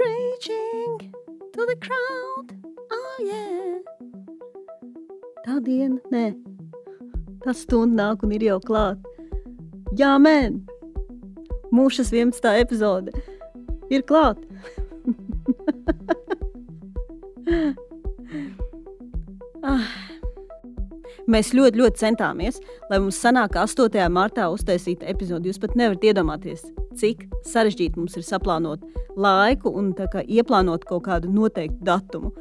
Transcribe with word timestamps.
preaching 0.00 1.12
to 1.52 1.66
the 1.66 1.76
crowd. 1.76 2.48
Oh, 2.90 3.16
yeah. 3.20 3.78
Tā 5.44 5.54
diena, 5.64 5.98
nē, 6.12 6.34
tā 7.44 7.52
stunda 7.56 8.02
nāk 8.02 8.18
un 8.24 8.32
ir 8.36 8.42
jau 8.46 8.58
klāt. 8.64 8.98
Jā, 9.98 10.12
mēn! 10.22 10.52
Mūžas 11.74 12.10
11. 12.14 12.48
epizode 12.62 13.10
ir 13.92 14.02
klāt. 14.08 14.38
ah. 19.72 19.88
Mēs 21.30 21.52
ļoti, 21.54 21.78
ļoti 21.78 22.00
centāmies, 22.00 22.56
lai 22.90 22.98
mums 22.98 23.18
sanāk 23.22 23.54
8. 23.60 24.08
martā 24.10 24.48
uztaisīt 24.50 25.04
epizodi. 25.06 25.46
Jūs 25.50 25.60
pat 25.62 25.76
nevarat 25.78 26.02
iedomāties, 26.08 26.60
cik 26.98 27.16
sarežģīti 27.46 28.00
mums 28.00 28.16
ir 28.18 28.24
saplānot 28.26 28.80
laiku 29.20 29.72
un 29.76 29.92
ieplānot 29.96 30.86
kaut 30.88 31.04
kādu 31.08 31.30
noteiktu 31.32 31.84
datumu. 31.84 32.32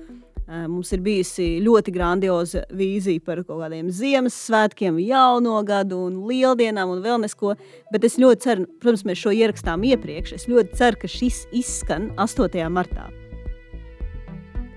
Mums 0.49 0.89
ir 0.95 1.03
bijusi 1.05 1.59
ļoti 1.61 1.91
grandioza 1.93 2.63
vīzija 2.73 3.21
par 3.21 3.43
kaut 3.45 3.59
kādiem 3.61 3.91
Ziemassvētkiem, 3.93 4.97
jauno 5.05 5.59
gadu 5.61 5.99
un 6.07 6.23
lieldienām 6.25 6.89
un 6.89 7.03
vēl 7.03 7.19
nesko. 7.21 7.53
Bet 7.93 8.07
es 8.07 8.17
ļoti 8.17 8.47
ceru, 8.47 8.65
protams, 8.81 9.05
mēs 9.05 9.21
šo 9.21 9.35
ierakstām 9.37 9.85
iepriekš. 9.91 10.33
Es 10.39 10.47
ļoti 10.49 10.73
ceru, 10.79 11.03
ka 11.03 11.11
šis 11.19 11.43
izskan 11.53 12.09
8. 12.17 12.65
martā. 12.73 13.11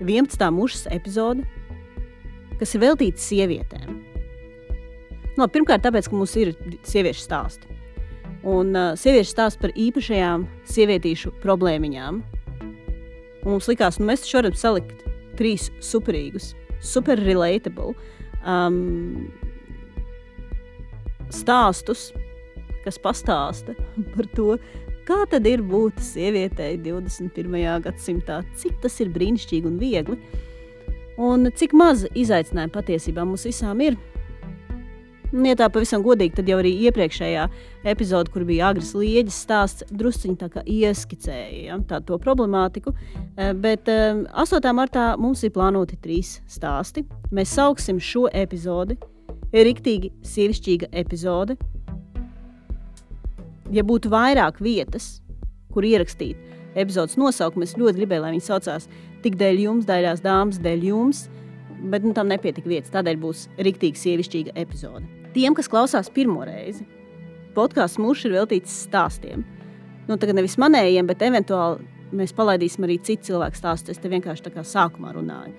11. 0.03 0.45
mūžas 0.53 0.85
epizode, 0.93 1.47
kas 2.61 2.75
ir 2.75 2.85
veltīta 2.85 3.25
sievietēm. 3.25 3.97
No, 5.39 5.49
pirmkārt, 5.49 5.81
tāpēc, 5.87 6.05
ka 6.05 6.19
mums 6.19 6.37
ir 6.37 6.53
sieviešu 6.85 7.25
stāsti. 7.25 7.72
Un 8.43 8.75
uh, 8.75 8.91
sieviešu 8.99 9.31
stāsts 9.31 9.59
par 9.61 9.71
īpašajām 9.79 10.43
sievietīšu 10.67 11.31
problēmiņām. 11.43 12.19
Un 13.43 13.49
mums 13.51 13.69
likās, 13.71 13.99
nu, 13.99 14.07
mēs 14.09 14.25
varam 14.33 14.55
salikt 14.55 15.03
trīs 15.39 15.69
superīgus, 15.83 16.51
super 16.83 17.19
relatable 17.23 17.93
um, 18.45 19.27
stāstus, 21.33 22.11
kas 22.83 22.99
pastāsta 23.01 23.75
par 24.15 24.27
to, 24.35 24.57
kā 25.07 25.23
tad 25.31 25.47
ir 25.49 25.63
būt 25.65 25.99
sievietei 26.03 26.77
21. 26.79 27.83
gadsimtā, 27.83 28.41
cik 28.59 28.79
tas 28.83 28.99
ir 29.03 29.11
brīnišķīgi 29.15 29.69
un 29.71 29.79
viegli, 29.81 30.19
un 31.19 31.51
cik 31.55 31.75
maz 31.77 32.05
izaicinājumu 32.11 32.75
patiesībā 32.75 33.25
mums 33.27 33.47
visām 33.47 33.83
ir. 33.83 33.99
Un, 35.33 35.47
ja 35.49 35.55
tā 35.57 35.65
pavisam 35.73 36.03
godīgi, 36.05 36.35
tad 36.37 36.49
jau 36.51 36.59
arī 36.61 36.75
iepriekšējā 36.87 37.47
epizode, 37.89 38.29
kur 38.33 38.45
bija 38.45 38.69
agres 38.69 38.91
lieģis 38.93 39.39
stāsts, 39.47 39.87
drusciņi 39.89 40.61
ieskicēja 40.61 41.63
ja, 41.71 41.79
tā, 41.89 41.99
to 42.05 42.19
problemātiku. 42.21 42.93
Eh, 43.35 43.53
bet 43.57 43.89
8. 43.89 44.29
Eh, 44.61 44.75
martā 44.77 45.07
mums 45.17 45.41
ir 45.43 45.55
plānoti 45.55 45.97
trīs 45.97 46.37
stāsti. 46.45 47.07
Mēs 47.33 47.55
sauksim 47.57 47.97
šo 47.97 48.27
epizodi 48.29 48.99
Riktīgi 49.53 50.09
sievišķīga 50.25 50.87
epizode. 50.97 51.53
Ja 53.73 53.83
būtu 53.85 54.09
vairāk 54.09 54.57
vietas, 54.61 55.19
kur 55.73 55.85
ierakstīt 55.85 56.39
epizodes 56.73 57.19
nosaukumu, 57.21 57.67
es 57.67 57.75
ļoti 57.77 57.99
gribēju, 57.99 58.23
lai 58.23 58.31
viņi 58.33 58.47
saucās 58.47 58.87
tik 59.21 59.37
dēļ 59.37 59.61
jums, 59.67 59.85
daļās 59.85 60.23
dāmas, 60.25 60.57
dēļ 60.61 60.87
jums. 60.89 61.27
Bet 61.83 62.05
nu, 62.05 62.13
tam 62.15 62.29
nepietika 62.31 62.69
vietas. 62.69 62.93
Tādēļ 62.93 63.19
būs 63.19 63.47
rīktīgi 63.59 63.99
sievišķīga 63.99 64.55
epizode. 64.61 65.03
Tiem, 65.35 65.55
kas 65.57 65.67
klausās 65.71 66.11
pirmo 66.13 66.45
reizi, 66.47 66.85
podkāsts 67.57 67.99
mūžs 68.01 68.27
ir 68.27 68.37
veltīts 68.37 68.83
stāstiem. 68.85 69.43
Nu, 70.07 70.17
tagad 70.19 70.37
nevis 70.37 70.55
manējiem, 70.61 71.07
bet 71.09 71.23
eventuāli 71.25 71.83
mēs 72.13 72.33
palaidīsim 72.35 72.85
arī 72.87 72.99
citu 73.03 73.31
cilvēku 73.31 73.59
stāstus. 73.59 73.95
Es 73.95 74.01
te 74.01 74.11
vienkārši 74.11 74.47
tā 74.47 74.53
kā 74.53 74.63
sākumā 74.67 75.13
runāju. 75.15 75.53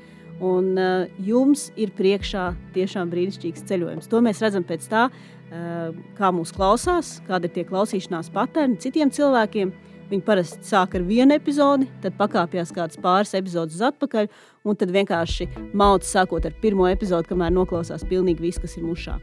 Un 0.44 0.72
uh, 0.80 1.06
jums 1.22 1.68
ir 1.78 1.92
priekšā 1.94 2.48
tiešām 2.74 3.10
brīnišķīgs 3.12 3.66
ceļojums. 3.68 4.08
To 4.10 4.20
mēs 4.24 4.42
redzam 4.42 4.66
pēc 4.66 4.86
tā, 4.90 5.06
uh, 5.10 5.94
kā 6.18 6.30
mūsu 6.34 6.56
klausās, 6.56 7.18
kāda 7.28 7.48
ir 7.48 7.54
tie 7.54 7.66
klausīšanās 7.68 8.32
paterni 8.34 8.80
citiem 8.82 9.12
cilvēkiem. 9.14 9.72
Viņi 10.10 10.24
parasti 10.26 10.68
sāk 10.68 10.96
ar 10.98 11.04
vienu 11.06 11.34
epizodi, 11.36 11.88
tad 12.04 12.16
pakāpjas 12.18 12.72
kādas 12.76 13.00
pāris 13.00 13.34
epizodes 13.38 13.80
atpakaļ, 13.84 14.28
un 14.68 14.76
tad 14.80 14.92
vienkārši 14.94 15.48
mauc 15.72 16.04
sākot 16.06 16.44
ar 16.44 16.56
pirmo 16.60 16.88
epizodi, 16.90 17.30
kamēr 17.30 17.54
noklausās 17.54 18.04
pilnīgi 18.08 18.44
viss, 18.44 18.60
kas 18.62 18.76
ir 18.76 18.84
mušā. 18.84 19.16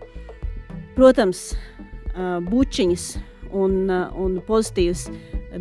Protams, 0.97 1.51
bučiņas 2.49 3.11
un, 3.53 3.89
un 3.91 4.39
pozitīvas 4.47 5.07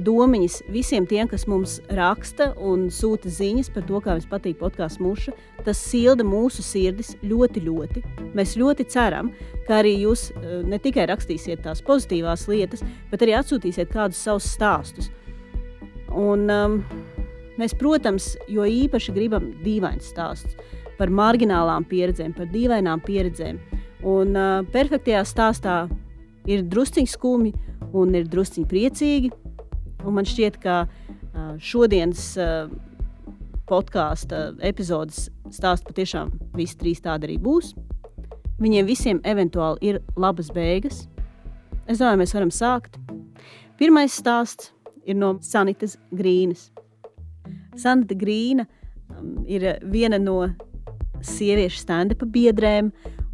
domiņas 0.06 0.60
visiem 0.70 1.06
tiem, 1.10 1.28
kas 1.30 1.46
mums 1.50 1.78
raksta 1.96 2.52
un 2.62 2.88
sūta 2.94 3.30
ziņas 3.32 3.70
par 3.74 3.86
to, 3.88 4.00
kā 4.02 4.16
jums 4.16 4.28
patīk 4.30 4.58
podkāsts 4.60 5.02
muša. 5.02 5.34
Tas 5.66 5.80
silda 5.82 6.24
mūsu 6.26 6.62
sirdis 6.64 7.16
ļoti, 7.26 7.64
ļoti. 7.66 8.04
Mēs 8.38 8.56
ļoti 8.60 8.86
ceram, 8.92 9.32
ka 9.66 9.80
arī 9.80 9.96
jūs 10.04 10.28
ne 10.66 10.78
tikai 10.82 11.08
rakstīsiet 11.10 11.64
tās 11.66 11.82
pozitīvās 11.86 12.46
lietas, 12.50 12.84
bet 13.10 13.24
arī 13.26 13.36
atsūtīsiet 13.40 13.90
kādus 13.92 14.22
savus 14.22 14.48
stāstus. 14.54 15.10
Un, 16.10 16.46
um, 16.50 16.78
mēs, 17.58 17.74
protams, 17.78 18.34
jo 18.50 18.66
īpaši 18.66 19.14
gribam 19.14 19.50
dīvains 19.64 20.10
stāsts 20.10 20.56
par 20.98 21.12
marginālām 21.14 21.86
pieredzēm, 21.88 22.34
par 22.36 22.50
dīvainām 22.50 23.02
pieredzēm. 23.06 23.60
Un 24.10 24.36
uh, 24.36 24.62
perfektajā 24.72 25.22
stāstā 25.28 25.82
ir 26.48 26.64
drusciņš 26.66 27.14
skumji 27.16 27.54
un 27.96 28.14
ir 28.14 28.28
drusciņš 28.30 28.68
priecīgi. 28.70 29.32
Un 30.06 30.16
man 30.16 30.28
šķiet, 30.28 30.56
ka 30.62 30.84
šodienas 31.60 32.32
podkāstu 33.70 34.40
epizodes 34.66 35.28
stāsts 35.54 35.86
patiešām 35.86 36.32
visi 36.56 36.78
trīs 36.80 37.02
tādi 37.04 37.28
arī 37.28 37.38
būs. 37.42 37.74
Viņiem 38.60 38.88
visiem 38.88 39.20
eventuāli 39.24 39.92
ir 39.92 40.00
labas 40.20 40.50
beigas. 40.52 41.06
Es 41.88 42.00
domāju, 42.00 42.20
mēs 42.20 42.34
varam 42.36 42.52
sākt. 42.52 42.98
Pirmais 43.80 44.12
stāsts 44.12 44.74
ir 45.08 45.16
no 45.16 45.36
Sanitas 45.40 45.96
Grīnas. 46.12 46.68
Sanita 47.80 48.16
Grīna 48.18 48.66
um, 48.66 49.40
ir 49.48 49.64
viena 49.88 50.18
no 50.20 50.42
sieviešu 51.24 51.80
stand-up 51.80 52.24
biedrēm, 52.34 52.90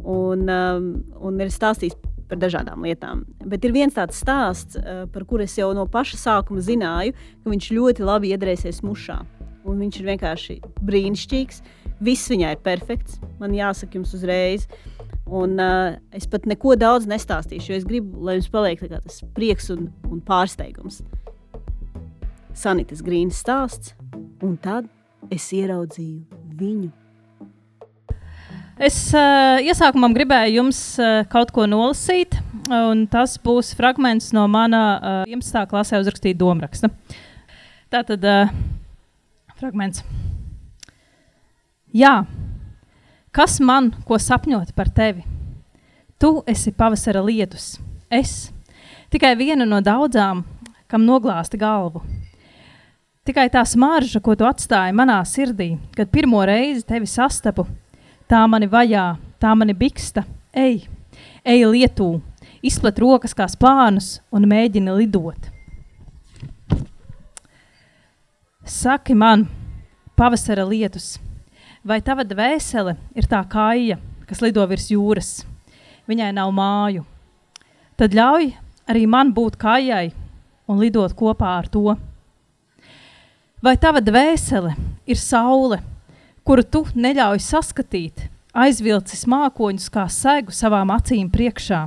un, 0.07 0.47
um, 0.47 0.87
un 1.19 1.43
ir 1.43 1.51
stāstījis 1.51 1.97
par 2.29 2.39
dažādām 2.41 2.85
lietām. 2.85 3.23
Bet 3.45 3.65
ir 3.65 3.73
viens 3.75 3.95
tāds 3.95 4.19
stāsts, 4.21 4.77
uh, 4.79 5.05
par 5.11 5.25
kuru 5.29 5.45
es 5.47 5.55
jau 5.57 5.71
no 5.75 5.87
paša 5.89 6.19
sākuma 6.21 6.63
zināju, 6.63 7.15
ka 7.43 7.53
viņš 7.53 7.71
ļoti 7.77 8.05
labi 8.07 8.33
iedarēsies 8.35 8.83
mušā. 8.85 9.21
Un 9.67 9.81
viņš 9.83 9.99
ir 9.99 10.09
vienkārši 10.13 10.57
brīnišķīgs. 10.87 11.61
Viss 12.03 12.29
viņai 12.31 12.53
ir 12.55 12.61
perfekts. 12.63 13.17
Man 13.41 13.55
jāsaka 13.57 13.99
jums 13.99 14.13
uzreiz. 14.15 14.67
Un, 15.27 15.57
uh, 15.59 15.97
es 16.15 16.27
pat 16.31 16.45
neko 16.47 16.77
daudz 16.79 17.07
nestāstīšu, 17.09 17.71
jo 17.71 17.79
es 17.81 17.87
gribu, 17.87 18.21
lai 18.23 18.37
jums 18.37 18.51
paliek 18.53 18.83
tas 18.87 19.23
prieks 19.35 19.67
un, 19.73 19.89
un 20.07 20.21
pārsteigums. 20.23 21.01
Sanitas 22.57 23.03
Grīnas 23.05 23.41
stāsts, 23.43 23.91
un 24.41 24.55
tad 24.57 24.87
es 25.33 25.51
ieraudzīju 25.53 26.39
viņu 26.57 27.06
Es 28.77 28.93
uh, 29.09 29.57
iesākumā 29.65 30.11
gribēju 30.13 30.59
jums 30.59 30.79
uh, 31.01 31.23
kaut 31.31 31.49
ko 31.49 31.63
nolasīt, 31.65 32.35
un 32.69 33.07
tas 33.09 33.31
būs 33.41 33.71
fragments 33.73 34.27
no 34.37 34.43
mana 34.53 34.81
uh, 34.93 35.21
11. 35.25 35.63
klasē 35.71 35.97
uzrakstīta 36.03 36.37
domāraksta. 36.37 36.91
Tā 37.89 38.03
tad 38.05 38.27
uh, 38.29 38.51
fragments. 39.57 40.03
Jā, 41.89 42.27
kas 43.33 43.57
man 43.65 43.89
ko 44.05 44.21
sapņot 44.21 44.75
par 44.77 44.93
tevi? 44.93 45.25
Tu 46.21 46.29
esi 46.45 46.69
pavasara 46.69 47.25
lietus, 47.25 47.79
es 48.13 48.51
tikai 49.09 49.33
viena 49.41 49.65
no 49.65 49.81
daudzām, 49.81 50.45
kam 50.85 51.09
noglāsta 51.09 51.57
galvu. 51.57 52.05
Tikai 53.25 53.49
tā 53.49 53.65
smarža, 53.65 54.21
ko 54.21 54.37
tu 54.37 54.45
atstāji 54.45 54.93
manā 54.93 55.17
sirdī, 55.25 55.73
kad 55.97 56.13
pirmo 56.13 56.45
reizi 56.45 56.85
tevi 56.85 57.09
sastapu, 57.09 57.65
Tā 58.27 58.41
mani 58.51 58.67
vajā, 58.67 59.13
tā 59.39 59.53
mani 59.55 59.71
biksta. 59.71 60.25
Ej, 60.51 60.81
ej 61.47 61.61
lietū, 61.71 62.17
izplet 62.59 62.99
rokas 62.99 63.31
kā 63.37 63.47
spānus 63.47 64.17
un 64.35 64.47
mēģini 64.51 64.95
lidot. 64.97 65.47
Saki 68.67 69.15
man, 69.15 69.45
pavasara 70.19 70.65
lietus, 70.67 71.15
vai 71.87 72.01
tava 72.03 72.27
dvēsele 72.27 72.97
ir 73.15 73.31
tā 73.31 73.39
kāja, 73.47 73.95
kas 74.27 74.43
lido 74.43 74.65
virs 74.67 74.89
jūras? 74.91 75.29
Viņai 76.07 76.33
nav 76.35 76.51
māju. 76.51 77.05
Tad 77.95 78.11
ļauj 78.11 78.51
arī 78.91 79.05
man 79.07 79.31
būt 79.31 79.55
kājai 79.61 80.09
un 80.67 80.83
lidot 80.83 81.15
kopā 81.15 81.53
ar 81.61 81.71
to. 81.71 81.95
Vai 83.63 83.77
tava 83.79 84.03
dvēsele 84.03 84.75
ir 85.07 85.19
saule, 85.19 85.79
kuru 86.47 86.63
tu 86.63 86.85
neļauj 86.95 87.43
saskatīt, 87.43 88.29
aizvilcis 88.55 89.27
mākoņus 89.27 89.91
kā 89.91 90.07
segu 90.07 90.55
savām 90.55 90.95
acīm 90.95 91.27
priekšā. 91.33 91.83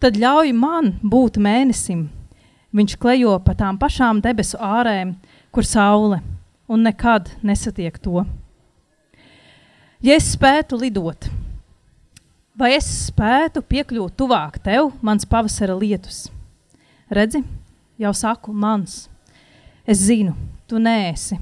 Tad 0.00 0.16
ļauj 0.16 0.54
man 0.56 0.94
būt 1.02 1.36
mēnesim, 1.42 2.06
Viņš 2.70 2.94
klejo 3.02 3.32
pa 3.42 3.56
tām 3.58 3.78
pašām 3.82 4.20
debesu 4.22 4.58
ārēm, 4.62 5.16
kur 5.50 5.66
saule, 5.66 6.20
un 6.70 6.84
nekad 6.86 7.32
nesatiek 7.42 7.96
to. 7.98 8.22
Ja 10.00 10.14
es 10.14 10.28
spētu 10.36 10.78
lidot, 10.78 11.26
vai 12.54 12.76
es 12.76 12.86
spētu 13.08 13.64
piekļūt 13.66 14.14
tuvāk 14.14 14.60
tev, 14.62 14.92
mans 15.02 15.26
pavasara 15.26 15.74
lietus? 15.74 16.28
Redzi, 17.10 17.42
jau 17.98 18.14
saku, 18.14 18.54
mans. 18.54 19.08
Es 19.82 20.06
zinu, 20.06 20.36
tu 20.70 20.78
nēsi. 20.78 21.40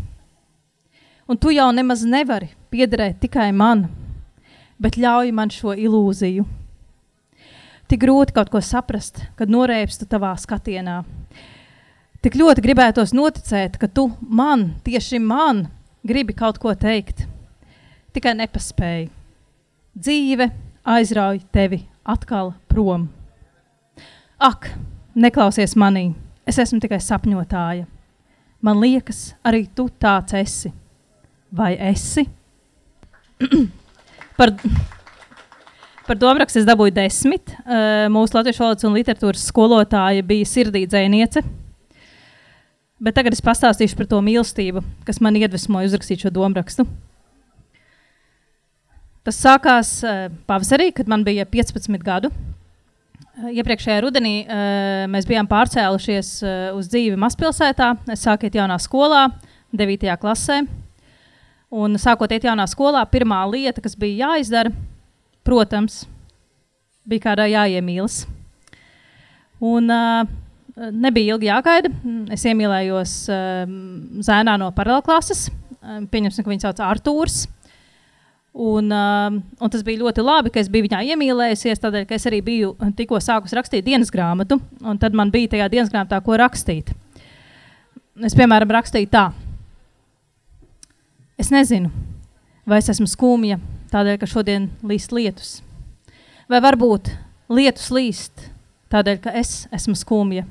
Un 1.29 1.37
tu 1.37 1.51
jau 1.53 1.67
nemaz 1.77 2.07
nevari 2.09 2.47
piederēt 2.73 3.19
tikai 3.21 3.51
man, 3.53 3.83
bet 4.81 4.97
ļauj 4.97 5.29
man 5.37 5.51
šo 5.53 5.75
ilūziju. 5.77 6.47
Tik 7.89 8.01
grūti 8.01 8.33
kaut 8.37 8.49
ko 8.53 8.63
saprast, 8.65 9.21
kad 9.37 9.53
noreipstu 9.53 10.09
tavā 10.09 10.31
skatienā. 10.41 11.03
Tik 12.25 12.39
ļoti 12.41 12.65
gribētos 12.65 13.13
noticēt, 13.13 13.77
ka 13.77 13.91
tu 13.93 14.07
man, 14.25 14.71
tieši 14.89 15.21
man, 15.21 15.67
gribi 16.01 16.33
kaut 16.33 16.57
ko 16.63 16.73
teikt. 16.73 17.27
Tikai 18.17 18.33
nepaspēji. 18.41 19.11
Dzīve 20.01 20.49
aizrauj 20.89 21.45
tevi 21.53 21.83
atkal 22.09 22.55
prom. 22.73 23.11
Ak, 24.41 24.73
neklausies 25.13 25.77
manī, 25.77 26.15
es 26.49 26.57
esmu 26.57 26.81
tikai 26.81 27.05
sapņotāja. 27.05 27.85
Man 28.65 28.81
liekas, 28.81 29.35
arī 29.45 29.67
tu 29.69 29.91
tāds 30.01 30.33
esi. 30.41 30.73
Vai 31.51 31.77
esi? 31.81 32.27
Par, 34.39 34.53
par 36.07 36.19
domārakstu 36.19 36.61
es 36.61 36.67
dabūju 36.69 36.93
desmit. 36.95 37.51
Uh, 37.65 38.07
mūsu 38.15 38.37
latviešu 38.37 38.63
valodas 38.63 38.87
un 38.87 38.95
literatūras 38.95 39.49
skolotāja 39.51 40.23
bija 40.23 40.47
sirdī 40.47 40.85
dzēniece. 40.87 41.43
Bet 43.03 43.17
tagad 43.19 43.35
es 43.35 43.43
pastāstīšu 43.43 43.99
par 43.99 44.07
to 44.11 44.21
mīlestību, 44.23 44.85
kas 45.07 45.19
man 45.23 45.35
iedvesmoja 45.39 45.91
uzrakstīt 45.91 46.23
šo 46.23 46.31
domārakstu. 46.35 46.87
Tas 49.27 49.43
sākās 49.43 49.93
uh, 50.07 50.29
pavasarī, 50.47 50.93
kad 50.95 51.11
man 51.11 51.27
bija 51.27 51.47
15 51.51 51.99
gadu. 52.07 52.31
Uh, 52.31 53.51
iepriekšējā 53.59 54.01
rudenī 54.07 54.37
mēs 55.11 55.27
bijām 55.27 55.51
pārcēlušies 55.51 56.37
uz 56.79 56.93
dzīvi 56.95 57.19
mazpilsētā. 57.19 57.97
Es 58.15 58.23
sāku 58.23 58.47
iet 58.47 58.63
jaunā 58.63 58.79
skolā, 58.83 59.33
9. 59.75 60.15
klasē. 60.23 60.63
Un 61.69 61.99
sākot 62.01 62.33
iet 62.33 62.47
jaunā 62.49 62.65
skolā, 62.71 63.03
pirmā 63.13 63.43
lieta, 63.51 63.83
kas 63.85 63.97
bija 63.99 64.31
jāizdara, 64.31 64.73
protams, 65.45 66.07
bija 67.09 67.27
kādā 67.27 67.45
jāiemīlas. 67.51 68.23
Un 69.61 69.91
uh, 69.93 70.23
nebija 70.95 71.35
ilgi 71.35 71.51
jāgaida. 71.51 71.91
Es 72.33 72.47
iemīlējos 72.49 73.15
uh, 73.33 73.77
zēnā 74.25 74.57
no 74.61 74.71
paralēklases. 74.77 75.49
Uh, 75.49 76.01
pieņemsim, 76.09 76.45
ka 76.45 76.53
viņu 76.53 76.65
sauc 76.65 76.81
Artūrs. 76.87 77.43
Un, 78.59 78.89
uh, 78.89 79.37
un 79.37 79.71
tas 79.71 79.85
bija 79.87 80.01
ļoti 80.01 80.25
labi, 80.25 80.53
ka 80.55 80.63
es 80.63 80.71
biju 80.73 80.87
viņā 80.89 81.03
iemīlējusies, 81.13 81.83
tādēļ, 81.83 82.07
ka 82.09 82.17
es 82.17 82.25
arī 82.31 82.41
biju 82.43 82.73
tikko 82.97 83.21
sākus 83.23 83.53
rakstīt 83.55 83.85
dienas 83.87 84.11
grāmatu, 84.11 84.57
un 84.83 84.99
tad 84.99 85.15
man 85.15 85.31
bija 85.31 85.53
tajā 85.53 85.69
dienas 85.71 85.93
grāmatā, 85.93 86.19
ko 86.25 86.39
rakstīt. 86.41 86.91
Es, 88.25 88.35
piemēram, 88.35 88.73
rakstīju 88.75 89.13
tā, 89.13 89.29
Es 91.39 91.53
nezinu, 91.55 91.93
vai 92.67 92.81
es 92.83 92.89
esmu 92.91 93.07
skumja 93.07 93.61
tādēļ, 93.93 94.17
ka 94.19 94.27
šodien 94.27 94.65
līst 94.83 95.13
lietus. 95.15 95.51
Vai 96.51 96.59
varbūt 96.65 97.13
lietus 97.55 97.93
līst 97.95 98.49
tādēļ, 98.91 99.21
ka 99.23 99.35
es 99.39 99.69
esmu 99.71 99.95
skumja. 99.95 100.43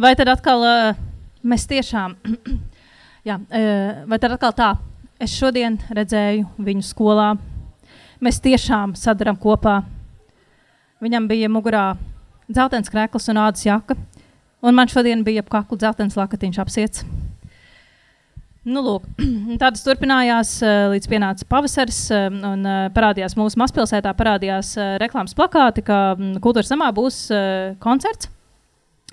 Vai 0.00 0.14
tad 0.16 0.30
atkal 0.32 0.64
uh, 0.64 1.02
mēs 1.44 1.68
tiešām, 1.68 2.16
jā, 3.28 3.36
uh, 3.36 4.00
vai 4.08 4.18
tad 4.22 4.38
atkal 4.38 4.56
tā, 4.56 4.70
es 5.20 5.34
šodien 5.36 5.76
redzēju 5.92 6.48
viņu 6.56 6.86
skolā, 6.88 7.34
mēs 8.24 8.40
tiešām 8.40 8.96
sadaram 8.96 9.36
kopā. 9.36 9.82
Viņam 11.04 11.28
bija 11.28 11.52
mugurā 11.52 11.84
dzeltens 12.48 12.88
krēkls 12.88 13.28
un 13.28 13.44
ādas 13.44 13.68
jaka, 13.68 13.98
Un 14.60 14.76
man 14.76 14.90
šodien 14.92 15.24
bija 15.24 15.44
ap 15.44 15.50
kaklu 15.52 15.78
dzeltens 15.80 16.16
lakatiņš 16.18 16.58
apsiets. 16.60 17.04
Nu, 18.68 18.82
lūk, 18.84 19.06
tādas 19.62 19.84
turpinājās 19.86 20.52
uh, 20.60 20.90
līdz 20.92 21.08
pienāca 21.08 21.46
pavasaris, 21.48 22.02
uh, 22.12 22.26
un 22.28 22.66
uh, 22.68 22.82
parādījās 22.92 23.36
mūsu 23.40 23.60
mazpilsētā, 23.62 24.12
parādījās 24.18 24.74
reklāmas 25.00 25.36
plakāti, 25.36 25.84
ka 25.86 26.00
um, 26.18 26.34
kultūras 26.44 26.72
namā 26.74 26.90
būs 26.96 27.22
koncerts. 27.80 28.28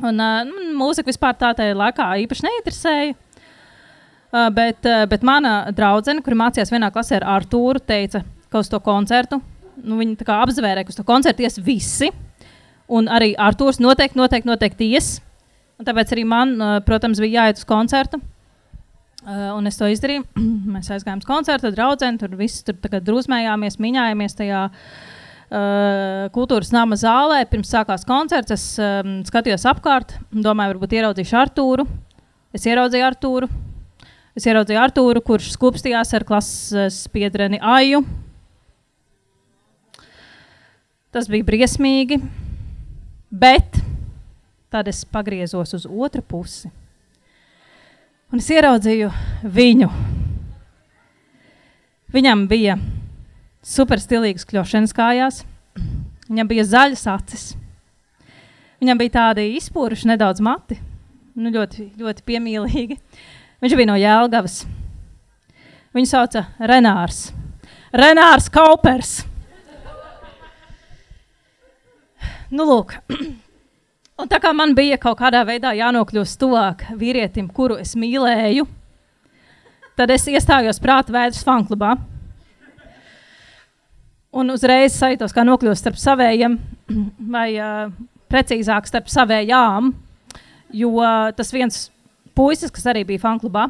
Un, 0.03 0.19
uh, 0.19 0.43
mūzika 0.77 1.07
vispār 1.09 1.37
tā 1.39 1.53
tajā 1.57 1.77
laikā 1.77 2.11
īpaši 2.25 2.47
neinteresēja. 2.49 3.23
Bet, 4.53 4.83
bet 5.07 5.21
mana 5.23 5.71
draudzene, 5.71 6.19
kur 6.21 6.35
mācījās 6.35 6.69
vienā 6.69 6.89
klasē 6.91 7.15
ar 7.21 7.25
Artūru, 7.37 7.79
teica, 7.79 8.19
ka 8.51 8.59
uz 8.59 8.67
to 8.69 8.77
koncertu 8.83 9.39
nu, 9.83 9.97
viņi 9.99 10.17
apzvērēja, 10.25 10.85
ka 10.85 10.93
uz 10.93 10.99
to 10.99 11.05
koncertu 11.07 11.45
ies 11.45 11.59
visi. 11.63 12.11
Un 12.87 13.09
arī 13.11 13.33
Artūrs 13.35 13.81
noteikti, 13.83 14.19
noteikti, 14.19 14.47
noteikti 14.47 14.91
ies. 14.95 15.17
Un 15.77 15.85
tāpēc 15.85 16.15
arī 16.15 16.23
man, 16.25 16.55
protams, 16.87 17.21
bija 17.21 17.43
jāiet 17.43 17.61
uz 17.61 17.67
koncertu. 17.69 18.19
Uh, 19.27 19.49
un 19.57 19.65
es 19.67 19.75
to 19.75 19.87
izdarīju. 19.91 20.23
Mēs 20.77 20.87
aizgājām 20.93 21.19
uz 21.19 21.27
koncertu, 21.27 21.71
draudzeni, 21.75 22.19
tur 22.21 22.35
viss 22.39 22.63
tur 22.63 22.77
drusmējāmies, 22.79 23.75
miņājāmies 23.83 24.37
tajā 24.37 24.61
uh, 24.71 26.27
kultūras 26.35 26.71
nama 26.71 26.95
zālē. 26.95 27.41
Pirms 27.51 27.73
sākās 27.73 28.05
koncerts, 28.07 28.53
es 28.55 28.65
um, 28.79 29.17
skatījos 29.27 29.65
apkārt, 29.67 30.15
domāju, 30.31 30.77
varbūt 30.77 30.95
ieraudzīšu 30.99 31.39
Artūru. 31.41 31.87
Es 32.55 32.69
ieraudzīju 32.69 33.07
Artūru. 33.09 33.49
Es 34.37 34.47
ieraudzīju 34.47 34.79
Artūru, 34.79 35.25
kurš 35.25 35.49
skupstījās 35.57 36.13
ar 36.15 36.23
klases 36.29 37.01
biedreni 37.11 37.59
Aju. 37.59 38.05
Tas 41.11 41.27
bija 41.27 41.49
briesmīgi. 41.51 42.21
Bet 43.27 43.81
Tad 44.73 44.89
es 44.91 45.05
pagriezos 45.07 45.73
uz 45.77 45.85
otru 45.87 46.21
pusi. 46.21 46.71
Un 48.27 48.41
es 48.41 48.49
ieraudzīju 48.51 49.07
viņu. 49.47 49.87
Viņam 52.11 52.43
bija 52.51 52.75
superstilīgas 53.67 54.47
kļūšanas 54.47 54.95
kājās, 54.95 55.39
viņam 56.27 56.49
bija 56.51 56.65
zaļas 56.67 57.05
acis. 57.13 57.45
Viņam 58.81 58.99
bija 58.99 59.15
tādi 59.15 59.47
izpūruši 59.57 60.11
nedaudz 60.11 60.43
mati, 60.43 60.77
nu, 61.39 61.51
ļoti, 61.55 61.87
ļoti 61.97 62.27
piemīlīgi. 62.27 62.99
Viņš 63.63 63.77
bija 63.79 63.89
no 63.89 63.95
Jēlgavas. 63.97 64.59
Viņu 65.95 66.11
sauca 66.11 66.43
Renārs. 66.59 67.29
Renārs 67.95 68.51
Kaupers. 68.53 69.15
Nu, 72.51 72.67
lūk, 72.67 72.93
Un 74.17 74.25
tā 74.25 74.39
kā 74.41 74.49
man 74.49 74.73
bija 74.73 74.97
kaut 74.97 75.19
kādā 75.19 75.43
veidā 75.45 75.75
jānokļūst 75.77 76.39
tuvāk 76.41 76.87
vīrietim, 76.97 77.51
kuru 77.53 77.75
es 77.77 77.93
mīlēju, 77.93 78.65
tad 79.99 80.13
es 80.13 80.25
iestājos 80.31 80.81
prāta 80.81 81.13
vēders 81.13 81.45
fanklubā. 81.45 81.91
Un 84.37 84.49
uzreiz 84.53 84.97
sajūtos, 84.97 85.33
kā 85.33 85.45
nokļūst 85.45 85.85
starp 85.85 86.01
savējiem, 86.01 86.57
vai 87.35 87.47
uh, 87.61 87.93
precīzāk 88.33 88.89
starp 88.89 89.13
savējām, 89.13 89.93
jo 90.81 90.95
uh, 90.97 91.29
tas 91.37 91.53
viens 91.53 91.83
puisis, 92.37 92.73
kas 92.73 92.89
arī 92.89 93.05
bija 93.05 93.21
fanklubā, 93.21 93.69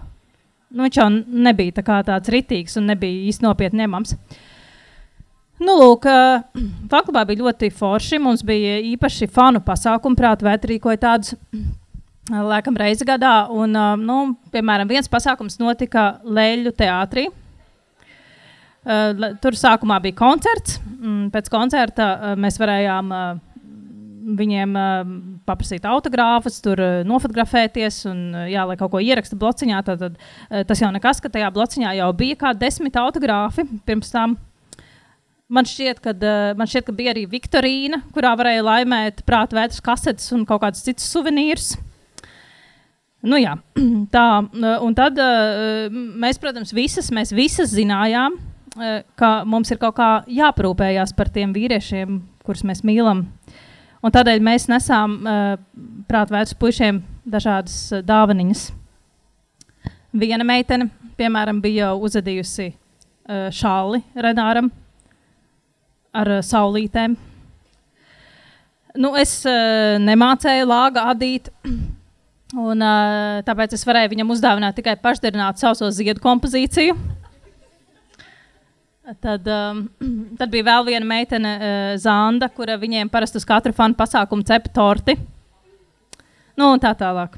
nu, 0.72 0.86
viņš 0.86 1.01
jau 1.01 1.10
nebija 1.12 1.82
tā 1.82 2.01
tāds 2.08 2.32
ritīgs 2.32 2.80
un 2.80 2.88
nebija 2.94 3.27
īsti 3.34 3.44
nopietni 3.44 3.84
ņemams. 3.84 4.16
Uh, 4.16 4.47
Nu, 5.58 5.74
lūk, 5.80 6.06
Fakultā 6.92 7.24
bija 7.26 7.42
ļoti 7.42 7.72
forši. 7.74 8.20
Mums 8.22 8.44
bija 8.46 8.78
īpaši 8.94 9.30
fanu 9.34 9.62
pasākumi, 9.66 10.18
prātā 10.20 10.46
vētra 10.46 10.70
rīkoja 10.74 11.02
tādus 11.02 11.34
laikam 12.30 12.78
reizi 12.78 13.08
gadā. 13.08 13.48
Un, 13.50 13.74
nu, 14.04 14.20
piemēram, 14.54 14.90
viens 14.90 15.10
pasākums 15.10 15.58
notika 15.62 16.20
Leļu 16.24 16.76
teātrī. 16.78 17.28
Tur 19.42 19.58
sākumā 19.58 19.98
bija 20.04 20.16
koncerts. 20.20 20.78
Pēc 21.34 21.50
koncerta 21.52 22.36
mēs 22.40 22.60
varējām 22.62 23.12
viņiem 24.38 24.74
paprasīt 25.48 25.86
autogrāfus, 25.88 26.60
tur 26.64 26.80
nofotografēties 27.08 28.02
un, 28.12 28.20
jā, 28.52 28.66
lai 28.68 28.76
kaut 28.80 28.92
ko 28.94 29.02
ieraksta 29.02 29.40
blociņā. 29.40 29.82
Tad, 29.88 30.04
tad 30.04 30.68
tas 30.70 30.84
jau 30.84 30.92
nekas, 30.94 31.24
ka 31.24 31.32
tajā 31.34 31.50
blociņā 31.56 31.96
jau 31.98 32.12
bija 32.20 32.38
kā 32.46 32.54
desmit 32.54 33.00
autogrāfi 33.00 33.66
pirms 33.88 34.14
tam. 34.14 34.38
Man 35.48 35.63
šķiet, 35.63 36.01
ka, 36.04 36.12
uh, 36.12 36.50
man 36.60 36.68
šķiet, 36.68 36.84
ka 36.89 36.94
bija 36.96 37.13
arī 37.13 37.24
Viktorīna, 37.32 38.01
kurā 38.12 38.34
varēja 38.36 38.66
laimēt 38.68 39.22
prāta 39.27 39.56
vētras 39.56 39.80
kasetes 39.84 40.32
un 40.36 40.42
kaut 40.48 40.60
kādus 40.60 40.84
citus 40.84 41.06
suvenīrus. 41.08 41.70
Nu, 43.24 43.38
jā, 43.39 43.54
tā, 44.16 44.25
un 44.84 44.98
tad 44.98 45.22
uh, 45.24 45.88
mēs, 46.20 46.39
protams, 46.44 46.74
visas, 46.75 47.08
mēs 47.16 47.32
visas 47.36 47.72
zinājām, 47.72 48.36
ka 49.18 49.30
mums 49.48 49.72
ir 49.74 49.80
kaut 49.82 49.96
kā 49.98 50.08
jāprūpējās 50.30 51.16
par 51.18 51.32
tiem 51.34 51.54
vīriešiem, 51.56 52.20
kurus 52.46 52.62
mēs 52.68 52.84
mīlam. 52.86 53.24
Un 54.06 54.13
tādēļ 54.13 54.44
mēs 54.46 54.68
nesām 54.70 55.16
uh, 55.24 55.56
prātvērts 56.12 56.58
puišiem 56.60 57.00
dažādas 57.25 58.04
dāvaniņas. 58.06 58.66
Viena 60.18 60.46
meitene, 60.48 60.89
piemēram, 61.18 61.63
bija 61.63 61.94
uzadījusi 61.96 62.68
šāli 63.27 64.04
Renāram 64.16 64.70
ar 66.16 66.32
uh, 66.38 66.44
saulītēm. 66.46 67.18
Nu, 68.98 69.14
es 69.20 69.40
uh, 69.46 69.98
nemācēju 70.02 70.66
lāga 70.70 71.06
adīt, 71.12 71.52
un 72.58 72.82
uh, 72.82 73.38
tāpēc 73.46 73.76
es 73.78 73.86
varēju 73.86 74.14
viņam 74.16 74.34
uzdāvināt 74.34 74.78
tikai 74.80 74.96
pašdarinātu 75.02 75.62
sauso 75.62 75.90
ziedu 75.94 76.24
kompozīciju. 76.24 76.98
Tad, 79.24 79.46
um, 79.48 79.86
tad 80.40 80.52
bija 80.52 80.66
vēl 80.68 80.88
viena 80.90 81.08
meitene, 81.08 81.54
uh, 81.58 81.92
Zanda, 82.02 82.50
kura 82.50 82.80
viņiem 82.80 83.12
parasti 83.12 83.40
uz 83.40 83.48
katru 83.48 83.76
fanu 83.76 83.96
pasākumu 84.00 84.48
cepa 84.48 84.74
torti. 84.74 85.16
Nu, 86.58 86.74
un 86.74 86.82
tā 86.82 86.92
tālāk. 86.98 87.38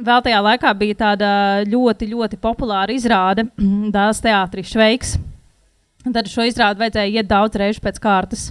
Vēl 0.00 0.22
tajā 0.24 0.38
laikā 0.42 0.70
bija 0.80 0.96
tāda 0.98 1.30
ļoti, 1.68 2.08
ļoti 2.10 2.38
populāra 2.42 2.94
izrāde 2.94 3.46
Dāmas 3.94 4.22
teātris 4.24 4.74
Šveiks. 4.74 5.18
Tad 6.00 6.30
šo 6.32 6.46
izrādi 6.48 6.80
vajadzēja 6.80 7.20
iet 7.20 7.28
daudz 7.28 7.58
reižu 7.60 7.82
pēc 7.84 7.98
kārtas. 8.00 8.46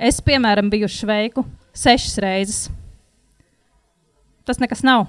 Es, 0.00 0.22
piemēram, 0.24 0.70
biju 0.72 0.88
uz 0.88 0.96
Šveiku 0.96 1.44
sešas 1.76 2.16
reizes. 2.24 2.62
Tas 4.48 4.60
nekas 4.62 4.80
nav. 4.86 5.06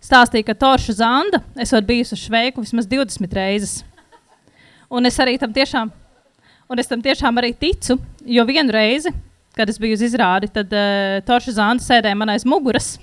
Stāstīja, 0.00 0.46
ka 0.48 0.56
Torša 0.56 0.96
Zanda 1.00 1.42
esot 1.60 1.84
bijusi 1.84 2.14
uz 2.16 2.24
Šveiku 2.24 2.64
vismaz 2.64 2.88
20 2.88 3.36
reizes. 3.36 3.76
Un 4.88 5.08
es 5.08 5.20
arī 5.20 5.36
tam 5.40 5.52
tiešām, 5.52 5.90
un 6.70 6.80
es 6.80 6.88
tam 6.88 7.02
tiešām 7.02 7.42
arī 7.42 7.52
ticu, 7.58 7.98
jo 8.22 8.44
vienu 8.48 8.72
reizi, 8.72 9.12
kad 9.56 9.68
es 9.68 9.80
biju 9.82 9.96
uz 9.98 10.04
izrādi, 10.06 10.48
tad 10.52 10.72
uh, 10.72 11.18
Torša 11.26 11.56
Zanda 11.58 11.84
sēdēja 11.84 12.16
man 12.16 12.32
aiz 12.32 12.44
muguras, 12.48 12.94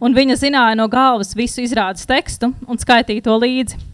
un 0.00 0.16
viņa 0.16 0.38
zināja 0.40 0.78
no 0.78 0.88
galvas 0.90 1.34
visu 1.36 1.62
izrādes 1.62 2.08
tekstu 2.08 2.54
un 2.66 2.80
skaitīja 2.80 3.26
to 3.26 3.36
līdzi. 3.38 3.93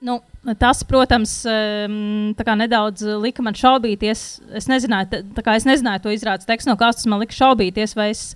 Nu, 0.00 0.16
tas, 0.56 0.80
protams, 0.88 1.34
nedaudz 2.56 3.04
lika 3.20 3.44
man 3.44 3.56
šaubīties. 3.58 4.22
Es 4.56 4.68
nezināju, 4.70 5.22
es 5.52 5.68
nezināju 5.68 6.06
to 6.06 6.14
izrādes 6.14 6.48
tekstu, 6.48 6.72
no 6.72 6.78
kā 6.80 6.88
tas 6.94 7.04
man 7.10 7.20
lika 7.20 7.36
šaubīties, 7.36 7.92
vai 7.98 8.10
es 8.14 8.30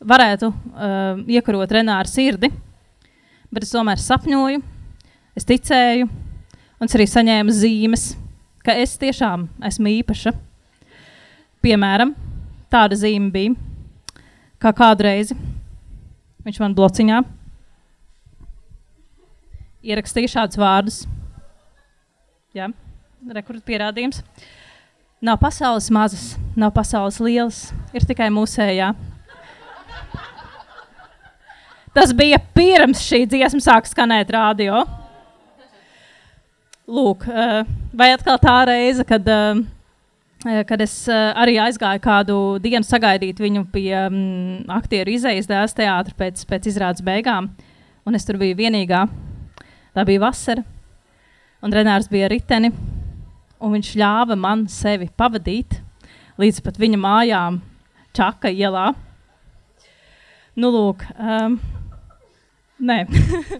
varētu 0.00 0.48
uh, 0.48 1.20
iekarot 1.28 1.74
Renāru 1.76 2.08
sirdi. 2.08 2.48
Bet 3.52 3.66
es 3.66 3.74
tomēr 3.74 4.00
sapņoju, 4.00 4.62
Es 5.32 5.46
ticēju, 5.48 6.04
un 6.76 6.90
es 6.90 6.92
arī 6.92 7.06
saņēmu 7.08 7.52
zīmes, 7.56 8.02
ka 8.60 8.74
es 8.76 8.98
tiešām 9.00 9.46
esmu 9.64 9.88
īpaša. 10.02 10.34
Piemēram, 11.64 12.12
tāda 12.68 12.98
zīme 13.00 13.30
bija, 13.32 13.54
kā 14.60 14.74
kādreiz 14.76 15.32
viņš 16.44 16.58
man 16.60 16.76
blociņā 16.76 17.22
ierakstīja 19.82 20.30
šādus 20.36 20.60
vārdus. 20.60 20.98
Jā, 22.56 22.68
rekurors 23.34 23.64
pierādījums. 23.66 24.22
Nav 25.22 25.38
pasaules 25.38 25.86
mazas, 25.94 26.32
nav 26.58 26.72
pasaules 26.74 27.20
lielas, 27.22 27.68
ir 27.94 28.06
tikai 28.06 28.26
mūsējā. 28.34 28.90
Tas 31.92 32.10
bija 32.16 32.38
pirms 32.56 33.02
šī 33.04 33.26
dziesma 33.28 33.60
sāk 33.62 33.86
skanēt 33.86 34.32
radio. 34.32 34.82
Lūk, 36.88 37.28
eh, 37.28 37.62
vai 37.94 38.10
atkal 38.16 38.40
tā 38.42 38.56
reize, 38.66 39.04
kad, 39.06 39.28
eh, 39.28 39.60
eh, 40.46 40.64
kad 40.64 40.80
es 40.80 41.06
arī 41.06 41.58
aizgāju 41.62 42.00
kādu 42.00 42.38
dienu 42.60 42.82
sagaidīt 42.82 43.38
viņu 43.38 43.70
pie 43.70 43.92
um, 44.06 44.64
aktieru 44.68 45.14
izējas 45.14 45.46
dēls 45.46 45.76
teātra 45.76 46.16
pēc, 46.18 46.44
pēc 46.44 46.66
izrādes 46.72 47.04
beigām, 47.04 47.50
un 48.04 48.14
es 48.14 48.24
tur 48.24 48.40
biju 48.40 48.56
vienīgā. 48.56 49.08
Tā 49.92 50.06
bija 50.08 50.22
vasara, 50.22 50.62
un 51.60 51.72
Renārs 51.74 52.06
bija 52.08 52.30
riteni, 52.32 52.70
un 53.60 53.74
viņš 53.74 53.90
ļāva 54.00 54.36
man 54.40 54.62
sevi 54.72 55.10
pavadīt 55.20 55.74
līdz 56.40 56.60
pat 56.64 56.78
viņa 56.80 57.00
mājām 57.00 57.58
Čaka 58.16 58.48
ielā. 58.48 58.86
Nu, 60.56 60.70
lūk, 60.72 61.04
um, 61.16 61.58
nē. 62.80 63.02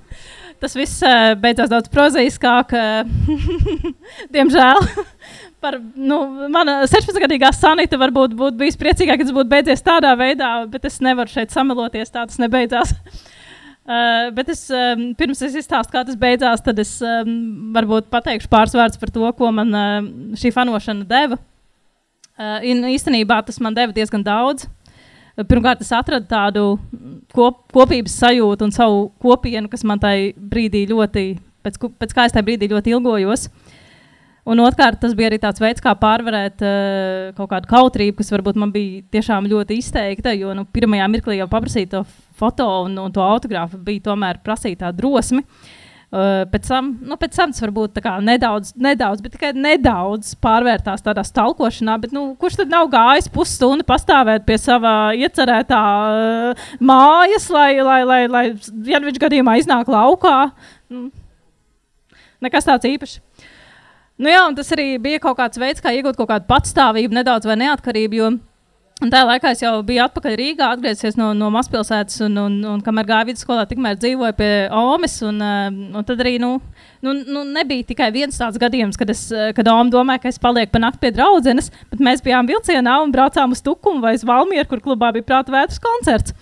Tas 0.62 0.76
viss 0.78 1.02
uh, 1.04 1.34
beidzās 1.42 1.68
daudz 1.68 1.92
prozaiskāk, 1.92 2.72
uh, 2.80 3.68
diemžēl. 4.34 4.80
Par, 5.62 5.76
nu, 5.94 6.18
mana 6.50 6.80
16-gadīgā 6.88 7.52
sanita 7.54 8.00
varbūt 8.00 8.32
būtu 8.38 8.56
bijis 8.64 8.80
priecīgāk, 8.80 9.20
ja 9.20 9.28
tas 9.28 9.36
būtu 9.36 9.52
beidzies 9.52 9.84
tādā 9.84 10.16
veidā, 10.18 10.54
bet 10.72 10.88
es 10.88 10.96
nevaru 11.04 11.30
šeit 11.30 11.52
sameloties, 11.54 12.10
tā 12.10 12.24
tas 12.24 12.40
nebeidzās. 12.40 12.96
Uh, 13.82 14.28
bet 14.30 14.46
es, 14.52 14.68
um, 14.70 15.08
pirms 15.18 15.40
es 15.42 15.56
izstāstu, 15.58 15.90
kā 15.90 16.04
tas 16.06 16.18
beidzās, 16.18 16.60
tad 16.62 16.78
es 16.78 16.92
um, 17.02 17.72
varbūt 17.74 18.12
pateikšu 18.12 18.46
pāris 18.52 18.76
vārdus 18.78 19.00
par 19.00 19.10
to, 19.10 19.24
ko 19.34 19.50
man 19.50 19.74
uh, 19.74 19.96
šī 20.38 20.52
fanošana 20.54 21.02
deva. 21.08 21.40
Uh, 22.38 22.62
īstenībā 22.92 23.40
tas 23.42 23.58
man 23.58 23.74
deva 23.74 23.90
diezgan 23.96 24.22
daudz. 24.22 24.68
Pirmkārt, 25.34 25.82
es 25.82 25.90
atradu 25.96 26.28
tādu 26.30 26.64
kop, 27.34 27.64
kopības 27.74 28.14
sajūtu 28.22 28.68
un 28.68 28.74
savu 28.74 29.06
kopienu, 29.22 29.66
kas 29.72 29.82
man 29.88 29.98
tajā 29.98 30.30
brīdī 30.36 30.84
ļoti, 30.90 31.24
pēc, 31.64 31.78
pēc 31.98 32.14
kā 32.14 32.26
es 32.28 32.34
tajā 32.36 32.46
brīdī 32.46 32.68
ļoti 32.70 32.94
ilgojos. 32.94 33.48
Un 34.42 34.58
otrkārt, 34.62 35.00
tas 35.02 35.14
bija 35.14 35.30
arī 35.30 35.40
tāds 35.42 35.62
veids, 35.62 35.82
kā 35.82 35.94
pārvarēt 35.98 36.62
uh, 36.66 37.34
kaut 37.34 37.50
kādu 37.50 37.70
kautrību, 37.70 38.16
kas 38.20 38.30
varbūt 38.34 38.62
man 38.62 38.70
bija 38.74 39.02
tiešām 39.14 39.50
ļoti 39.50 39.78
izteikta. 39.82 40.36
Jo 40.38 40.54
nu, 40.54 40.66
pirmajā 40.70 41.10
mirklī 41.10 41.40
jau 41.40 41.50
paprasīt 41.50 41.90
to 41.94 42.02
foto 42.42 42.66
un, 42.88 42.98
un 43.06 43.14
to 43.14 43.22
autogrāfu 43.24 43.80
bija 43.86 44.10
tomēr 44.10 44.42
prasīt 44.42 44.82
tā 44.82 44.90
drosmi. 44.96 45.46
Uh, 45.46 45.78
Uh, 46.12 46.42
pēc, 46.52 46.66
tam, 46.68 46.90
nu, 47.08 47.16
pēc 47.16 47.38
tam 47.38 47.52
tas 47.54 47.62
varbūt 47.62 47.96
nedaudz, 48.20 48.74
nedaudz, 48.76 49.22
bet 49.24 49.32
tikai 49.32 49.54
nedaudz 49.56 50.34
pārvērtās 50.44 51.00
tādā 51.00 51.22
stalkošanā. 51.24 51.94
Bet, 52.02 52.12
nu, 52.12 52.34
kurš 52.36 52.58
tad 52.58 52.68
nav 52.74 52.90
gājis 52.92 53.30
pusstundu 53.32 53.86
pastāvēt 53.88 54.44
pie 54.44 54.58
sava 54.60 55.14
iecerētā 55.16 55.80
uh, 55.80 56.66
mājas, 56.84 57.48
lai, 57.48 57.80
lai, 57.80 58.02
lai, 58.04 58.20
lai 58.28 58.44
ja 58.90 59.00
viņš 59.00 59.22
gadījumā 59.24 59.56
iznāk 59.62 59.88
laukā? 59.88 60.50
Nu, 60.92 61.06
nekas 62.44 62.68
tāds 62.68 62.92
īpašs. 62.92 63.16
Nu, 64.20 64.28
jā, 64.28 64.44
tas 64.60 64.76
arī 64.76 64.90
bija 65.00 65.22
kaut 65.24 65.40
kāds 65.40 65.56
veids, 65.64 65.80
kā 65.80 65.96
iegūt 65.96 66.20
kaut 66.20 66.28
kādu 66.28 66.44
patstāvību, 66.52 67.22
nedaudz 67.22 67.48
vai 67.48 67.56
neatkarību. 67.64 68.20
Jo, 68.20 68.30
Un 69.02 69.10
tajā 69.10 69.26
laikā 69.26 69.50
es 69.50 69.60
jau 69.64 69.72
biju 69.82 70.04
atpakaļ 70.04 70.34
Rīgā, 70.38 70.68
atgriezies 70.76 71.16
no, 71.18 71.32
no 71.34 71.48
mazpilsētas, 71.50 72.20
un, 72.22 72.36
un, 72.38 72.58
un 72.70 72.82
kamēr 72.86 73.08
gāju 73.08 73.32
vidusskolā, 73.32 73.64
tikmēr 73.66 73.96
dzīvoju 73.98 74.36
pie 74.38 74.50
Omas. 74.78 75.16
Un, 75.26 75.40
eh, 75.42 75.64
un 75.98 76.06
tad 76.06 76.22
arī 76.22 76.36
nu, 76.38 76.52
nu, 77.02 77.16
nu, 77.18 77.42
nebija 77.56 77.88
tikai 77.88 78.12
viens 78.14 78.38
tāds 78.38 78.60
gadījums, 78.62 79.00
kad, 79.00 79.10
es, 79.10 79.24
eh, 79.34 79.50
kad 79.56 79.66
Oma 79.72 79.90
domāja, 79.90 80.22
ka 80.22 80.30
es 80.30 80.38
palieku 80.42 80.76
pa 80.76 80.84
nakti 80.84 81.02
pie 81.02 81.10
draudzenes, 81.16 81.72
bet 81.90 82.04
mēs 82.06 82.22
bijām 82.22 82.46
vilcienā 82.46 83.00
un 83.02 83.10
braucām 83.14 83.56
uz 83.56 83.64
Tukumu 83.66 84.04
vai 84.04 84.14
uz 84.14 84.22
Valmieru, 84.28 84.70
kur 84.70 84.84
klubā 84.86 85.10
bija 85.16 85.26
prāta 85.32 85.50
vētras 85.50 85.82
koncerts. 85.82 86.36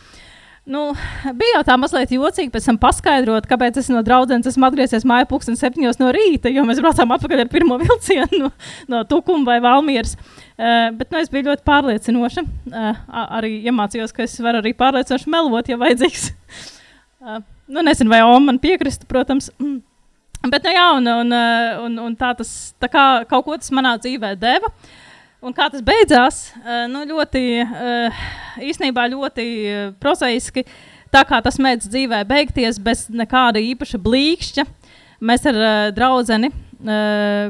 Nu, 0.70 0.92
bija 1.34 1.56
jau 1.56 1.62
tā 1.66 1.74
mazliet 1.80 2.12
jocīgi 2.14 2.52
pēc 2.54 2.68
tam 2.68 2.76
paskaidrot, 2.78 3.46
kāpēc 3.50 3.80
es 3.80 3.88
no 3.90 4.04
draudzenes 4.06 4.46
esmu 4.52 4.68
atgriezies 4.68 5.06
mājā 5.08 5.26
pūksteni 5.30 5.58
septiņos 5.58 5.98
no 5.98 6.12
rīta, 6.14 6.52
jo 6.52 6.62
mēs 6.68 6.78
braucām 6.82 7.10
atpakaļ 7.16 7.42
ar 7.42 7.50
pirmo 7.50 7.78
vilcienu 7.82 8.44
no, 8.44 8.50
no 8.92 9.00
Tukuma 9.10 9.48
vai 9.48 9.58
Valmieras. 9.64 10.14
Uh, 10.14 10.92
bet 10.94 11.10
nu, 11.10 11.18
es 11.18 11.32
biju 11.32 11.48
ļoti 11.48 11.66
pārliecinoša. 11.66 12.46
Uh, 12.70 13.02
arī 13.40 13.56
iemācījos, 13.66 14.14
ka 14.14 14.22
es 14.28 14.36
varu 14.44 14.62
arī 14.62 14.74
pārliecinoši 14.78 15.32
melot, 15.32 15.72
ja 15.72 15.80
vajadzīgs. 15.80 16.30
uh, 17.24 17.42
nu, 17.74 17.82
nezinu, 17.90 18.12
vai 18.12 18.22
Oma 18.28 18.52
man 18.52 18.62
piekristu, 18.62 19.10
protams. 19.10 19.50
Mm. 19.58 19.80
Bet, 20.52 20.62
nu, 20.64 20.70
jā, 20.76 20.86
un, 20.96 21.14
un, 21.24 21.38
un, 21.88 22.00
un 22.06 22.14
tā 22.16 22.30
tas 22.38 22.50
tā 22.80 22.88
kā 22.88 23.06
kaut 23.28 23.48
ko 23.48 23.58
tas 23.58 23.74
manā 23.74 23.98
dzīvē 24.00 24.36
deva. 24.40 24.70
Uh, 24.70 24.99
Un 25.40 25.54
kā 25.56 25.70
tas 25.72 25.80
beidzās? 25.80 26.50
Uh, 26.60 26.84
nu, 26.92 27.00
ļoti, 27.08 27.42
uh, 27.64 28.24
īsnībā 28.60 29.06
ļoti 29.08 29.44
uh, 29.64 29.86
prozaiski. 29.96 30.66
Tā 31.10 31.22
kā 31.24 31.38
tas 31.40 31.56
mēdz 31.56 31.88
dzīvē 31.88 32.18
beigties 32.28 32.76
bez 32.82 33.06
nekāda 33.08 33.62
īpaša 33.64 34.02
blīkšķa. 34.04 34.66
Mēs 35.24 35.46
ar 35.48 35.56
draugu, 35.92 36.50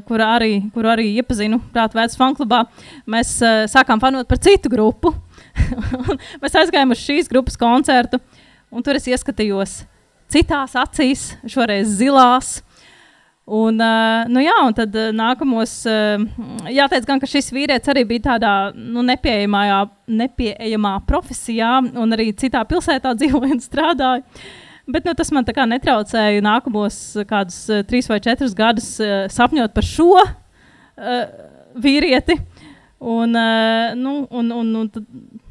kuru 0.09 0.25
arī, 0.27 0.55
kur 0.75 0.89
arī 0.91 1.05
iepazinu 1.21 1.61
Prātvētas 1.71 2.19
fanklubā, 2.19 2.65
mēs 3.07 3.37
sākām 3.71 4.01
fanot 4.03 4.27
par 4.27 4.41
citu 4.43 4.73
grupu. 4.73 5.13
mēs 6.43 6.57
aizgājām 6.59 6.97
uz 6.97 7.05
šīs 7.05 7.31
grupas 7.31 7.55
koncertu, 7.61 8.19
un 8.75 8.83
tur 8.83 8.99
es 8.99 9.07
ieskatījos 9.07 9.77
citās 10.35 10.75
acīs, 10.79 11.29
šoreiz 11.47 11.95
zilās. 12.01 12.57
Un, 13.51 13.81
uh, 13.83 14.29
nu 14.31 14.43
jā, 14.45 14.55
un 14.63 14.75
tad 14.79 14.95
uh, 14.95 15.09
nākamos, 15.11 15.73
uh, 15.91 16.23
jāteic 16.71 17.07
gan, 17.09 17.19
ka 17.19 17.27
šis 17.27 17.49
vīrietis 17.51 17.91
arī 17.91 18.05
bija 18.07 18.29
tādā 18.29 18.53
nu, 18.79 19.03
nepieejamā, 19.03 19.65
nepieejamā 20.07 20.93
profesijā 21.09 21.73
un 21.83 22.15
arī 22.15 22.29
citā 22.39 22.63
pilsētā 22.71 23.11
dzīvoja 23.19 23.57
un 23.57 23.63
strādāja. 23.65 24.45
Bet 24.91 25.07
nu, 25.07 25.17
tas 25.19 25.33
man 25.35 25.47
netraucēja 25.47 26.45
nākamos 26.47 27.01
kādus 27.31 27.59
trīs 27.91 28.09
vai 28.11 28.21
četrus 28.23 28.55
gadus 28.59 28.97
sapņot 29.35 29.75
par 29.75 29.87
šo 29.87 30.15
vīrieti. 31.79 32.39
Un, 33.01 33.35
uh, 33.35 33.95
nu, 33.99 34.15
un, 34.31 34.51
un, 34.53 34.75
un 34.83 34.91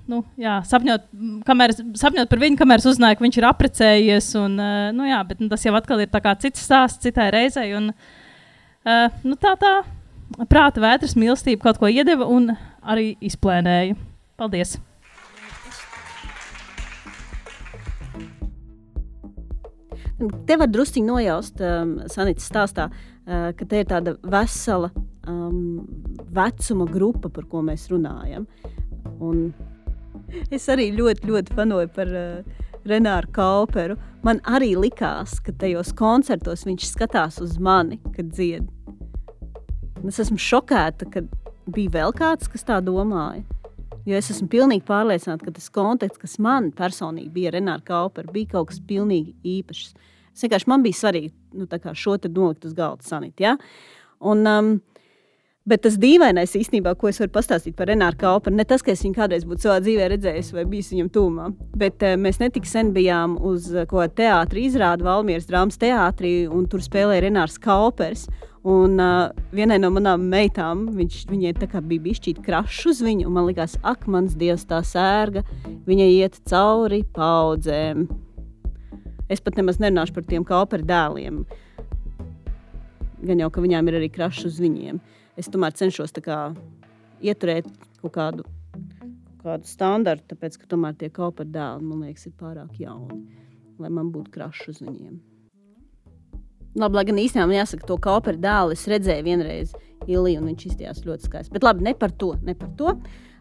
nu, 0.10 0.24
jā, 0.40 0.58
sapņot, 0.66 1.06
kamēr, 1.48 1.74
sapņot 2.00 2.32
par 2.32 2.42
viņu, 2.42 2.58
kamēr 2.60 2.84
uzzināju, 2.90 3.20
ka 3.20 3.26
viņš 3.26 3.38
ir 3.40 3.48
apprecējies. 3.50 4.32
Un, 4.42 4.58
uh, 4.58 4.90
nu, 4.96 5.06
jā, 5.10 5.22
bet, 5.30 5.42
nu, 5.44 5.50
tas 5.52 5.66
jau 5.66 5.76
atkal 5.78 6.02
ir 6.04 6.12
cits 6.42 6.66
stāsts 6.66 7.04
citai 7.06 7.30
reizei. 7.36 7.72
Un, 7.78 7.92
uh, 7.94 9.08
nu, 9.24 9.38
tā 9.40 9.56
tā 9.62 9.80
prāta 10.50 10.82
vētras 10.82 11.18
mīlestība 11.20 11.70
kaut 11.70 11.82
ko 11.82 11.90
iedeva 11.90 12.28
un 12.30 12.54
arī 12.82 13.16
izplēnēja. 13.22 13.98
Paldies! 14.40 14.78
Te 20.20 20.56
var 20.60 20.68
druskuļi 20.68 21.06
nojaust, 21.08 21.62
um, 21.64 21.94
Sanītas 22.12 22.50
stāstā, 22.50 22.90
uh, 22.90 23.52
ka 23.56 23.68
te 23.70 23.80
ir 23.80 23.88
tāda 23.88 24.18
vesela 24.28 24.90
um, 25.30 25.86
vecuma 26.36 26.88
grupa, 26.90 27.32
par 27.32 27.48
ko 27.48 27.62
mēs 27.64 27.88
runājam. 27.92 28.44
Un 29.24 29.54
es 30.56 30.68
arī 30.72 30.90
ļoti, 30.96 31.30
ļoti 31.30 31.56
fanoju 31.58 31.92
par 31.96 32.12
uh, 32.16 32.66
Renāru 32.88 33.32
Kauperu. 33.36 33.98
Man 34.26 34.42
arī 34.48 34.74
likās, 34.80 35.38
ka 35.44 35.54
tajos 35.56 35.94
koncertos 35.98 36.66
viņš 36.68 36.90
skatās 36.92 37.40
uz 37.44 37.58
mani, 37.62 38.00
kad 38.16 38.32
dzied. 38.34 38.68
Un 40.00 40.12
es 40.12 40.20
esmu 40.24 40.40
šokēta, 40.40 41.08
ka 41.12 41.24
bija 41.70 41.96
vēl 41.98 42.14
kāds, 42.16 42.50
kas 42.52 42.66
tā 42.68 42.80
domāja. 42.84 43.44
Jo 44.08 44.18
es 44.18 44.30
esmu 44.32 44.48
pilnīgi 44.50 44.86
pārliecināta, 44.88 45.46
ka 45.46 45.54
tas 45.58 45.68
konteksts, 45.74 46.22
kas 46.22 46.38
man 46.42 46.72
personīgi 46.76 47.30
bija 47.34 47.52
ar 47.52 47.60
Renāru 47.60 47.86
Kauperu, 47.86 48.32
bija 48.34 48.56
kaut 48.56 48.72
kas 48.72 48.80
pilnīgi 48.90 49.36
īpašs. 49.60 49.92
Es 50.34 50.46
vienkārši 50.46 50.70
man 50.72 50.86
bija 50.86 50.98
svarīgi 50.98 51.34
nu, 51.60 51.68
šo 51.68 52.16
te 52.18 52.32
nolikt 52.32 52.66
uz 52.66 52.74
galda 52.78 53.04
sanīt. 53.06 53.42
Ja? 53.44 53.58
Un, 54.20 54.46
um, 54.48 54.72
Bet 55.70 55.84
tas 55.86 56.00
dīvainais 56.02 56.56
īstenībā, 56.58 56.96
ko 56.98 57.12
es 57.12 57.20
varu 57.22 57.30
pastāstīt 57.36 57.76
par 57.78 57.92
Renāru 57.92 58.18
Kauperu, 58.18 58.56
ne 58.58 58.64
tas, 58.66 58.82
ka 58.82 58.90
es 58.96 59.04
viņu 59.06 59.18
kādreiz 59.20 59.44
būtu 59.46 59.68
savā 59.68 59.76
dzīvē 59.84 60.08
redzējis 60.16 60.54
vai 60.56 60.64
bijis 60.66 60.90
viņam 60.96 61.10
tūmā, 61.14 61.50
bet 61.78 62.02
uh, 62.06 62.16
mēs 62.18 62.40
netik 62.42 62.66
sen 62.66 62.90
bijām 62.96 63.36
uz 63.46 63.68
uh, 63.76 63.84
ko 63.90 64.02
teātri 64.08 64.64
izrādi 64.66 65.06
Valmieras 65.06 65.46
drāmas 65.50 65.78
teātrī, 65.78 66.32
un 66.50 66.66
tur 66.72 66.82
spēlēja 66.82 67.28
Renārs 67.28 67.60
Kaupers. 67.62 68.26
Un 68.70 68.98
uh, 69.00 69.30
vienai 69.56 69.78
no 69.80 69.92
manām 69.96 70.26
meitām, 70.32 70.88
viņš, 70.98 71.20
viņai 71.30 71.54
bija 71.54 72.02
bijis 72.08 72.42
krašs 72.44 72.82
uz 72.90 73.04
viņu, 73.06 73.30
un 73.30 73.38
man 73.38 73.46
liekas, 73.48 73.78
ak, 73.88 74.04
mans 74.08 74.34
dievs, 74.36 74.66
tā 74.68 74.82
sērga, 74.84 75.46
viņa 75.88 76.10
iet 76.18 76.42
cauri 76.50 77.04
paudzēm. 77.16 78.10
Es 79.30 79.40
pat 79.40 79.56
nemaz 79.56 79.78
nerunāšu 79.80 80.18
par 80.18 80.26
tiem 80.26 80.44
kauperu 80.44 80.84
dēliem. 80.84 81.46
Gan 83.22 83.46
jau, 83.46 83.50
ka 83.54 83.62
viņām 83.62 83.88
ir 83.88 84.02
arī 84.02 84.12
krašs 84.12 84.50
uz 84.50 84.60
viņiem. 84.60 85.00
Es 85.40 85.48
tomēr 85.52 85.76
cenšos 85.76 86.12
kā, 86.24 86.40
ieturēt 87.24 87.68
kaut 88.02 88.14
kādu, 88.16 88.46
kādu 89.40 89.70
standartu, 89.70 90.34
tāpēc, 90.34 90.60
ka 90.60 90.70
tomēr 90.76 90.98
tie 91.00 91.10
kauperu 91.14 91.50
dēli, 91.54 91.88
man 91.88 92.04
liekas, 92.04 92.28
ir 92.28 92.36
pārāk 92.40 92.80
jauni, 92.82 93.24
lai 93.80 93.92
man 93.92 94.12
būtu 94.12 94.34
krašs 94.36 94.74
uz 94.74 94.82
viņiem. 94.84 95.20
Labi, 96.80 97.00
lai 97.00 97.06
gan 97.08 97.18
īstenībā 97.18 97.56
jāsaka, 97.58 97.88
to 97.88 97.98
kauperu 98.04 98.40
dēlu 98.44 98.76
es 98.76 98.86
redzēju 98.92 99.26
vienreiz 99.26 99.72
Iliju, 100.08 100.40
un 100.40 100.50
viņš 100.52 100.66
izskatījās 100.68 101.02
ļoti 101.06 101.28
skaisti. 101.28 101.54
Bet 101.56 101.66
labi, 101.66 101.86
ne 101.88 101.94
par 101.98 102.14
to. 102.22 102.34
Ne 102.46 102.56
par 102.58 102.70
to. 102.80 102.94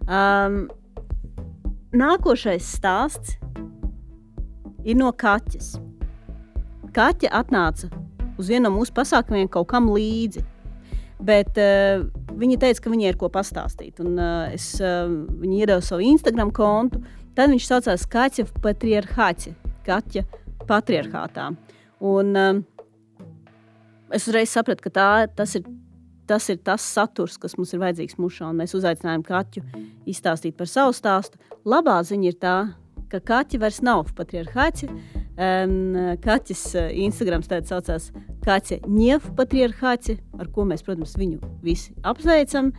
Um, 0.09 0.57
nākošais 1.97 2.67
stāsts 2.77 3.37
ir 4.85 4.99
no 4.99 5.13
kaķes. 5.13 5.77
Kaķe 6.97 7.31
atnāca 7.37 7.91
uz 8.41 8.51
vienu 8.51 8.69
no 8.69 8.75
mūsu 8.79 8.95
pasākumiem 8.97 9.51
kaut 9.53 9.69
kam 9.73 9.91
līdzi. 9.93 10.45
Bet 11.19 11.59
uh, 11.59 12.05
viņa 12.39 12.59
teica, 12.63 12.85
ka 12.85 12.93
viņai 12.93 13.09
ir 13.11 13.19
ko 13.19 13.31
pastāstīt. 13.35 13.99
Un, 14.05 14.15
uh, 14.21 14.53
es 14.55 14.77
uh, 14.79 15.11
viņai 15.11 15.65
iedevu 15.65 15.85
savu 15.85 16.05
Instagram 16.07 16.53
kontu. 16.55 17.03
Tad 17.39 17.51
viņš 17.53 17.67
saucās 17.67 18.07
Kaķa 18.11 18.47
Patriarchāte, 18.63 19.55
Kaķa 19.87 20.25
Patriarchātā. 20.69 21.51
Un, 22.07 22.33
uh, 22.39 23.27
es 24.15 24.29
uzreiz 24.31 24.55
sapratu, 24.55 24.87
ka 24.87 24.95
tā, 24.95 25.11
tas, 25.35 25.57
ir, 25.59 25.67
tas 26.31 26.47
ir 26.55 26.63
tas 26.63 26.87
saturs, 26.87 27.39
kas 27.43 27.59
mums 27.59 27.75
ir 27.75 27.83
vajadzīgs 27.83 28.19
mušā. 28.23 28.53
Mēs 28.55 28.77
uzaicinājām 28.79 29.27
Kaķu 29.27 29.65
izstāstīt 30.07 30.59
par 30.59 30.71
savu 30.71 30.95
stāstu. 30.95 31.43
Labā 31.69 31.99
ziņa 32.07 32.31
ir 32.31 32.39
tā, 32.39 32.59
ka 33.11 33.21
kaķi 33.25 33.61
vairs 33.61 33.81
nav 33.85 34.13
patriarchāti. 34.17 34.89
Um, 35.39 35.95
kaķis 36.19 36.63
Instagram 36.99 37.45
tādā 37.47 37.69
saucās 37.71 38.09
Kaķa 38.43 38.81
Ņēfa 38.91 39.37
patriarchāti, 39.39 40.17
ar 40.35 40.49
ko 40.51 40.65
mēs, 40.67 40.83
protams, 40.83 41.13
viņu 41.15 41.39
visi 41.63 41.95
apsveicam. 42.03 42.73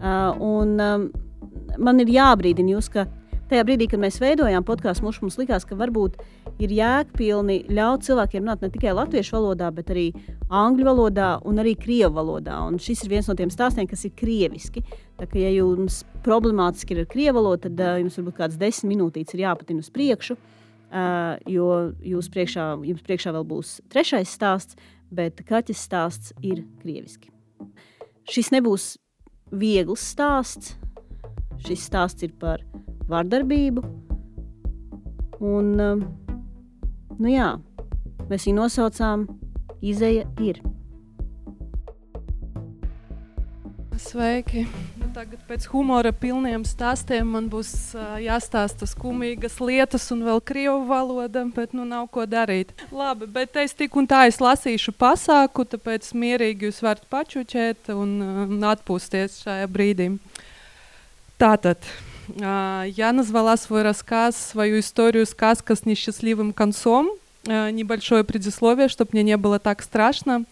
Uh, 0.00 0.34
un, 0.42 0.74
um, 0.82 1.04
man 1.78 2.02
ir 2.02 2.10
jābrīdina 2.10 2.74
jūs, 2.74 2.88
ka 2.90 3.04
tajā 3.52 3.62
brīdī, 3.68 3.86
kad 3.92 4.02
mēs 4.02 4.18
veidojām 4.22 4.66
podkāstu, 4.66 5.06
mums, 5.06 5.20
mums 5.22 5.38
likās, 5.38 5.62
ka 5.68 5.78
varbūt 5.78 6.18
ir 6.58 6.74
jēgpilni 6.74 7.62
ļaut 7.70 8.02
cilvēkiem 8.08 8.42
runāt 8.42 8.66
ne 8.66 8.74
tikai 8.74 8.94
latviešu 8.96 9.38
valodā, 9.38 9.70
bet 9.74 9.94
arī 9.94 10.10
angļu 10.50 10.90
valodā 10.90 11.32
un 11.46 11.62
arī 11.62 11.76
krievu 11.78 12.16
valodā. 12.18 12.58
Un 12.66 12.82
šis 12.82 13.04
ir 13.06 13.14
viens 13.14 13.30
no 13.30 13.38
tiem 13.38 13.54
stāstiem, 13.54 13.86
kas 13.90 14.02
ir 14.08 14.18
krieviski. 14.18 14.82
Tā 15.20 15.30
kā 15.30 15.44
ja 15.44 15.54
jums 15.60 16.02
problemātiski 16.26 16.98
ir 16.98 17.06
krievu 17.10 17.38
valodu, 17.38 17.68
tad 17.68 17.84
uh, 17.86 18.00
jums 18.02 18.18
varbūt 18.18 18.42
kāds 18.42 18.58
desmit 18.58 18.96
minūtītes 18.96 19.38
ir 19.38 19.46
jāpatina 19.46 19.84
uz 19.84 19.94
priekšu. 19.94 20.34
Uh, 20.34 20.56
jo 20.90 21.68
jūs 22.02 22.30
priekšā, 22.32 22.66
jums 22.86 23.04
priekšā 23.06 23.34
vēl 23.36 23.46
būs 23.46 23.78
trešais 23.92 24.32
stāsts, 24.34 24.78
bet 25.10 25.42
kaķis 25.46 25.84
stāsts 25.86 26.34
ir 26.42 26.64
krieviski. 26.82 27.30
Šis 28.30 28.50
nebūs 28.54 28.94
viegls 29.50 30.04
stāsts. 30.12 30.76
Šis 31.66 31.82
stāsts 31.90 32.24
ir 32.24 32.32
par 32.40 32.62
vardarbību. 33.10 33.84
Un, 35.40 35.72
nu 37.18 37.32
jā, 37.32 37.50
mēs 38.30 38.46
viņu 38.48 38.60
nosaucām 38.60 39.28
Izeja 39.80 40.26
ir. 40.44 40.60
Sveiki! 43.96 44.66
Nu, 45.19 45.19
tagad 45.19 45.41
pēc 45.47 45.65
humora 45.73 46.13
pilniem 46.15 46.63
stāstiem 46.67 47.27
man 47.35 47.49
būs 47.51 47.69
uh, 47.97 48.15
jāstāsta 48.23 48.87
skumīgas 48.87 49.59
lietas 49.59 50.07
un 50.15 50.23
vēl 50.23 50.39
krievu 50.39 50.85
valoda, 50.87 51.43
bet 51.55 51.75
nu 51.75 51.83
nav 51.87 52.07
ko 52.13 52.23
darīt. 52.29 52.71
Labi, 52.95 53.27
bet 53.27 53.59
es 53.59 53.75
tik 53.75 53.95
un 53.99 54.07
tā 54.07 54.25
es 54.29 54.39
lasīšu 54.39 54.95
pasāku, 54.95 55.67
tāpēc 55.67 56.07
mierīgi 56.15 56.69
jūs 56.69 56.79
varat 56.85 57.03
pačuķēt 57.11 57.91
un 57.95 58.17
uh, 58.23 58.67
atpūsties 58.71 59.41
šajā 59.43 59.69
brīdī. 59.71 60.13
Tātad. 61.35 61.83
Я 62.27 63.11
назвала 63.13 63.55
свой 63.55 63.83
рассказ, 63.83 64.35
свою 64.35 64.79
историю 64.79 65.27
«Сказка 65.27 65.75
с 65.75 65.85
несчастливым 65.85 66.53
концом». 66.53 67.11
Небольшое 67.45 68.23
предисловие, 68.23 68.87
чтобы 68.87 69.11
мне 69.13 69.21
не 69.21 69.37
было 69.37 69.59
так 69.59 69.83
страшно. 69.83 70.45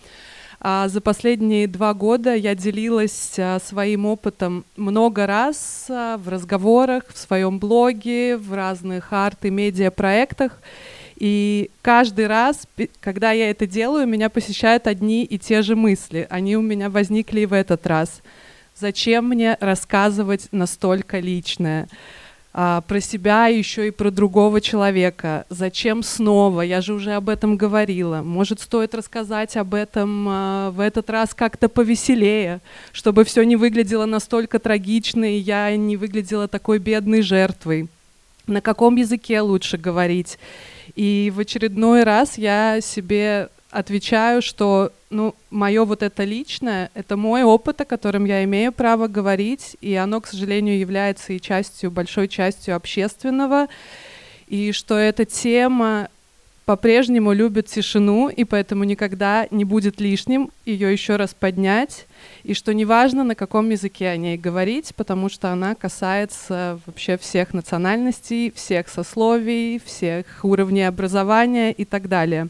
За 0.60 1.00
последние 1.00 1.68
два 1.68 1.94
года 1.94 2.34
я 2.34 2.54
делилась 2.56 3.36
своим 3.64 4.06
опытом 4.06 4.64
много 4.76 5.26
раз 5.26 5.86
в 5.88 6.22
разговорах, 6.26 7.04
в 7.12 7.18
своем 7.18 7.58
блоге, 7.60 8.36
в 8.36 8.52
разных 8.52 9.12
арт- 9.12 9.44
и 9.44 9.50
медиапроектах. 9.50 10.58
И 11.16 11.70
каждый 11.80 12.26
раз, 12.26 12.66
когда 13.00 13.30
я 13.32 13.50
это 13.50 13.66
делаю, 13.66 14.06
меня 14.06 14.28
посещают 14.30 14.86
одни 14.86 15.24
и 15.24 15.38
те 15.38 15.62
же 15.62 15.76
мысли. 15.76 16.26
Они 16.28 16.56
у 16.56 16.62
меня 16.62 16.90
возникли 16.90 17.40
и 17.40 17.46
в 17.46 17.52
этот 17.52 17.86
раз– 17.86 18.20
Зачем 18.80 19.24
мне 19.28 19.56
рассказывать 19.58 20.48
настолько 20.52 21.18
личное? 21.18 21.88
А, 22.60 22.80
про 22.80 23.00
себя 23.00 23.46
еще 23.46 23.86
и 23.86 23.92
про 23.92 24.10
другого 24.10 24.60
человека. 24.60 25.46
Зачем 25.48 26.02
снова? 26.02 26.62
Я 26.62 26.80
же 26.80 26.92
уже 26.92 27.12
об 27.12 27.28
этом 27.28 27.56
говорила. 27.56 28.22
Может, 28.22 28.58
стоит 28.58 28.96
рассказать 28.96 29.56
об 29.56 29.74
этом 29.74 30.26
а, 30.28 30.70
в 30.72 30.80
этот 30.80 31.08
раз 31.08 31.34
как-то 31.34 31.68
повеселее, 31.68 32.60
чтобы 32.90 33.22
все 33.22 33.44
не 33.44 33.54
выглядело 33.54 34.06
настолько 34.06 34.58
трагично, 34.58 35.36
и 35.36 35.38
я 35.38 35.76
не 35.76 35.96
выглядела 35.96 36.48
такой 36.48 36.80
бедной 36.80 37.22
жертвой. 37.22 37.86
На 38.48 38.60
каком 38.60 38.96
языке 38.96 39.40
лучше 39.40 39.78
говорить? 39.78 40.36
И 40.96 41.32
в 41.32 41.38
очередной 41.38 42.02
раз 42.02 42.38
я 42.38 42.80
себе 42.80 43.50
отвечаю, 43.70 44.42
что 44.42 44.92
ну, 45.10 45.34
мое 45.50 45.84
вот 45.84 46.02
это 46.02 46.24
личное, 46.24 46.90
это 46.94 47.16
мой 47.16 47.42
опыт, 47.42 47.80
о 47.80 47.84
котором 47.84 48.24
я 48.24 48.44
имею 48.44 48.72
право 48.72 49.08
говорить, 49.08 49.76
и 49.80 49.94
оно, 49.94 50.20
к 50.20 50.26
сожалению, 50.26 50.78
является 50.78 51.32
и 51.32 51.40
частью, 51.40 51.90
большой 51.90 52.28
частью 52.28 52.76
общественного, 52.76 53.68
и 54.46 54.72
что 54.72 54.96
эта 54.96 55.24
тема 55.24 56.08
по-прежнему 56.68 57.32
любит 57.32 57.66
тишину, 57.66 58.28
и 58.28 58.44
поэтому 58.44 58.84
никогда 58.84 59.46
не 59.50 59.64
будет 59.64 60.00
лишним 60.00 60.50
ее 60.66 60.92
еще 60.92 61.16
раз 61.16 61.32
поднять, 61.32 62.04
и 62.44 62.52
что 62.52 62.74
неважно, 62.74 63.24
на 63.24 63.34
каком 63.34 63.70
языке 63.70 64.08
о 64.08 64.18
ней 64.18 64.36
говорить, 64.36 64.92
потому 64.94 65.30
что 65.30 65.50
она 65.50 65.74
касается 65.74 66.78
вообще 66.84 67.16
всех 67.16 67.54
национальностей, 67.54 68.52
всех 68.54 68.88
сословий, 68.88 69.80
всех 69.82 70.26
уровней 70.42 70.82
образования 70.82 71.72
и 71.72 71.86
так 71.86 72.06
далее. 72.06 72.48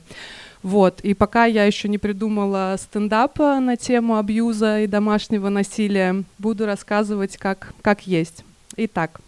Вот. 0.62 1.01
И 1.01 1.14
пока 1.14 1.44
я 1.44 1.64
еще 1.64 1.88
не 1.88 1.99
придумала 1.99 2.77
стендапа 2.79 3.61
на 3.61 3.77
тему 3.77 4.16
абьюза 4.16 4.81
и 4.81 4.87
домашнего 4.87 5.49
насилия, 5.49 6.25
буду 6.38 6.66
рассказывать, 6.66 7.37
как, 7.37 7.75
как 7.83 8.07
есть. 8.07 8.44
Итак, 8.77 9.21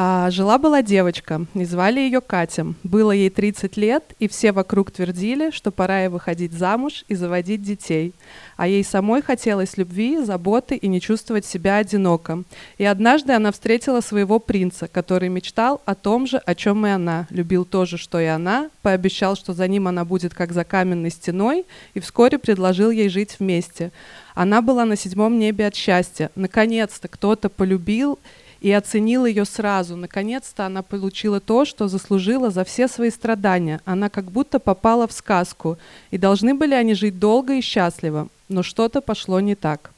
а, 0.00 0.30
Жила-была 0.30 0.80
девочка, 0.80 1.44
и 1.54 1.64
звали 1.64 1.98
ее 1.98 2.20
Катя. 2.20 2.72
Было 2.84 3.10
ей 3.10 3.30
30 3.30 3.76
лет, 3.76 4.04
и 4.20 4.28
все 4.28 4.52
вокруг 4.52 4.92
твердили, 4.92 5.50
что 5.50 5.72
пора 5.72 6.02
ей 6.02 6.08
выходить 6.08 6.52
замуж 6.52 7.04
и 7.08 7.16
заводить 7.16 7.62
детей. 7.62 8.14
А 8.56 8.68
ей 8.68 8.84
самой 8.84 9.22
хотелось 9.22 9.76
любви, 9.76 10.22
заботы 10.22 10.76
и 10.76 10.86
не 10.86 11.00
чувствовать 11.00 11.44
себя 11.44 11.78
одиноко. 11.78 12.44
И 12.78 12.84
однажды 12.84 13.32
она 13.32 13.50
встретила 13.50 14.00
своего 14.00 14.38
принца, 14.38 14.86
который 14.86 15.30
мечтал 15.30 15.82
о 15.84 15.96
том 15.96 16.28
же, 16.28 16.36
о 16.36 16.54
чем 16.54 16.86
и 16.86 16.90
она, 16.90 17.26
любил 17.30 17.64
то 17.64 17.84
же, 17.84 17.98
что 17.98 18.20
и 18.20 18.26
она, 18.26 18.70
пообещал, 18.82 19.34
что 19.34 19.52
за 19.52 19.66
ним 19.66 19.88
она 19.88 20.04
будет 20.04 20.32
как 20.32 20.52
за 20.52 20.62
каменной 20.62 21.10
стеной, 21.10 21.66
и 21.94 21.98
вскоре 21.98 22.38
предложил 22.38 22.92
ей 22.92 23.08
жить 23.08 23.34
вместе. 23.40 23.90
Она 24.36 24.62
была 24.62 24.84
на 24.84 24.94
седьмом 24.94 25.40
небе 25.40 25.66
от 25.66 25.74
счастья. 25.74 26.30
Наконец-то 26.36 27.08
кто-то 27.08 27.48
полюбил 27.48 28.20
и 28.60 28.72
оценил 28.72 29.26
ее 29.26 29.44
сразу. 29.44 29.96
Наконец-то 29.96 30.66
она 30.66 30.82
получила 30.82 31.40
то, 31.40 31.64
что 31.64 31.88
заслужила 31.88 32.50
за 32.50 32.64
все 32.64 32.88
свои 32.88 33.10
страдания. 33.10 33.80
Она 33.84 34.08
как 34.08 34.30
будто 34.30 34.58
попала 34.58 35.06
в 35.06 35.12
сказку, 35.12 35.78
и 36.10 36.18
должны 36.18 36.54
были 36.54 36.74
они 36.74 36.94
жить 36.94 37.18
долго 37.18 37.54
и 37.54 37.60
счастливо. 37.60 38.28
Но 38.48 38.62
что-то 38.62 39.00
пошло 39.00 39.40
не 39.40 39.54
так. 39.54 39.90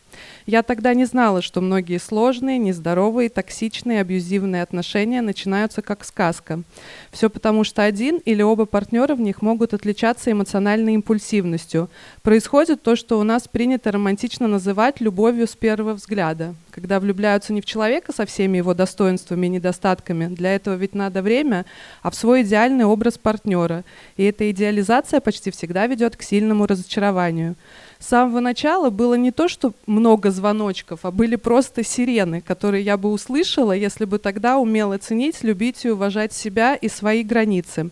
Я 0.46 0.62
тогда 0.62 0.94
не 0.94 1.04
знала, 1.04 1.42
что 1.42 1.60
многие 1.60 1.98
сложные, 1.98 2.58
нездоровые, 2.58 3.28
токсичные, 3.28 4.00
абьюзивные 4.00 4.62
отношения 4.62 5.22
начинаются 5.22 5.82
как 5.82 6.04
сказка. 6.04 6.62
Все 7.10 7.30
потому, 7.30 7.64
что 7.64 7.82
один 7.82 8.18
или 8.18 8.42
оба 8.42 8.66
партнера 8.66 9.14
в 9.14 9.20
них 9.20 9.42
могут 9.42 9.74
отличаться 9.74 10.32
эмоциональной 10.32 10.94
импульсивностью. 10.94 11.88
Происходит 12.22 12.82
то, 12.82 12.96
что 12.96 13.18
у 13.18 13.22
нас 13.22 13.48
принято 13.48 13.92
романтично 13.92 14.48
называть 14.48 15.00
любовью 15.00 15.46
с 15.46 15.54
первого 15.54 15.94
взгляда. 15.94 16.54
Когда 16.70 17.00
влюбляются 17.00 17.52
не 17.52 17.60
в 17.60 17.64
человека 17.64 18.12
со 18.12 18.26
всеми 18.26 18.58
его 18.58 18.74
достоинствами 18.74 19.46
и 19.46 19.50
недостатками, 19.50 20.26
для 20.26 20.54
этого 20.54 20.74
ведь 20.74 20.94
надо 20.94 21.22
время, 21.22 21.66
а 22.02 22.10
в 22.10 22.14
свой 22.14 22.42
идеальный 22.42 22.84
образ 22.84 23.18
партнера. 23.18 23.84
И 24.16 24.24
эта 24.24 24.50
идеализация 24.50 25.20
почти 25.20 25.50
всегда 25.50 25.86
ведет 25.86 26.16
к 26.16 26.22
сильному 26.22 26.66
разочарованию 26.66 27.56
с 28.00 28.06
самого 28.06 28.40
начала 28.40 28.88
было 28.88 29.14
не 29.14 29.30
то, 29.30 29.46
что 29.46 29.74
много 29.86 30.30
звоночков, 30.30 31.00
а 31.02 31.10
были 31.10 31.36
просто 31.36 31.84
сирены, 31.84 32.40
которые 32.40 32.82
я 32.82 32.96
бы 32.96 33.12
услышала, 33.12 33.72
если 33.72 34.06
бы 34.06 34.18
тогда 34.18 34.56
умела 34.56 34.96
ценить, 34.96 35.44
любить 35.44 35.84
и 35.84 35.90
уважать 35.90 36.32
себя 36.32 36.74
и 36.74 36.88
свои 36.88 37.22
границы. 37.22 37.90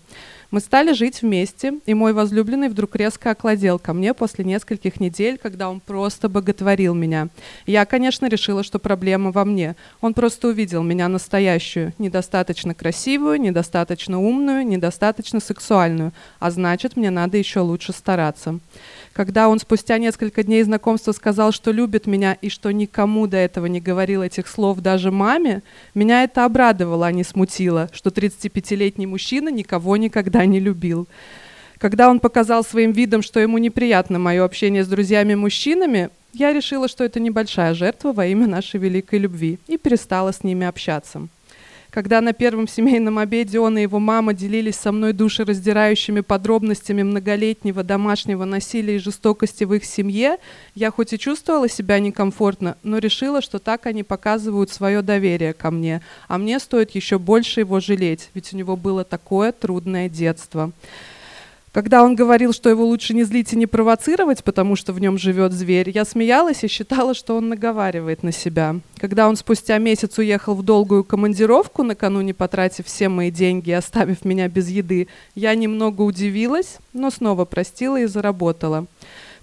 Мы 0.51 0.61
стали 0.61 0.95
жить 0.95 1.21
вместе, 1.21 1.75
и 1.85 1.93
мой 1.93 2.15
возлюбленный 2.15 2.71
вдруг 2.71 2.97
резко 2.97 3.33
окладел 3.33 3.79
ко 3.79 3.93
мне 3.93 4.15
после 4.15 4.47
нескольких 4.47 4.99
недель, 4.99 5.37
когда 5.37 5.69
он 5.69 5.79
просто 5.79 6.31
боготворил 6.31 6.95
меня. 6.95 7.29
Я, 7.67 7.85
конечно, 7.85 8.27
решила, 8.31 8.63
что 8.63 8.79
проблема 8.79 9.31
во 9.31 9.45
мне. 9.45 9.77
Он 10.01 10.15
просто 10.15 10.49
увидел 10.49 10.83
меня 10.83 11.07
настоящую, 11.09 11.93
недостаточно 11.99 12.75
красивую, 12.75 13.39
недостаточно 13.39 14.19
умную, 14.19 14.67
недостаточно 14.67 15.39
сексуальную, 15.39 16.13
а 16.41 16.51
значит, 16.51 16.97
мне 16.97 17.11
надо 17.11 17.37
еще 17.37 17.61
лучше 17.61 17.93
стараться. 17.93 18.59
Когда 19.13 19.51
он 19.51 19.59
спустя 19.59 19.99
несколько 19.99 20.45
дней 20.45 20.63
знакомства 20.63 21.13
сказал, 21.13 21.53
что 21.53 21.73
любит 21.73 22.07
меня 22.07 22.39
и 22.41 22.49
что 22.49 22.71
никому 22.71 23.27
до 23.27 23.37
этого 23.37 23.67
не 23.67 23.83
говорил 23.83 24.23
этих 24.23 24.49
слов, 24.49 24.79
даже 24.79 25.11
маме, 25.11 25.63
меня 25.95 26.25
это 26.25 26.47
обрадовало, 26.47 27.07
а 27.07 27.13
не 27.13 27.25
смутило, 27.25 27.91
что 27.93 28.09
35-летний 28.09 29.07
мужчина 29.07 29.51
никого 29.51 29.99
никогда 29.99 30.38
не 30.47 30.61
любил. 30.61 31.07
Когда 31.79 32.11
он 32.11 32.19
показал 32.19 32.65
своим 32.65 32.93
видом, 32.93 33.23
что 33.23 33.39
ему 33.41 33.59
неприятно 33.59 34.19
мое 34.19 34.45
общение 34.45 34.85
с 34.85 34.89
друзьями-мужчинами, 34.89 36.11
я 36.33 36.53
решила, 36.53 36.89
что 36.89 37.05
это 37.05 37.21
небольшая 37.21 37.75
жертва 37.75 38.13
во 38.13 38.27
имя 38.27 38.47
нашей 38.47 38.81
великой 38.81 39.21
любви 39.21 39.59
и 39.67 39.79
перестала 39.79 40.33
с 40.33 40.43
ними 40.43 40.67
общаться. 40.67 41.29
Когда 41.91 42.21
на 42.21 42.35
первом 42.35 42.69
семейном 42.69 43.19
обеде 43.19 43.59
он 43.59 43.79
и 43.79 43.83
его 43.83 43.99
мама 43.99 44.35
делились 44.35 44.77
со 44.77 44.93
мной 44.93 45.15
душераздирающими 45.15 46.21
подробностями 46.21 47.03
многолетнего 47.03 47.83
домашнего 47.83 48.45
насилия 48.45 48.97
и 48.97 48.99
жестокости 48.99 49.65
в 49.65 49.73
их 49.73 49.87
семье, 49.87 50.37
я 50.75 50.91
хоть 50.91 51.15
и 51.15 51.19
чувствовала 51.19 51.69
себя 51.69 51.99
некомфортно, 51.99 52.77
но 52.83 52.99
решила, 52.99 53.41
что 53.41 53.59
так 53.59 53.87
они 53.87 54.03
показывают 54.03 54.71
свое 54.71 55.01
доверие 55.01 55.55
ко 55.55 55.71
мне, 55.71 56.03
а 56.29 56.37
мне 56.37 56.59
стоит 56.59 56.91
еще 56.91 57.19
больше 57.19 57.61
его 57.61 57.81
жалеть, 57.81 58.29
ведь 58.35 58.53
у 58.53 58.57
него 58.57 58.77
было 58.77 59.05
такое 59.05 59.53
трудное 59.53 60.11
детство. 60.11 60.73
Когда 61.79 62.03
он 62.03 62.17
говорил, 62.17 62.53
что 62.53 62.69
его 62.69 62.85
лучше 62.85 63.15
не 63.15 63.23
злить 63.23 63.53
и 63.53 63.57
не 63.57 63.69
провоцировать, 63.69 64.43
потому 64.43 64.75
что 64.75 64.93
в 64.93 65.01
нем 65.01 65.17
живет 65.17 65.53
зверь, 65.53 65.91
я 65.91 66.05
смеялась 66.05 66.65
и 66.65 66.67
считала, 66.67 67.15
что 67.15 67.37
он 67.37 67.51
наговаривает 67.51 68.25
на 68.25 68.33
себя. 68.33 68.81
Когда 68.97 69.29
он 69.29 69.37
спустя 69.37 69.79
месяц 69.79 70.19
уехал 70.19 70.57
в 70.57 70.65
долгую 70.65 71.05
командировку, 71.05 71.85
накануне 71.85 72.35
потратив 72.35 72.87
все 72.87 73.09
мои 73.09 73.31
деньги 73.31 73.71
и 73.71 73.75
оставив 73.75 74.25
меня 74.25 74.49
без 74.49 74.69
еды, 74.69 75.07
я 75.37 75.55
немного 75.55 76.03
удивилась, 76.03 76.79
но 76.93 77.13
снова 77.13 77.45
простила 77.45 78.01
и 78.01 78.07
заработала. 78.07 78.87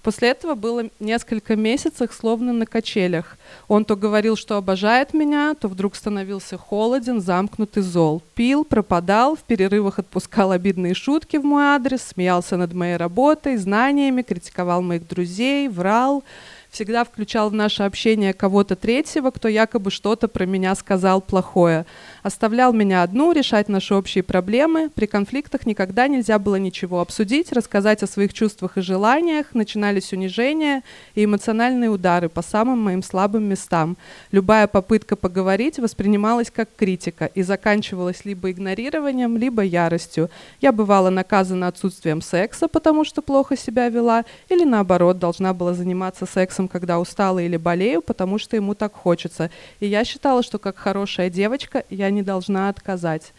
После 0.06 0.28
этого 0.28 0.54
было 0.54 0.84
несколько 1.00 1.56
месяцев 1.56 2.14
словно 2.14 2.52
на 2.52 2.64
качелях. 2.64 3.36
Он 3.66 3.84
то 3.84 3.96
говорил, 3.96 4.36
что 4.36 4.56
обожает 4.56 5.14
меня, 5.14 5.54
то 5.54 5.66
вдруг 5.66 5.96
становился 5.96 6.56
холоден, 6.56 7.20
замкнутый 7.20 7.82
зол. 7.82 8.22
Пил, 8.36 8.64
пропадал, 8.64 9.34
в 9.34 9.40
перерывах 9.40 9.98
отпускал 9.98 10.52
обидные 10.52 10.94
шутки 10.94 11.38
в 11.38 11.44
мой 11.44 11.64
адрес, 11.64 12.02
смеялся 12.02 12.56
над 12.56 12.72
моей 12.72 12.96
работой, 12.96 13.56
знаниями, 13.56 14.22
критиковал 14.22 14.80
моих 14.80 15.08
друзей, 15.08 15.66
врал 15.66 16.22
всегда 16.70 17.04
включал 17.04 17.50
в 17.50 17.54
наше 17.54 17.82
общение 17.82 18.32
кого-то 18.32 18.76
третьего, 18.76 19.30
кто 19.30 19.48
якобы 19.48 19.90
что-то 19.90 20.28
про 20.28 20.46
меня 20.46 20.74
сказал 20.74 21.20
плохое. 21.20 21.86
Оставлял 22.22 22.72
меня 22.72 23.02
одну 23.02 23.32
решать 23.32 23.68
наши 23.68 23.94
общие 23.94 24.22
проблемы. 24.22 24.90
При 24.94 25.06
конфликтах 25.06 25.66
никогда 25.66 26.08
нельзя 26.08 26.38
было 26.38 26.56
ничего 26.56 27.00
обсудить, 27.00 27.52
рассказать 27.52 28.02
о 28.02 28.06
своих 28.06 28.32
чувствах 28.34 28.76
и 28.76 28.80
желаниях. 28.82 29.54
Начинались 29.54 30.12
унижения 30.12 30.82
и 31.14 31.24
эмоциональные 31.24 31.90
удары 31.90 32.28
по 32.28 32.42
самым 32.42 32.78
моим 32.80 33.02
слабым 33.02 33.44
местам. 33.44 33.96
Любая 34.32 34.66
попытка 34.66 35.16
поговорить 35.16 35.78
воспринималась 35.78 36.50
как 36.50 36.68
критика 36.76 37.26
и 37.26 37.42
заканчивалась 37.42 38.24
либо 38.24 38.50
игнорированием, 38.50 39.36
либо 39.36 39.62
яростью. 39.62 40.30
Я 40.60 40.72
бывала 40.72 41.10
наказана 41.10 41.68
отсутствием 41.68 42.20
секса, 42.20 42.68
потому 42.68 43.04
что 43.04 43.22
плохо 43.22 43.56
себя 43.56 43.88
вела, 43.88 44.24
или 44.48 44.64
наоборот, 44.64 45.18
должна 45.18 45.54
была 45.54 45.74
заниматься 45.74 46.26
сексом 46.26 46.65
когда 46.68 46.98
устала 46.98 47.38
или 47.38 47.56
болею, 47.56 48.02
потому 48.02 48.38
что 48.38 48.56
ему 48.56 48.74
так 48.74 48.94
хочется. 48.94 49.50
И 49.80 49.86
я 49.86 50.04
считала, 50.04 50.42
что 50.42 50.58
как 50.58 50.76
хорошая 50.76 51.30
девочка 51.30 51.84
я 51.90 52.10
не 52.10 52.22
должна 52.22 52.68
отказать. 52.68 53.32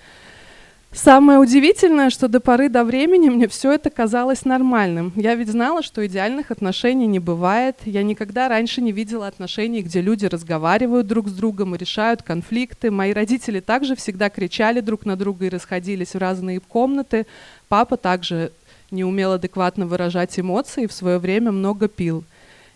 Самое 0.94 1.38
удивительное, 1.38 2.10
что 2.10 2.28
до 2.28 2.40
поры 2.40 2.70
до 2.70 2.84
времени 2.84 3.30
мне 3.30 3.48
все 3.48 3.74
это 3.74 3.90
казалось 3.90 4.46
нормальным. 4.46 5.12
Я 5.16 5.36
ведь 5.36 5.50
знала, 5.50 5.84
что 5.84 6.06
идеальных 6.08 6.50
отношений 6.50 7.08
не 7.08 7.20
бывает. 7.20 7.76
Я 7.86 8.04
никогда 8.04 8.48
раньше 8.48 8.82
не 8.82 8.94
видела 8.94 9.28
отношений, 9.28 9.82
где 9.82 10.02
люди 10.02 10.26
разговаривают 10.26 11.06
друг 11.06 11.28
с 11.28 11.34
другом 11.34 11.76
и 11.76 11.78
решают 11.78 12.24
конфликты. 12.24 12.90
Мои 12.90 13.12
родители 13.12 13.60
также 13.60 13.96
всегда 13.96 14.30
кричали 14.30 14.80
друг 14.80 15.06
на 15.06 15.18
друга 15.18 15.46
и 15.46 15.50
расходились 15.50 16.14
в 16.14 16.18
разные 16.18 16.62
комнаты. 16.62 17.28
Папа 17.68 17.98
также 17.98 18.52
не 18.90 19.04
умел 19.04 19.34
адекватно 19.34 19.86
выражать 19.86 20.40
эмоции 20.40 20.84
и 20.84 20.88
в 20.88 20.94
свое 20.94 21.20
время 21.20 21.52
много 21.52 21.90
пил. 21.90 22.24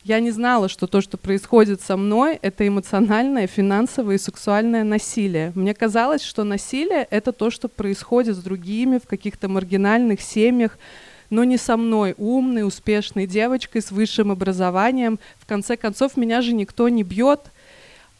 Я 0.03 0.19
не 0.19 0.31
знала, 0.31 0.67
что 0.67 0.87
то, 0.87 0.99
что 0.99 1.17
происходит 1.17 1.79
со 1.79 1.95
мной, 1.95 2.39
это 2.41 2.67
эмоциональное, 2.67 3.45
финансовое 3.45 4.15
и 4.15 4.17
сексуальное 4.19 4.83
насилие. 4.83 5.51
Мне 5.53 5.75
казалось, 5.75 6.23
что 6.23 6.43
насилие— 6.43 7.07
это 7.11 7.31
то, 7.31 7.51
что 7.51 7.67
происходит 7.67 8.35
с 8.35 8.39
другими 8.39 8.97
в 8.97 9.07
каких-то 9.07 9.47
маргинальных 9.47 10.19
семьях, 10.21 10.79
но 11.29 11.43
не 11.43 11.57
со 11.57 11.77
мной, 11.77 12.15
умной, 12.17 12.65
успешной 12.65 13.27
девочкой 13.27 13.83
с 13.83 13.91
высшим 13.91 14.31
образованием. 14.31 15.19
В 15.37 15.45
конце 15.45 15.77
концов, 15.77 16.17
меня 16.17 16.41
же 16.41 16.53
никто 16.53 16.89
не 16.89 17.03
бьет. 17.03 17.51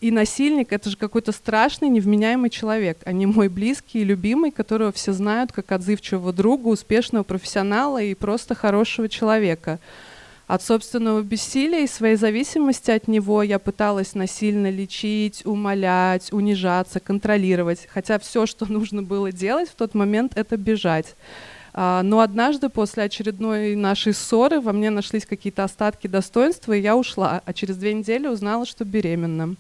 И 0.01 0.11
насильник— 0.11 0.67
это 0.73 0.91
же 0.91 0.97
какой-то 0.97 1.31
страшный, 1.31 1.89
невменяемый 1.89 2.51
человек, 2.51 2.99
а 3.05 3.11
не 3.11 3.25
мой 3.25 3.49
близкий 3.49 4.01
и 4.01 4.03
любимый, 4.03 4.51
которого 4.51 4.91
все 4.91 5.13
знают 5.13 5.51
как 5.51 5.71
отзывчивого 5.71 6.31
друга, 6.31 6.67
успешного 6.67 7.23
профессионала 7.23 7.99
и 8.03 8.13
просто 8.13 8.53
хорошего 8.53 9.09
человека— 9.09 9.79
от 10.51 10.61
собственного 10.61 11.21
бессилия 11.21 11.85
и 11.85 11.87
своей 11.87 12.17
зависимости 12.17 12.91
от 12.91 13.07
него 13.07 13.41
я 13.41 13.57
пыталась 13.57 14.15
насильно 14.15 14.69
лечить, 14.69 15.45
умолять, 15.45 16.33
унижаться, 16.33 16.99
контролировать. 16.99 17.87
Хотя 17.89 18.19
все, 18.19 18.45
что 18.45 18.69
нужно 18.69 19.01
было 19.01 19.31
делать 19.31 19.69
в 19.69 19.75
тот 19.75 19.93
момент, 19.93 20.33
это 20.35 20.57
бежать. 20.57 21.15
А, 21.73 22.03
но 22.03 22.19
однажды 22.19 22.67
после 22.67 23.03
очередной 23.03 23.77
нашей 23.77 24.13
ссоры 24.13 24.59
во 24.59 24.73
мне 24.73 24.89
нашлись 24.89 25.25
какие-то 25.25 25.63
остатки 25.63 26.07
достоинства, 26.07 26.73
и 26.73 26.81
я 26.81 26.97
ушла, 26.97 27.41
а 27.45 27.53
через 27.53 27.77
две 27.77 27.93
недели 27.93 28.27
узнала, 28.27 28.65
что 28.65 28.83
беременна. 28.83 29.55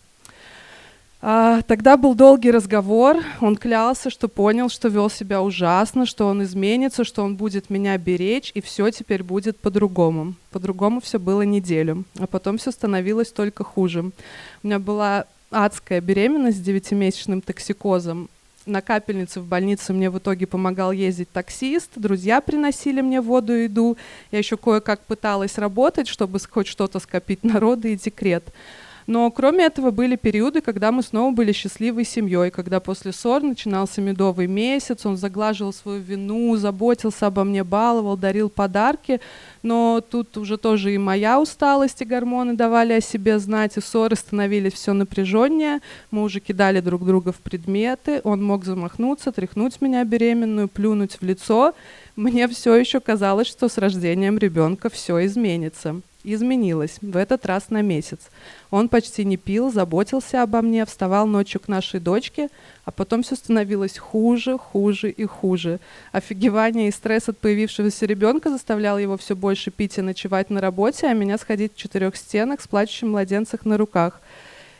А, 1.23 1.61
тогда 1.61 1.97
был 1.97 2.15
долгий 2.15 2.49
разговор. 2.49 3.17
Он 3.41 3.55
клялся, 3.55 4.09
что 4.09 4.27
понял, 4.27 4.69
что 4.69 4.87
вел 4.87 5.09
себя 5.09 5.41
ужасно, 5.41 6.07
что 6.07 6.25
он 6.25 6.41
изменится, 6.43 7.03
что 7.03 7.23
он 7.23 7.35
будет 7.35 7.69
меня 7.69 7.95
беречь, 7.99 8.51
и 8.55 8.61
все 8.61 8.89
теперь 8.89 9.21
будет 9.21 9.59
по-другому. 9.59 10.33
По-другому 10.49 10.99
все 10.99 11.19
было 11.19 11.43
неделю, 11.43 12.05
а 12.17 12.25
потом 12.25 12.57
все 12.57 12.71
становилось 12.71 13.31
только 13.31 13.63
хуже. 13.63 14.11
У 14.63 14.67
меня 14.67 14.79
была 14.79 15.25
адская 15.51 16.01
беременность 16.01 16.57
с 16.57 16.61
девятимесячным 16.61 17.41
токсикозом. 17.41 18.27
На 18.65 18.81
капельнице 18.81 19.41
в 19.41 19.45
больнице 19.45 19.91
мне 19.93 20.09
в 20.09 20.17
итоге 20.17 20.47
помогал 20.47 20.91
ездить 20.91 21.31
таксист, 21.31 21.91
друзья 21.95 22.41
приносили 22.41 23.01
мне 23.01 23.19
воду 23.21 23.55
и 23.55 23.63
еду. 23.63 23.97
Я 24.31 24.39
еще 24.39 24.55
кое-как 24.57 25.01
пыталась 25.01 25.57
работать, 25.57 26.07
чтобы 26.07 26.39
хоть 26.39 26.67
что-то 26.67 26.99
скопить 26.99 27.43
на 27.43 27.59
роды 27.59 27.93
и 27.93 27.95
декрет. 27.95 28.43
Но 29.07 29.29
кроме 29.31 29.65
этого 29.65 29.91
были 29.91 30.15
периоды, 30.15 30.61
когда 30.61 30.91
мы 30.91 31.03
снова 31.03 31.33
были 31.33 31.51
счастливой 31.51 32.05
семьей, 32.05 32.51
когда 32.51 32.79
после 32.79 33.11
ссор 33.11 33.41
начинался 33.41 34.01
медовый 34.01 34.47
месяц, 34.47 35.05
он 35.05 35.17
заглаживал 35.17 35.73
свою 35.73 36.01
вину, 36.01 36.55
заботился 36.57 37.27
обо 37.27 37.43
мне, 37.43 37.63
баловал, 37.63 38.17
дарил 38.17 38.49
подарки, 38.49 39.19
но 39.63 40.01
тут 40.01 40.37
уже 40.37 40.57
тоже 40.57 40.93
и 40.93 40.97
моя 40.97 41.39
усталость 41.39 42.01
и 42.01 42.05
гормоны 42.05 42.53
давали 42.53 42.93
о 42.93 43.01
себе 43.01 43.39
знать, 43.39 43.77
и 43.77 43.81
ссоры 43.81 44.15
становились 44.15 44.73
все 44.73 44.93
напряженнее, 44.93 45.79
мы 46.11 46.23
уже 46.23 46.39
кидали 46.39 46.79
друг 46.79 47.05
друга 47.05 47.31
в 47.31 47.37
предметы, 47.37 48.21
он 48.23 48.43
мог 48.43 48.65
замахнуться, 48.65 49.31
тряхнуть 49.31 49.81
меня 49.81 50.03
беременную, 50.03 50.67
плюнуть 50.67 51.17
в 51.19 51.23
лицо. 51.23 51.73
Мне 52.15 52.47
все 52.47 52.75
еще 52.75 52.99
казалось, 52.99 53.47
что 53.47 53.69
с 53.69 53.77
рождением 53.77 54.37
ребенка 54.37 54.89
все 54.89 55.25
изменится 55.25 56.01
изменилось, 56.23 56.97
в 57.01 57.17
этот 57.17 57.45
раз 57.45 57.69
на 57.69 57.81
месяц. 57.81 58.19
Он 58.69 58.89
почти 58.89 59.25
не 59.25 59.37
пил, 59.37 59.71
заботился 59.71 60.41
обо 60.43 60.61
мне, 60.61 60.85
вставал 60.85 61.27
ночью 61.27 61.61
к 61.61 61.67
нашей 61.67 61.99
дочке, 61.99 62.49
а 62.85 62.91
потом 62.91 63.23
все 63.23 63.35
становилось 63.35 63.97
хуже, 63.97 64.57
хуже 64.57 65.09
и 65.09 65.25
хуже. 65.25 65.79
Офигевание 66.11 66.89
и 66.89 66.91
стресс 66.91 67.29
от 67.29 67.37
появившегося 67.37 68.05
ребенка 68.05 68.49
заставлял 68.49 68.97
его 68.97 69.17
все 69.17 69.35
больше 69.35 69.71
пить 69.71 69.97
и 69.97 70.01
ночевать 70.01 70.49
на 70.49 70.61
работе, 70.61 71.07
а 71.07 71.13
меня 71.13 71.37
сходить 71.37 71.73
в 71.73 71.77
четырех 71.77 72.15
стенах 72.15 72.61
с 72.61 72.67
плачущим 72.67 73.11
младенцем 73.11 73.59
на 73.63 73.77
руках– 73.77 74.21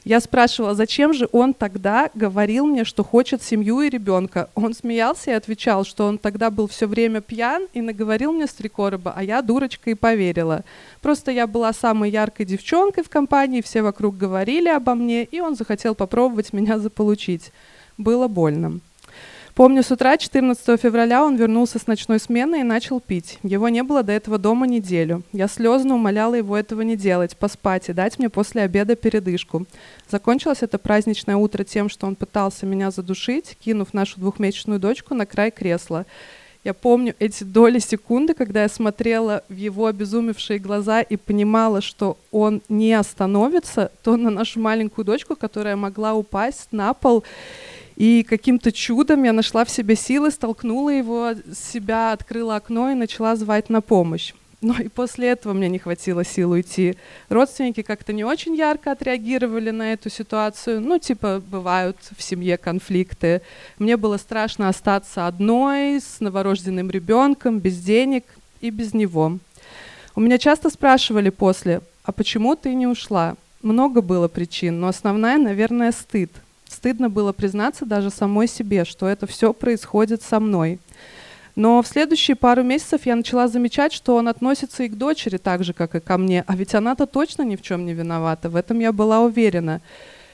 я 0.04 0.20
спрашивала, 0.20 0.74
зачем 0.74 1.14
же 1.14 1.30
он 1.32 1.54
тогда 1.54 2.10
говорил 2.16 2.66
мне, 2.66 2.86
что 2.86 3.04
хочет 3.04 3.44
семью 3.44 3.82
и 3.82 3.90
ребенка. 3.90 4.50
Он 4.56 4.74
смеялся 4.74 5.32
и 5.32 5.36
отвечал, 5.36 5.86
что 5.86 6.06
он 6.06 6.18
тогда 6.18 6.50
был 6.50 6.68
все 6.68 6.88
время 6.88 7.22
пьян 7.22 7.68
и 7.74 7.82
наговорил 7.82 8.34
мне 8.34 8.48
с 8.48 8.54
три 8.54 8.68
короба, 8.68 9.14
а 9.16 9.24
я 9.24 9.42
дурочка 9.44 9.92
и 9.92 9.96
поверила. 9.96 10.64
Просто 11.02 11.32
я 11.32 11.46
была 11.46 11.72
самой 11.72 12.10
яркой 12.10 12.48
девчонкой 12.48 13.04
в 13.04 13.10
компании, 13.10 13.62
все 13.62 13.84
вокруг 13.84 14.18
говорили 14.18 14.70
обо 14.70 14.96
мне, 14.96 15.24
и 15.24 15.40
он 15.40 15.56
захотел 15.56 15.94
попробовать 15.94 16.52
меня 16.52 16.80
заполучить. 16.80 17.52
Было 17.98 18.28
больно. 18.28 18.80
Помню, 19.62 19.84
с 19.84 19.92
утра 19.92 20.18
14 20.18 20.82
февраля 20.82 21.24
он 21.24 21.36
вернулся 21.36 21.78
с 21.78 21.86
ночной 21.86 22.20
смены 22.20 22.62
и 22.62 22.64
начал 22.64 23.00
пить. 23.00 23.38
Его 23.44 23.70
не 23.70 23.84
было 23.84 24.02
до 24.02 24.12
этого 24.12 24.40
дома 24.40 24.66
неделю. 24.66 25.22
Я 25.34 25.48
слезно 25.48 25.94
умоляла 25.94 26.34
его 26.34 26.58
этого 26.58 26.82
не 26.82 26.96
делать, 26.96 27.38
поспать 27.38 27.88
и 27.88 27.94
дать 27.94 28.18
мне 28.18 28.28
после 28.32 28.64
обеда 28.64 28.96
передышку. 28.96 29.68
Закончилось 30.10 30.64
это 30.64 30.80
праздничное 30.80 31.36
утро 31.36 31.64
тем, 31.64 31.90
что 31.90 32.08
он 32.08 32.16
пытался 32.16 32.66
меня 32.66 32.90
задушить, 32.90 33.56
кинув 33.64 33.94
нашу 33.94 34.20
двухмесячную 34.20 34.80
дочку 34.80 35.14
на 35.14 35.28
край 35.28 35.52
кресла. 35.52 36.08
Я 36.64 36.74
помню 36.74 37.14
эти 37.20 37.44
доли 37.44 37.78
секунды, 37.78 38.34
когда 38.34 38.64
я 38.64 38.70
смотрела 38.70 39.44
в 39.48 39.56
его 39.56 39.86
обезумевшие 39.86 40.58
глаза 40.58 41.02
и 41.02 41.18
понимала, 41.18 41.82
что 41.82 42.18
он 42.32 42.64
не 42.68 42.94
остановится, 42.94 43.92
то 44.02 44.18
на 44.18 44.32
нашу 44.32 44.60
маленькую 44.60 45.06
дочку, 45.06 45.36
которая 45.36 45.76
могла 45.76 46.16
упасть 46.16 46.68
на 46.72 46.96
пол. 46.96 47.24
И 48.02 48.24
каким-то 48.24 48.72
чудом 48.72 49.22
я 49.26 49.32
нашла 49.32 49.64
в 49.64 49.70
себе 49.70 49.96
силы, 49.96 50.32
столкнула 50.32 50.90
его 50.90 51.34
с 51.34 51.72
себя, 51.72 52.14
открыла 52.14 52.56
окно 52.56 52.90
и 52.90 52.96
начала 52.96 53.36
звать 53.36 53.70
на 53.70 53.80
помощь. 53.80 54.34
Но 54.60 54.74
и 54.80 54.88
после 54.88 55.28
этого 55.28 55.54
мне 55.54 55.70
не 55.70 55.78
хватило 55.78 56.26
сил 56.26 56.50
уйти. 56.50 56.98
Родственники 57.30 57.84
как-то 57.84 58.12
не 58.12 58.24
очень 58.24 58.56
ярко 58.56 58.94
отреагировали 58.94 59.70
на 59.70 59.94
эту 59.94 60.10
ситуацию. 60.10 60.82
Ну, 60.82 60.98
типа, 60.98 61.44
бывают 61.48 61.96
в 62.18 62.24
семье 62.24 62.58
конфликты. 62.58 63.44
Мне 63.78 63.98
было 63.98 64.18
страшно 64.18 64.68
остаться 64.68 65.28
одной, 65.28 66.02
с 66.02 66.20
новорожденным 66.22 66.90
ребенком, 66.90 67.60
без 67.60 67.78
денег 67.78 68.26
и 68.62 68.72
без 68.72 68.96
него. 68.96 69.38
У 70.16 70.22
меня 70.22 70.40
часто 70.40 70.72
спрашивали 70.72 71.30
после, 71.30 71.82
а 72.04 72.12
почему 72.12 72.56
ты 72.56 72.74
не 72.74 72.88
ушла? 72.88 73.36
Много 73.62 74.02
было 74.02 74.28
причин, 74.28 74.80
но 74.80 74.88
основная, 74.88 75.38
наверное, 75.38 75.92
стыд. 75.92 76.32
Стыдно 76.72 77.10
было 77.10 77.34
признаться 77.34 77.86
даже 77.86 78.10
самой 78.10 78.48
себе, 78.48 78.86
что 78.86 79.06
это 79.08 79.28
все 79.28 79.54
происходит 79.54 80.22
со 80.22 80.40
мной. 80.40 80.80
Но 81.58 81.82
в 81.82 81.88
следующие 81.88 82.36
пару 82.36 82.64
месяцев 82.64 83.06
я 83.06 83.16
начала 83.18 83.50
замечать, 83.50 83.92
что 83.92 84.16
он 84.16 84.30
относится 84.30 84.84
и 84.84 84.88
к 84.88 84.96
дочери 84.96 85.36
так 85.36 85.66
же, 85.66 85.74
как 85.74 85.96
и 85.96 86.00
ко 86.00 86.18
мне. 86.18 86.46
А 86.48 86.56
ведь 86.56 86.74
она-то 86.74 87.08
точно 87.08 87.42
ни 87.42 87.58
в 87.58 87.62
чем 87.62 87.86
не 87.86 87.94
виновата. 87.94 88.50
В 88.50 88.56
этом 88.56 88.80
я 88.80 88.94
была 88.94 89.20
уверена. 89.20 89.82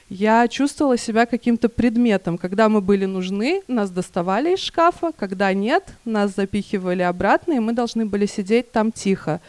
Я 0.08 0.46
чувствовала 0.46 0.96
себя 0.96 1.26
каким-то 1.26 1.68
предметом. 1.68 2.38
Когда 2.38 2.68
мы 2.68 2.80
были 2.80 3.04
нужны, 3.04 3.62
нас 3.66 3.90
доставали 3.90 4.54
из 4.54 4.60
шкафа. 4.60 5.10
Когда 5.18 5.52
нет, 5.52 5.84
нас 6.04 6.36
запихивали 6.36 7.02
обратно, 7.02 7.54
и 7.54 7.58
мы 7.58 7.72
должны 7.72 8.06
были 8.06 8.26
сидеть 8.26 8.70
там 8.70 8.92
тихо. 8.92 9.40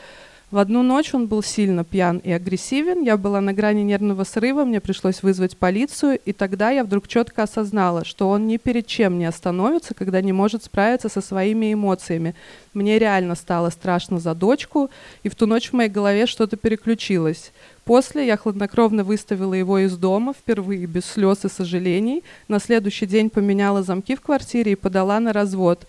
В 0.52 0.58
одну 0.58 0.82
ночь 0.82 1.14
он 1.14 1.28
был 1.28 1.44
сильно 1.44 1.84
пьян 1.84 2.18
и 2.18 2.32
агрессивен. 2.32 3.04
Я 3.04 3.18
была 3.18 3.40
на 3.40 3.54
грани 3.54 3.84
нервного 3.84 4.24
срыва, 4.24 4.66
мне 4.66 4.82
пришлось 4.82 5.22
вызвать 5.22 5.56
полицию, 5.56 6.20
и 6.26 6.34
тогда 6.34 6.72
я 6.72 6.84
вдруг 6.84 7.08
четко 7.08 7.44
осознала, 7.44 8.04
что 8.04 8.28
он 8.30 8.48
ни 8.48 8.58
перед 8.58 8.88
чем 8.88 9.20
не 9.20 9.26
остановится, 9.26 9.94
когда 9.94 10.22
не 10.22 10.34
может 10.34 10.64
справиться 10.64 11.08
со 11.08 11.22
своими 11.22 11.72
эмоциями. 11.72 12.34
Мне 12.74 12.98
реально 12.98 13.36
стало 13.36 13.70
страшно 13.70 14.20
за 14.20 14.34
дочку, 14.34 14.90
и 15.22 15.30
в 15.30 15.36
ту 15.36 15.46
ночь 15.46 15.70
в 15.70 15.74
моей 15.74 15.90
голове 15.90 16.26
что-то 16.26 16.58
переключилось. 16.58 17.52
После 17.86 18.26
я 18.26 18.36
хладнокровно 18.36 19.04
выставила 19.04 19.54
его 19.54 19.78
из 19.78 19.98
дома, 19.98 20.34
впервые 20.34 20.88
без 20.88 21.06
слез 21.06 21.46
и 21.46 21.50
сожалений. 21.50 22.24
На 22.48 22.60
следующий 22.60 23.06
день 23.06 23.30
поменяла 23.30 23.84
замки 23.84 24.16
в 24.16 24.22
квартире 24.22 24.72
и 24.72 24.76
подала 24.76 25.20
на 25.20 25.32
развод. 25.32 25.86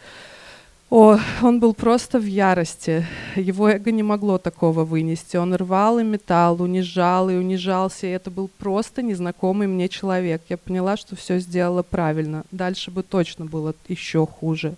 О, 0.91 1.21
он 1.41 1.61
был 1.61 1.73
просто 1.73 2.19
в 2.19 2.25
ярости. 2.25 3.07
Его 3.37 3.69
эго 3.69 3.93
не 3.93 4.03
могло 4.03 4.39
такого 4.39 4.85
вынести. 4.85 5.37
Он 5.37 5.55
рвал 5.55 6.01
и 6.01 6.03
металл, 6.03 6.61
унижал 6.61 7.31
и 7.31 7.37
унижался. 7.37 8.09
И 8.09 8.11
это 8.11 8.29
был 8.29 8.51
просто 8.59 9.01
незнакомый 9.01 9.69
мне 9.69 9.89
человек. 9.89 10.43
Я 10.49 10.57
поняла, 10.57 10.97
что 10.97 11.15
все 11.15 11.39
сделала 11.39 11.85
правильно. 11.85 12.43
Дальше 12.51 12.91
бы 12.91 13.05
точно 13.05 13.45
было 13.45 13.73
еще 13.87 14.27
хуже. 14.27 14.75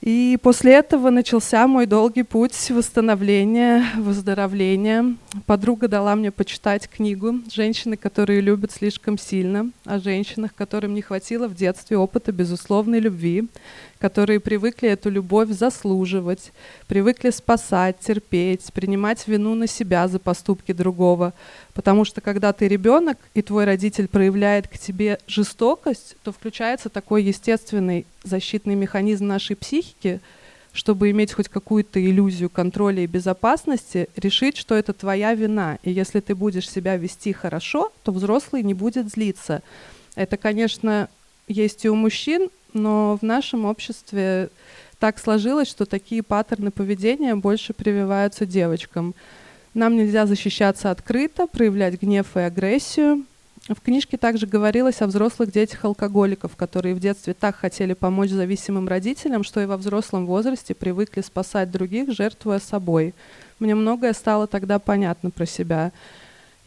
И 0.00 0.38
после 0.42 0.74
этого 0.74 1.10
начался 1.10 1.66
мой 1.66 1.86
долгий 1.86 2.22
путь 2.22 2.70
восстановления, 2.70 3.84
выздоровления. 3.96 5.16
Подруга 5.44 5.88
дала 5.88 6.14
мне 6.14 6.30
почитать 6.30 6.88
книгу 6.88 7.40
«Женщины, 7.52 7.96
которые 7.96 8.40
любят 8.40 8.70
слишком 8.70 9.18
сильно», 9.18 9.70
о 9.84 9.98
женщинах, 9.98 10.54
которым 10.54 10.94
не 10.94 11.02
хватило 11.02 11.48
в 11.48 11.56
детстве 11.56 11.96
опыта 11.96 12.30
безусловной 12.30 13.00
любви, 13.00 13.48
которые 13.98 14.40
привыкли 14.40 14.88
эту 14.88 15.10
любовь 15.10 15.50
заслуживать, 15.50 16.52
привыкли 16.86 17.30
спасать, 17.30 17.98
терпеть, 17.98 18.72
принимать 18.72 19.26
вину 19.26 19.54
на 19.54 19.66
себя 19.66 20.06
за 20.08 20.18
поступки 20.18 20.72
другого. 20.72 21.32
Потому 21.74 22.04
что 22.04 22.20
когда 22.20 22.52
ты 22.52 22.68
ребенок, 22.68 23.18
и 23.34 23.42
твой 23.42 23.64
родитель 23.64 24.08
проявляет 24.08 24.68
к 24.68 24.78
тебе 24.78 25.18
жестокость, 25.26 26.16
то 26.22 26.32
включается 26.32 26.88
такой 26.88 27.24
естественный 27.24 28.06
защитный 28.22 28.74
механизм 28.74 29.26
нашей 29.26 29.56
психики, 29.56 30.20
чтобы 30.72 31.10
иметь 31.10 31.32
хоть 31.32 31.48
какую-то 31.48 32.00
иллюзию 32.04 32.50
контроля 32.50 33.02
и 33.02 33.06
безопасности, 33.06 34.08
решить, 34.16 34.56
что 34.56 34.76
это 34.76 34.92
твоя 34.92 35.34
вина. 35.34 35.78
И 35.82 35.90
если 35.90 36.20
ты 36.20 36.36
будешь 36.36 36.70
себя 36.70 36.96
вести 36.96 37.32
хорошо, 37.32 37.90
то 38.04 38.12
взрослый 38.12 38.62
не 38.62 38.74
будет 38.74 39.10
злиться. 39.10 39.62
Это, 40.14 40.36
конечно, 40.36 41.08
есть 41.48 41.84
и 41.84 41.88
у 41.88 41.94
мужчин, 41.94 42.50
но 42.72 43.18
в 43.20 43.24
нашем 43.24 43.64
обществе 43.64 44.50
так 44.98 45.18
сложилось, 45.18 45.68
что 45.68 45.86
такие 45.86 46.22
паттерны 46.22 46.70
поведения 46.70 47.34
больше 47.34 47.72
прививаются 47.72 48.46
девочкам. 48.46 49.14
Нам 49.74 49.96
нельзя 49.96 50.26
защищаться 50.26 50.90
открыто, 50.90 51.46
проявлять 51.46 52.00
гнев 52.00 52.36
и 52.36 52.40
агрессию. 52.40 53.24
В 53.68 53.80
книжке 53.80 54.16
также 54.16 54.46
говорилось 54.46 55.02
о 55.02 55.06
взрослых 55.06 55.52
детях-алкоголиков, 55.52 56.56
которые 56.56 56.94
в 56.94 57.00
детстве 57.00 57.34
так 57.34 57.56
хотели 57.56 57.92
помочь 57.92 58.30
зависимым 58.30 58.88
родителям, 58.88 59.44
что 59.44 59.60
и 59.60 59.66
во 59.66 59.76
взрослом 59.76 60.26
возрасте 60.26 60.74
привыкли 60.74 61.20
спасать 61.20 61.70
других, 61.70 62.12
жертвуя 62.12 62.60
собой. 62.60 63.14
Мне 63.58 63.74
многое 63.74 64.14
стало 64.14 64.46
тогда 64.46 64.78
понятно 64.78 65.30
про 65.30 65.44
себя. 65.44 65.92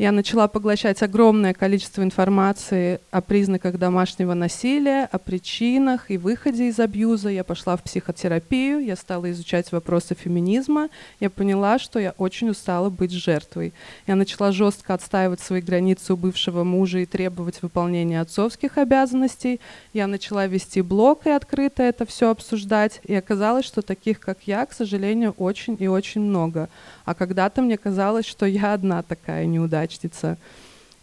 Я 0.01 0.11
начала 0.11 0.47
поглощать 0.47 1.03
огромное 1.03 1.53
количество 1.53 2.01
информации 2.01 2.99
о 3.11 3.21
признаках 3.21 3.77
домашнего 3.77 4.33
насилия, 4.33 5.07
о 5.11 5.19
причинах 5.19 6.09
и 6.09 6.17
выходе 6.17 6.69
из 6.69 6.79
абьюза. 6.79 7.29
Я 7.29 7.43
пошла 7.43 7.77
в 7.77 7.83
психотерапию, 7.83 8.83
я 8.83 8.95
стала 8.95 9.29
изучать 9.29 9.71
вопросы 9.71 10.15
феминизма. 10.15 10.89
Я 11.19 11.29
поняла, 11.29 11.77
что 11.77 11.99
я 11.99 12.15
очень 12.17 12.49
устала 12.49 12.89
быть 12.89 13.11
жертвой. 13.11 13.73
Я 14.07 14.15
начала 14.15 14.51
жестко 14.51 14.95
отстаивать 14.95 15.39
свои 15.39 15.61
границы 15.61 16.15
у 16.15 16.17
бывшего 16.17 16.63
мужа 16.63 16.97
и 16.97 17.05
требовать 17.05 17.61
выполнения 17.61 18.21
отцовских 18.21 18.79
обязанностей. 18.79 19.61
Я 19.93 20.07
начала 20.07 20.47
вести 20.47 20.81
блог 20.81 21.27
и 21.27 21.29
открыто 21.29 21.83
это 21.83 22.07
все 22.07 22.31
обсуждать. 22.31 23.01
И 23.03 23.13
оказалось, 23.13 23.65
что 23.65 23.83
таких, 23.83 24.19
как 24.19 24.39
я, 24.47 24.65
к 24.65 24.73
сожалению, 24.73 25.35
очень 25.37 25.77
и 25.79 25.87
очень 25.87 26.21
много. 26.21 26.69
А 27.05 27.13
когда-то 27.13 27.61
мне 27.61 27.77
казалось, 27.77 28.25
что 28.25 28.47
я 28.47 28.73
одна 28.73 29.03
такая 29.03 29.45
неудачница. 29.91 30.37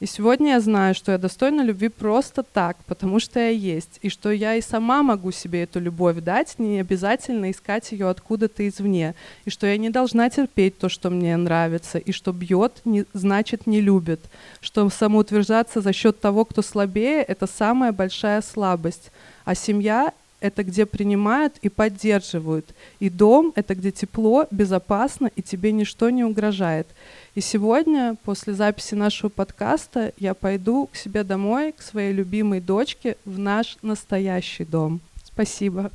И 0.00 0.06
сегодня 0.06 0.52
я 0.52 0.60
знаю, 0.60 0.94
что 0.94 1.10
я 1.10 1.18
достойна 1.18 1.60
любви 1.62 1.88
просто 1.88 2.44
так, 2.44 2.76
потому 2.86 3.18
что 3.18 3.40
я 3.40 3.48
есть, 3.48 3.98
и 4.00 4.08
что 4.08 4.30
я 4.30 4.54
и 4.54 4.60
сама 4.60 5.02
могу 5.02 5.32
себе 5.32 5.64
эту 5.64 5.80
любовь 5.80 6.18
дать, 6.20 6.56
не 6.58 6.78
обязательно 6.78 7.50
искать 7.50 7.90
ее 7.90 8.08
откуда-то 8.08 8.68
извне, 8.68 9.16
и 9.44 9.50
что 9.50 9.66
я 9.66 9.76
не 9.76 9.90
должна 9.90 10.30
терпеть 10.30 10.78
то, 10.78 10.88
что 10.88 11.10
мне 11.10 11.36
нравится, 11.36 11.98
и 11.98 12.12
что 12.12 12.32
бьет, 12.32 12.80
не, 12.84 13.06
значит 13.12 13.66
не 13.66 13.80
любит, 13.80 14.20
что 14.60 14.88
самоутверждаться 14.88 15.80
за 15.80 15.92
счет 15.92 16.20
того, 16.20 16.44
кто 16.44 16.62
слабее, 16.62 17.24
это 17.24 17.48
самая 17.48 17.90
большая 17.90 18.40
слабость, 18.40 19.10
а 19.44 19.56
семья 19.56 20.12
это 20.40 20.64
где 20.64 20.86
принимают 20.86 21.54
и 21.62 21.68
поддерживают. 21.68 22.66
И 23.00 23.10
дом— 23.10 23.52
это 23.56 23.74
где 23.74 23.90
тепло, 23.90 24.46
безопасно, 24.50 25.30
и 25.34 25.42
тебе 25.42 25.72
ничто 25.72 26.10
не 26.10 26.24
угрожает. 26.24 26.86
И 27.34 27.40
сегодня, 27.40 28.16
после 28.24 28.54
записи 28.54 28.94
нашего 28.94 29.30
подкаста, 29.30 30.12
я 30.18 30.34
пойду 30.34 30.88
к 30.92 30.96
себе 30.96 31.24
домой, 31.24 31.72
к 31.72 31.82
своей 31.82 32.12
любимой 32.12 32.60
дочке, 32.60 33.16
в 33.24 33.38
наш 33.38 33.76
настоящий 33.82 34.64
дом. 34.64 35.00
Спасибо. 35.24 35.90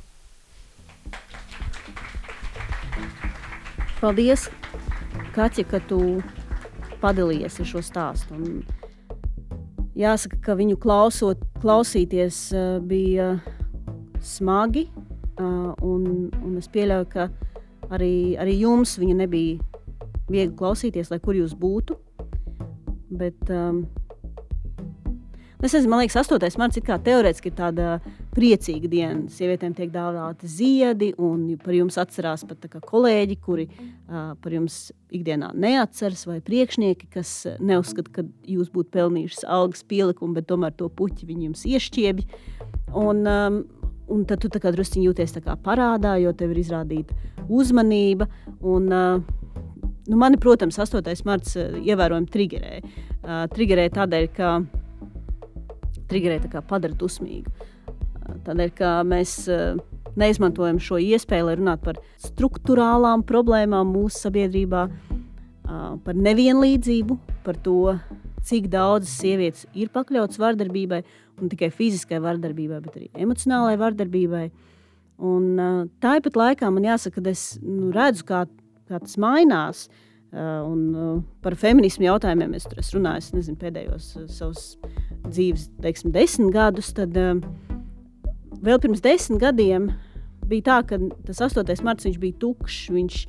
Paldies, 4.00 4.50
Kaķa, 5.32 5.64
ka 5.64 5.78
tu 5.80 6.20
padalījies 7.00 7.56
ar 7.60 7.66
šo 7.66 7.80
stāstu. 7.80 8.36
Un 8.36 8.64
jāsaka, 9.96 10.36
ka 10.44 10.56
viņu 10.58 10.76
klausot, 10.82 11.40
klausīties 11.62 12.52
bija 12.84 13.38
smagi. 14.26 14.88
Un, 15.40 16.04
un 16.30 16.56
es 16.60 16.68
pieļauju, 16.70 17.08
ka 17.10 17.28
arī, 17.94 18.36
arī 18.40 18.58
jums 18.60 18.94
viņa 19.00 19.18
nebija 19.24 19.58
viegli 20.30 20.54
klausīties, 20.56 21.10
lai 21.10 21.20
kur 21.22 21.36
jūs 21.36 21.56
būtu. 21.58 21.98
Bet, 23.14 23.50
um, 23.52 23.84
Es 25.64 25.72
nezinu, 25.72 25.94
man 25.94 26.02
liekas, 26.02 26.28
8. 26.28 26.58
marts 26.60 26.76
ir 26.76 26.84
teorētiski 26.84 27.48
ir 27.48 27.54
tāda 27.56 27.84
priecīga 28.36 28.88
diena. 28.92 29.30
Sievietēm 29.32 29.72
tiek 29.72 29.88
dāvāti 29.94 30.44
ziedi, 30.50 31.06
un 31.16 31.46
par 31.62 31.72
jums 31.72 31.96
atcerās 32.02 32.44
pat 32.44 32.66
kolēģi, 32.84 33.38
kuri 33.40 33.64
uh, 33.70 34.34
par 34.44 34.52
jums 34.52 34.90
ikdienā 35.08 35.54
neatceras, 35.56 36.26
vai 36.28 36.42
priekšnieki, 36.44 37.08
kas 37.16 37.32
neuzskata, 37.64 38.12
ka 38.12 38.26
jūs 38.44 38.68
būtu 38.74 38.92
pelnījuši 38.92 39.48
algas 39.48 39.86
pielikumu, 39.88 40.36
bet 40.36 40.50
tomēr 40.52 40.76
to 40.76 40.90
puķi 40.92 41.30
viņi 41.30 41.48
jums 41.48 41.64
iešķiebj. 41.70 42.28
Un, 42.92 43.24
um, 43.24 43.58
Un 44.12 44.24
tad 44.28 44.42
tu 44.42 44.50
drusku 44.52 45.00
jūties 45.00 45.32
parādā, 45.64 46.18
jo 46.20 46.32
tev 46.36 46.52
ir 46.52 46.60
izrādīta 46.60 47.14
uzmanība. 47.48 48.28
Un, 48.60 48.88
nu, 48.90 50.16
mani, 50.16 50.36
protams, 50.40 50.78
8. 50.78 51.24
marts 51.24 51.56
ievērojami 51.56 52.28
triggerē. 52.32 52.80
Triggerē 53.54 53.88
tādēļ, 53.94 54.28
ka 54.36 54.58
triggerē 56.10 56.42
tā 56.44 56.60
padara 56.60 56.94
dusmīgu. 57.00 57.50
Tādēļ, 58.44 58.70
ka 58.76 58.98
mēs 59.08 59.38
neizmantojam 60.20 60.78
šo 60.82 61.00
iespēju, 61.02 61.48
lai 61.48 61.56
runātu 61.58 61.88
par 61.88 62.00
struktūrālām 62.22 63.24
problēmām 63.26 63.88
mūsu 63.96 64.26
sabiedrībā, 64.26 64.84
par 66.04 66.20
nevienlīdzību, 66.28 67.18
par 67.44 67.58
to, 67.64 67.96
cik 68.44 68.68
daudzas 68.72 69.14
sievietes 69.22 69.64
ir 69.72 69.88
pakļautas 69.92 70.38
vardarbībai 70.40 71.00
ne 71.40 71.50
tikai 71.50 71.70
fiziskai 71.74 72.20
vardarbībai, 72.22 72.80
bet 72.84 72.96
arī 72.98 73.10
emocionālai 73.26 73.76
vardarbībai. 73.80 74.46
Un, 75.24 75.44
uh, 75.62 75.84
tāpat 76.02 76.38
laikā 76.38 76.70
man 76.74 76.86
jāsaka, 76.86 77.22
ka 77.22 77.30
es 77.30 77.44
nu, 77.62 77.92
redzu, 77.94 78.26
kā, 78.28 78.44
kā 78.90 79.00
tas 79.02 79.18
mainās. 79.20 79.86
Uh, 80.34 80.64
un, 80.66 80.80
uh, 80.98 81.18
par 81.46 81.54
feminismu 81.54 82.08
jautājumiem 82.08 82.56
es, 82.58 82.64
es 82.80 82.88
runāju 82.90 83.36
nezinu, 83.36 83.54
pēdējos 83.60 84.08
uh, 84.18 84.24
savus 84.26 84.64
dzīves 85.28 85.68
teiksim, 85.84 86.10
desmit 86.14 86.50
gadus. 86.56 86.90
Tad, 86.96 87.14
uh, 87.14 87.38
vēl 88.64 88.82
pirms 88.82 89.04
desmit 89.04 89.38
gadiem 89.44 89.92
bija 90.50 90.66
tā, 90.66 90.80
ka 90.90 90.98
tas 91.28 91.44
8. 91.46 91.62
marts 91.86 92.10
bija 92.18 92.40
tukšs. 92.42 92.90
Viņš, 92.96 93.20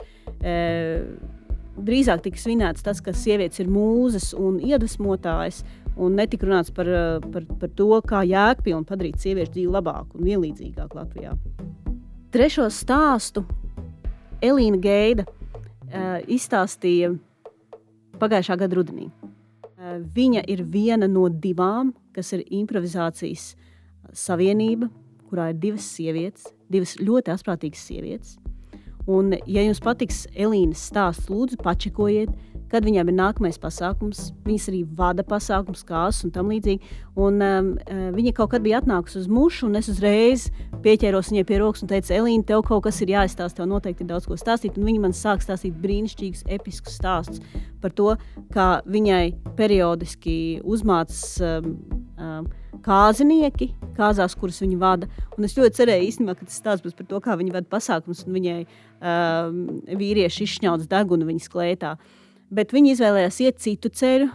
uh, 0.42 1.36
drīzāk 1.76 2.24
tika 2.26 2.40
svinēts 2.40 2.86
tas, 2.86 3.02
ka 3.04 3.14
sievietes 3.16 3.62
ir 3.62 3.72
mūzes 3.72 4.32
un 4.38 4.60
iedvesmotājs 4.64 5.64
un 5.96 6.16
netika 6.20 6.48
runāts 6.48 6.74
par, 6.74 6.88
eh, 6.88 7.20
par, 7.32 7.46
par 7.60 7.70
to, 7.76 7.90
kā 8.08 8.24
jēgpilni 8.28 8.88
padarīt 8.88 9.22
sieviešu 9.22 9.54
dzīvi 9.56 9.72
labāku 9.72 10.20
un 10.20 10.28
vienlīdzīgāku 10.28 11.00
Latvijā. 11.00 11.36
Trešo 12.36 12.68
stāstu 12.74 13.46
Elīna 14.44 14.80
Geida 14.84 15.24
uh, 15.24 16.20
izstāstīja 16.28 17.14
pagājušā 18.20 18.58
gada 18.60 18.76
rudenī. 18.76 19.08
Uh, 19.08 20.02
viņa 20.16 20.44
ir 20.52 20.66
viena 20.68 21.08
no 21.08 21.30
divām, 21.30 21.94
kas 22.16 22.34
ir 22.36 22.44
improvizācijas 22.52 23.54
savienība, 24.12 24.90
kurā 25.30 25.54
ir 25.54 25.62
divas 25.64 25.88
sievietes, 25.96 26.50
divas 26.72 26.98
ļoti 27.00 27.32
asprātīgas 27.32 27.88
sievietes. 27.88 28.36
Un, 29.08 29.36
ja 29.46 29.62
jums 29.62 29.80
patiks 29.86 30.26
Elīnas 30.34 30.82
stāsts, 30.90 31.30
lūdzu, 31.30 31.60
pačekojiet, 31.62 32.32
kad 32.72 32.86
viņiem 32.86 33.10
ir 33.12 33.16
nākamais 33.18 33.60
pasākums. 33.62 34.32
Viņas 34.46 34.70
arī 34.72 34.82
vada 34.98 35.26
pasākums, 35.28 35.84
kāzas 35.88 36.26
un 36.26 36.34
tam 36.36 36.50
līdzīgi. 36.54 36.94
Un, 37.16 37.40
um, 37.40 37.70
uh, 37.80 38.08
viņa 38.16 38.34
kaut 38.36 38.52
kad 38.56 38.66
bija 38.66 38.82
atnākusi 38.82 39.22
uz 39.22 39.30
mušu, 39.32 39.70
un 39.70 39.80
es 39.80 39.90
uzreiz 39.92 40.50
pieķēros 40.84 41.32
viņai 41.32 41.46
pie 41.48 41.60
rokas 41.62 41.86
un 41.86 41.92
teicu, 41.92 42.14
Elīna, 42.18 42.46
tev 42.50 42.66
kaut 42.68 42.84
kas 42.88 43.00
ir 43.02 43.14
jāizstāsta, 43.14 43.62
tev 43.62 43.70
noteikti 43.72 44.06
ir 44.06 44.12
daudz 44.12 44.28
ko 44.30 44.38
stāstīt. 44.40 44.80
Un 44.80 44.90
viņa 44.90 45.06
man 45.06 45.16
sāk 45.16 45.46
stāstīt 45.46 45.78
brīnišķīgus, 45.84 46.46
episkus 46.58 47.00
stāstus 47.00 47.42
par 47.82 47.94
to, 47.96 48.12
kā 48.54 48.70
viņai 48.90 49.24
periodiski 49.58 50.60
uzmācās. 50.66 51.24
Um, 51.46 51.76
um, 52.20 52.54
kāzinieki, 52.86 53.72
kāzās, 53.96 54.36
kuras 54.38 54.60
viņa 54.62 54.76
vada. 54.78 55.08
Un 55.40 55.48
es 55.48 55.56
ļoti 55.58 55.80
cerēju, 55.80 56.10
īstenībā, 56.10 56.36
ka 56.38 56.46
tas 56.46 56.60
stāsts 56.60 56.86
būs 56.86 56.94
par 56.98 57.08
to, 57.10 57.22
kā 57.24 57.38
viņa 57.40 57.56
vada 57.56 57.72
pasākumus, 57.72 58.26
un 58.28 58.36
viņai 58.36 58.60
um, 58.66 59.64
vīrieši 59.90 60.46
izšņauts 60.46 60.92
degunu 60.92 61.26
viņas 61.26 61.50
klētā. 61.50 61.96
Uh, 61.96 62.25
bet 62.54 62.74
viņi 62.76 62.96
izvēlējās 62.96 63.40
iet 63.46 63.62
citu 63.64 63.90
ceļu, 63.90 64.30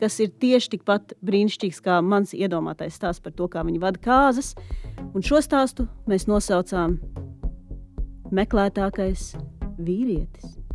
kas 0.00 0.18
ir 0.20 0.32
tieši 0.42 0.74
tikpat 0.76 1.16
brīnišķīgs 1.24 1.80
kā 1.84 2.00
mans 2.04 2.34
iedomātais 2.36 2.98
stāsts 2.98 3.22
par 3.24 3.36
to, 3.36 3.48
kā 3.52 3.64
viņi 3.66 3.82
vada 3.82 4.02
kāzas. 4.02 4.54
Un 5.14 5.24
šo 5.24 5.40
stāstu 5.44 5.88
mēs 6.10 6.28
nosaucām 6.30 6.98
Meklētākais 8.34 9.36
vīrietis. 9.78 10.65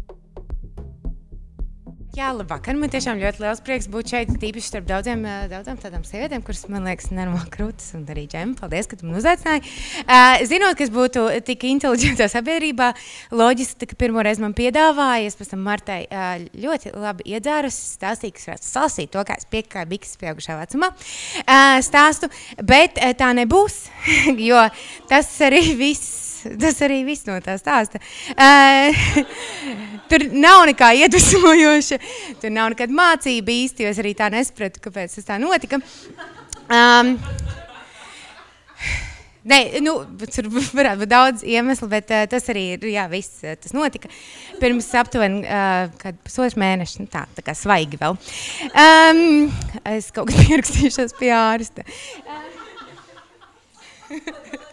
Jā, 2.11 2.33
labvakar. 2.35 2.75
Man 2.75 2.91
tiešām 2.91 3.21
ļoti 3.21 3.39
liels 3.39 3.61
prieks 3.63 3.85
būt 3.87 4.09
šeit. 4.11 4.31
Tīpaši 4.41 4.67
starp 4.67 4.87
daudziem, 4.89 5.21
daudzām 5.47 5.77
tādām 5.79 6.01
sievietēm, 6.03 6.41
kuras 6.43 6.65
man 6.67 6.83
liekas, 6.83 7.07
nenormāli 7.07 7.47
krūtis. 7.53 7.93
Un 7.95 8.01
arī 8.11 8.25
ģēma. 8.33 8.57
Paldies, 8.59 8.89
ka 8.91 8.97
tu 8.99 9.07
man 9.07 9.15
uzaicināji. 9.21 9.61
Uh, 10.01 10.43
zinot, 10.49 10.75
ka 10.75 10.83
es 10.83 10.91
būtu 10.91 11.23
tik 11.47 11.63
inteliģentā 11.69 12.27
sabiedrībā, 12.33 12.89
loģiski, 13.31 13.87
ka 13.87 13.95
pirmo 14.03 14.25
reizi 14.27 14.43
man 14.43 14.51
piedāvāja, 14.57 15.29
es 15.29 15.39
pēc 15.39 15.53
tam 15.53 15.63
Martai 15.63 16.01
uh, 16.09 16.33
ļoti 16.65 16.91
labi 16.97 17.29
iedzērus, 17.31 17.77
stāstīju, 17.93 18.35
ka 18.35 18.43
es 18.43 18.49
varētu 18.49 18.67
sasīt 18.67 19.13
to, 19.15 19.23
kā 19.29 19.39
es 19.39 19.47
piekāju 19.55 19.91
biks 19.93 20.19
pieaugušā 20.19 20.59
vecumā. 20.59 20.91
Uh, 21.45 21.77
stāstu, 21.87 22.27
bet 22.59 22.99
uh, 22.99 23.15
tā 23.15 23.31
nebūs, 23.39 23.85
jo 24.49 24.67
tas 25.07 25.31
arī 25.47 25.63
viss 25.79 26.30
tas 26.61 26.81
arī 26.85 27.01
viss 27.07 27.27
no 27.29 27.37
tā 27.43 27.57
stāsta. 27.61 28.01
Uh, 28.35 28.91
tur 30.11 30.27
nav 30.33 30.65
nekā 30.71 30.91
iedvesmojoša, 31.03 32.01
tur 32.41 32.53
nav 32.53 32.73
nekāda 32.75 32.97
mācība 32.97 33.55
īsti, 33.55 33.85
jo 33.85 33.93
es 33.93 34.01
arī 34.01 34.15
tā 34.17 34.31
nesapratu, 34.33 34.83
kāpēc 34.83 35.17
tas 35.17 35.31
tā 35.31 35.41
notika. 35.41 35.81
Um, 36.71 37.17
Nē, 39.41 39.57
nu, 39.81 39.95
tur 40.29 40.45
varētu 40.53 41.01
būt 41.01 41.09
daudz 41.09 41.43
iemeslu, 41.49 41.87
bet 41.89 42.11
uh, 42.13 42.27
tas 42.29 42.45
arī 42.53 42.75
ir. 42.75 42.83
Jā, 42.93 43.07
viss 43.09 43.41
uh, 43.41 43.55
tas 43.57 43.73
notika 43.73 44.11
pirms 44.61 44.85
aptuveni 45.01 45.41
uh, 45.41 46.13
pusotru 46.21 46.61
mēnešu. 46.61 47.01
Nu, 47.01 47.09
tā, 47.09 47.23
tā 47.33 47.41
kā 47.47 47.55
svaigi 47.57 47.97
vēl. 47.97 48.19
Um, 48.69 49.49
es 49.95 50.11
kaut 50.13 50.29
kā 50.29 50.37
pierakstīšos 50.45 51.17
pie 51.17 51.33
ārsta. 51.33 51.87
Uh, 54.11 54.70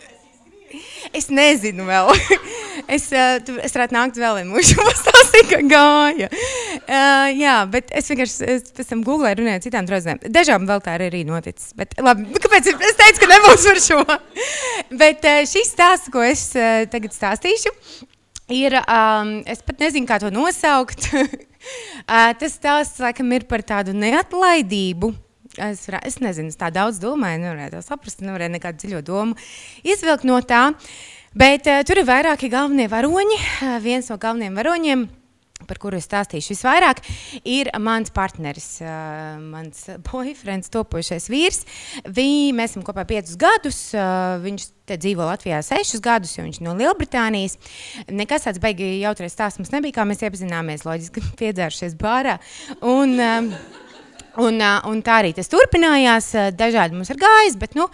Es 1.16 1.28
nezinu, 1.32 1.86
vēl. 1.88 2.10
es, 2.96 3.08
uh, 3.14 3.38
tu, 3.44 3.56
es 3.64 3.74
varētu 3.74 3.96
nākt 3.96 4.18
vēl 4.20 4.40
vienu 4.40 4.56
mūžu 4.56 4.76
pastāstīt, 4.88 5.48
kā 5.50 5.60
gāja. 5.70 6.28
Uh, 6.28 7.28
jā, 7.36 7.56
bet 7.72 7.92
es 7.96 8.10
vienkārši 8.10 8.48
es 8.56 8.68
pēc 8.76 8.92
tam 8.92 9.04
googlēju, 9.06 9.40
runāju 9.40 9.60
ar 9.60 9.64
citām 9.64 9.88
draugiem. 9.88 10.20
Dažām 10.34 10.68
vēl 10.68 10.82
tā 10.84 10.98
arī 10.98 11.22
noticis. 11.28 11.72
Bet, 11.78 11.96
labi, 12.02 12.28
kāpēc 12.44 12.72
es 12.74 12.98
teicu, 13.00 13.22
ka 13.24 13.30
nebūs 13.32 13.68
par 13.70 13.82
šo? 13.84 14.00
bet 15.00 15.28
uh, 15.28 15.42
šis 15.48 15.72
stāsts, 15.74 16.12
ko 16.12 16.24
es 16.24 16.44
uh, 16.58 16.84
tagad 16.92 17.16
stāstīšu, 17.16 17.72
ir, 18.54 18.80
um, 18.84 19.38
es 19.48 19.64
pat 19.64 19.86
nezinu, 19.86 20.08
kā 20.08 20.20
to 20.22 20.32
nosaukt. 20.34 21.08
uh, 21.14 22.30
tas 22.38 22.52
stāsts, 22.52 23.00
laikam, 23.04 23.32
ir 23.36 23.48
par 23.48 23.64
tādu 23.66 23.96
neatlaidību. 23.96 25.14
Es, 25.58 25.84
es 25.90 26.18
nezinu, 26.22 26.52
es 26.52 26.58
tā 26.58 26.70
daudz 26.74 27.00
domāju, 27.02 27.42
nevarēju 27.42 27.74
to 27.76 27.84
saprast, 27.84 28.22
nevarēju 28.22 28.54
nekādu 28.54 28.84
dziļo 28.84 29.04
domu 29.06 29.38
izvilkt 29.82 30.26
no 30.28 30.40
tā. 30.46 30.68
Bet 31.38 31.68
uh, 31.68 31.82
tur 31.86 32.00
ir 32.00 32.08
vairāki 32.08 32.50
galvenie 32.52 32.88
varoņi. 32.90 33.38
Uh, 33.38 33.78
viens 33.84 34.08
no 34.12 34.18
galvenajiem 34.20 34.58
varoņiem 34.58 35.08
par 35.66 35.80
kuru 35.82 35.98
es 35.98 36.06
stāstīšu 36.06 36.54
visvairāk, 36.54 37.00
ir 37.48 37.70
mans 37.82 38.12
partneris, 38.14 38.68
uh, 38.84 39.38
mans 39.42 39.88
boyfriends, 40.06 40.70
topošais 40.72 41.28
vīrs. 41.32 41.64
Vi, 42.06 42.54
mēs 42.56 42.74
esam 42.74 42.84
kopā 42.86 43.04
piecus 43.08 43.36
gadus. 43.40 43.80
Uh, 43.96 44.38
viņš 44.44 44.68
dzīvo 44.88 45.26
Latvijā 45.28 45.58
sešus 45.64 46.00
gadus, 46.04 46.36
jo 46.38 46.46
viņš 46.46 46.62
ir 46.62 46.64
no 46.68 46.76
Lielbritānijas. 46.78 47.58
Nekas 48.08 48.46
tāds 48.46 48.62
baigi 48.62 48.94
jautrais 49.02 49.34
stāsts 49.34 49.60
mums 49.60 49.74
nebija, 49.74 49.98
kā 49.98 50.06
mēs 50.08 50.24
iepazināmies, 50.24 50.86
loģiski 50.88 51.24
piedzēršies 51.42 51.98
bārā. 52.00 52.38
Un, 52.80 53.18
um, 53.18 53.52
Un, 54.38 54.62
un 54.62 55.02
tā 55.02 55.20
arī 55.22 55.34
tas 55.36 55.50
turpinājās. 55.50 56.30
Dažādi 56.58 56.98
mums 56.98 57.10
ir 57.10 57.18
gājis, 57.20 57.58
bet 57.58 57.74
nu, 57.78 57.88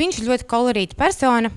viņš 0.00 0.20
ir 0.22 0.30
ļoti 0.30 0.48
kolorīta 0.48 0.98
persona. 0.98 1.52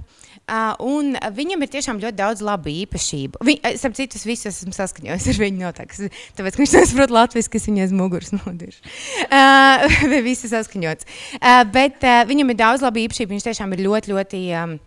Un 0.85 1.15
viņam 1.33 1.63
ir 1.65 1.71
tiešām 1.73 1.99
ļoti 2.03 2.17
daudz 2.19 2.43
labu 2.45 2.69
īpašību. 2.69 3.39
Viņ, 3.47 3.61
es 3.71 3.85
ap 3.87 3.95
citu 3.97 4.19
visus 4.27 4.51
esmu 4.51 4.75
saskaņojis 4.77 5.29
ar 5.31 5.39
viņu 5.41 5.63
noteikti. 5.63 6.09
Tāpēc, 6.37 6.57
ka 6.57 6.61
viņš 6.61 6.75
nesaprot 6.77 7.13
latviešu, 7.15 7.53
kas 7.55 7.65
viņai 7.65 7.87
aiz 7.87 7.95
muguras 7.97 8.35
nodirž. 8.35 8.77
Uh, 9.25 9.95
visi 10.27 10.51
saskaņots. 10.51 11.09
Uh, 11.39 11.63
bet 11.73 12.05
viņam 12.29 12.53
ir 12.53 12.59
daudz 12.61 12.85
labu 12.85 13.01
īpašību. 13.07 13.33
Viņš 13.33 13.47
tiešām 13.47 13.73
ir 13.73 13.87
ļoti, 13.87 14.13
ļoti. 14.13 14.43
Um, 14.61 14.77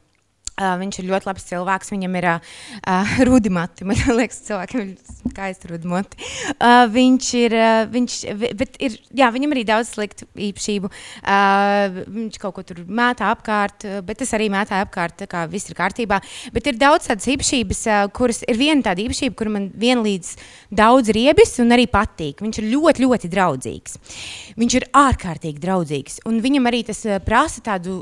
Uh, 0.58 0.74
viņš 0.80 0.96
ir 0.98 1.06
ļoti 1.06 1.28
labs 1.28 1.44
cilvēks. 1.46 1.92
Viņam 1.94 2.16
ir 2.18 2.26
uh, 2.32 3.12
rudimati. 3.28 3.84
Man 3.88 4.00
liekas, 4.18 4.40
cilvēkam 4.48 4.82
ir 4.82 5.18
skaisti 5.20 5.70
rudimati. 5.70 6.18
Uh, 6.56 6.82
viņš 6.90 7.28
ir, 7.38 7.54
uh, 7.54 7.82
viņš, 7.92 8.16
bet 8.58 8.78
ir, 8.82 8.96
jā, 9.20 9.28
viņam 9.34 9.54
arī 9.54 9.62
daudz 9.68 9.92
sliktu 9.94 10.26
īpašību. 10.48 10.90
Uh, 11.22 12.00
viņš 12.16 12.40
kaut 12.42 12.56
ko 12.56 12.64
tur 12.66 12.82
mētā 12.84 13.28
apkārt, 13.30 13.86
bet 14.08 14.24
es 14.26 14.34
arī 14.34 14.48
mētāju 14.50 14.88
apkārt, 14.88 15.18
tā 15.22 15.28
kā 15.30 15.44
viss 15.50 15.70
ir 15.70 15.78
kārtībā. 15.78 16.18
Bet 16.54 16.72
ir 16.72 16.80
daudz 16.80 17.06
tādas 17.06 17.30
īpašības, 17.30 17.84
uh, 17.86 18.02
kuras 18.18 18.42
ir 18.48 18.58
viena 18.58 18.82
tāda 18.90 19.04
īpašība, 19.06 19.38
kur 19.38 19.52
man 19.54 19.70
vienlīdz 19.78 20.34
daudz 20.74 21.14
riebis 21.14 21.54
un 21.62 21.70
arī 21.78 21.86
patīk. 21.92 22.42
Viņš 22.42 22.60
ir 22.64 22.68
ļoti, 22.72 23.06
ļoti 23.06 23.30
draudzīgs. 23.30 23.96
Viņš 24.58 24.80
ir 24.80 24.90
ārkārtīgi 25.06 25.62
draudzīgs. 25.62 26.20
Un 26.26 26.42
viņam 26.42 26.66
arī 26.72 26.82
tas 26.90 27.06
prasa 27.22 27.62
tādu. 27.70 28.00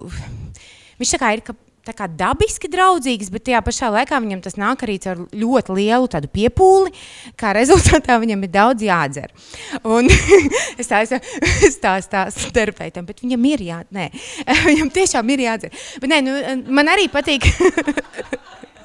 Viņš 0.97 1.13
tā 1.13 1.21
kā 1.21 1.35
ir, 1.37 1.45
ka 1.45 1.53
kā 1.95 2.09
dabiski 2.11 2.71
draudzīgs, 2.73 3.31
bet 3.31 3.45
tajā 3.47 3.61
pašā 3.67 3.91
laikā 3.95 4.19
viņam 4.23 4.41
tas 4.45 4.57
nāk 4.59 4.83
arī 4.87 4.97
ar 5.07 5.21
ļoti 5.31 5.77
lielu 5.77 6.09
piepūli. 6.33 6.93
Kā 7.39 7.53
rezultātā 7.57 8.19
viņam 8.23 8.43
ir 8.43 8.51
daudz 8.51 8.83
jādzer. 8.87 9.33
Un 9.85 10.09
es 10.81 10.91
tā 10.91 11.03
stāstu 11.77 12.53
terapeitam, 12.55 13.07
bet 13.07 13.23
viņam 13.23 13.45
ir 13.53 13.67
jādzer. 13.71 14.11
Viņam 14.71 14.91
tiešām 14.95 15.29
ir 15.35 15.45
jādzer. 15.45 15.75
Bet 16.01 16.11
nē, 16.11 16.19
nu, 16.25 16.33
man 16.75 16.89
arī 16.91 17.07
patīk. 17.13 17.47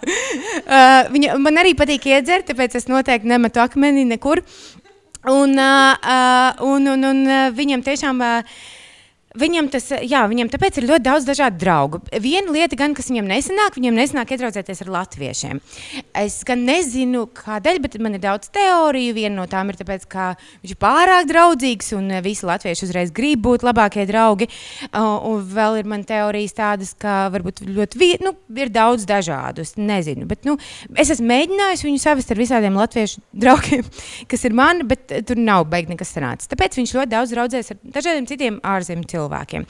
uh, 0.02 1.08
viņa, 1.14 1.38
man 1.42 1.62
arī 1.62 1.74
patīk 1.78 2.06
iedzert, 2.12 2.48
tāpēc 2.50 2.78
es 2.80 2.90
noteikti 2.92 3.30
nemetu 3.30 3.64
akmeni 3.64 4.06
nekur. 4.10 4.44
Un, 5.30 5.56
uh, 5.56 5.96
uh, 6.02 6.62
un, 6.66 6.88
un, 6.94 7.10
un 7.12 7.26
uh, 7.26 7.50
viņam 7.56 7.84
tiešām. 7.86 8.22
Uh, 8.22 8.78
Viņam 9.40 9.70
tas, 9.72 9.86
jā, 10.04 10.26
viņam 10.28 10.50
tāpēc 10.52 10.82
ir 10.82 10.90
ļoti 10.90 11.06
daudz 11.06 11.26
dažādu 11.30 11.60
draugu. 11.62 12.00
Viena 12.20 12.52
lieta, 12.52 12.76
gan, 12.76 12.92
kas 12.92 13.08
viņam 13.08 13.30
nesanāk, 13.30 13.78
viņam 13.80 13.96
nesanāk 13.96 14.34
iedraudzēties 14.36 14.82
ar 14.84 14.90
latviešiem. 14.92 15.62
Es 16.20 16.42
gan 16.48 16.66
nezinu, 16.68 17.24
kādēļ, 17.38 17.80
bet 17.80 17.96
man 18.04 18.18
ir 18.18 18.24
daudz 18.26 18.52
teoriju. 18.52 19.14
Viena 19.16 19.38
no 19.38 19.46
tām 19.48 19.72
ir 19.72 19.80
tāpēc, 19.80 20.04
ka 20.12 20.26
viņš 20.64 20.74
ir 20.76 20.80
pārāk 20.84 21.30
draudzīgs 21.30 21.94
un 21.96 22.12
visi 22.26 22.44
latvieši 22.50 22.84
uzreiz 22.90 23.14
grib 23.16 23.46
būt 23.46 23.64
labākie 23.64 24.04
draugi. 24.10 24.50
Un 24.92 25.48
vēl 25.56 25.80
ir 25.80 25.88
man 25.88 26.04
teorijas 26.08 26.58
tādas, 26.60 26.92
ka 27.00 27.30
varbūt 27.32 27.64
ļoti, 27.72 28.12
nu, 28.26 28.36
ir 28.60 28.74
daudz 28.76 29.08
dažādu. 29.08 29.64
Es 29.64 29.78
nezinu, 29.80 30.28
bet 30.28 30.44
nu, 30.44 30.58
es 31.00 31.14
esmu 31.16 31.30
mēģinājis 31.32 31.86
viņu 31.88 32.04
savest 32.04 32.36
ar 32.36 32.44
visādiem 32.44 32.76
latviešu 32.76 33.24
draugiem, 33.32 33.88
kas 34.28 34.44
ir 34.44 34.60
mani, 34.60 34.84
bet 34.92 35.08
tur 35.24 35.40
nav 35.40 35.70
beigts 35.72 35.96
nekas 35.96 36.12
sanācis. 36.18 36.52
Tāpēc 36.52 36.82
viņš 36.82 36.96
ļoti 37.00 37.16
daudz 37.16 37.38
draudzēs 37.38 37.74
ar 37.78 37.82
dažādiem 37.96 38.28
citiem 38.28 38.60
ārzemju 38.68 39.08
cilvēkiem 39.08 39.21
cilvēkiem. 39.22 39.66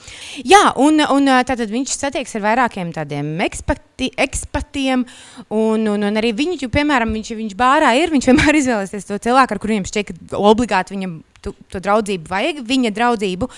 Jā, 0.48 0.62
un, 0.80 1.02
un 1.12 1.32
tātad 1.46 1.70
viņš 1.70 1.96
satiekas 1.96 2.36
ar 2.38 2.46
vairākiem 2.46 2.92
tādiem 2.94 3.34
ekspati, 3.44 4.10
ekspatiem, 4.20 5.04
un, 5.48 5.90
un, 5.92 6.08
un 6.08 6.20
arī 6.20 6.32
viņu, 6.36 6.70
piemēram, 6.72 7.12
viņš, 7.14 7.34
viņš 7.38 7.58
bārā 7.58 7.92
ir, 8.00 8.12
viņš 8.14 8.30
vienmēr 8.32 8.62
izvēlēsies 8.62 9.08
to 9.08 9.20
cilvēku, 9.22 9.56
ar 9.56 9.62
kuriem 9.62 9.86
šķiet, 9.88 10.14
ka 10.32 10.40
obligāti 10.40 10.96
viņam 10.96 11.20
tu, 11.42 11.52
to 11.72 11.80
draudzību 11.82 12.30
vajag, 12.30 12.60
viņa 12.66 12.92
draudzību, 12.94 13.48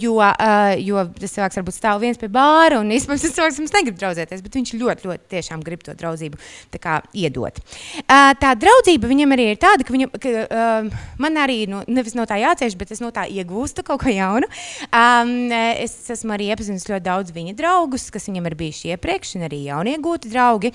jo, 0.00 0.14
uh, 0.18 0.72
jo 0.80 1.04
tas 1.18 1.34
cilvēks 1.36 1.60
varbūt 1.60 1.76
stāv 1.76 2.00
viens 2.02 2.20
pie 2.20 2.30
bāra, 2.32 2.80
un 2.82 2.92
īstenībā 2.94 3.18
tas 3.20 3.36
cilvēks 3.36 3.60
mums 3.62 3.74
negrib 3.76 3.98
draudzēties, 4.00 4.42
bet 4.44 4.58
viņš 4.58 4.74
ļoti, 4.80 5.08
ļoti 5.08 5.30
tiešām 5.34 5.64
grib 5.66 5.84
to 5.86 5.94
draudzību 5.98 6.40
kā, 6.78 7.00
iedot. 7.16 7.60
Uh, 8.04 8.32
tā 8.40 8.54
draudzība 8.58 9.10
viņam 9.10 9.36
arī 9.36 9.50
ir 9.52 9.60
tāda, 9.60 9.86
ka, 9.86 9.94
viņam, 9.94 10.14
ka 10.22 10.34
uh, 10.46 10.98
man 11.20 11.40
arī 11.42 11.60
nu, 11.70 11.82
nevis 11.90 12.16
no 12.18 12.26
tā 12.28 12.40
jācieš, 12.40 12.78
bet 12.80 12.94
es 12.94 13.02
no 13.04 13.12
tā 13.14 13.26
iegūstu 13.28 13.84
kaut 13.86 14.02
ko 14.04 14.14
jaunu. 14.14 14.48
Um, 14.88 15.52
es 15.52 15.96
esmu 16.14 16.36
arī 16.36 16.50
iepazinis 16.52 16.88
ļoti 16.88 17.04
daudz 17.08 17.34
viņa 17.36 17.56
draugus, 17.58 18.08
kas 18.14 18.28
viņam 18.30 18.48
ir 18.48 18.58
bijuši 18.58 18.94
iepriekš, 18.94 19.36
un 19.38 19.48
arī 19.48 19.64
jauniegūti 19.68 20.32
draugi. 20.32 20.72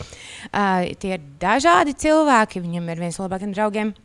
Uh, 0.51 0.91
tie 1.01 1.17
ir 1.17 1.29
dažādi 1.41 1.95
cilvēki, 1.97 2.63
viņam 2.63 2.89
ir 2.93 3.05
viens 3.07 3.19
no 3.19 3.27
labākajiem 3.27 3.55
draugiem 3.55 3.95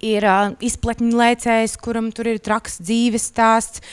ir 0.00 0.26
uh, 0.26 0.54
izpletņu 0.64 1.12
lēcējs, 1.16 1.76
kuram 1.82 2.10
tur 2.14 2.30
ir 2.32 2.40
traks 2.42 2.80
dzīves 2.82 3.30
stāsts. 3.32 3.84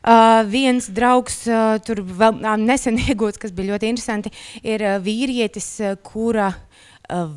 Uh, 0.00 0.40
viens 0.48 0.86
draugs, 0.96 1.42
uh, 1.50 1.76
tur 1.84 2.00
vēl 2.00 2.40
uh, 2.40 2.56
nesen 2.56 2.96
iegūts, 3.06 3.40
kas 3.40 3.52
bija 3.52 3.74
ļoti 3.74 3.90
interesanti, 3.92 4.32
ir 4.64 4.84
uh, 4.86 4.96
vīrietis, 5.04 5.74
uh, 5.84 5.98
kura 6.00 6.54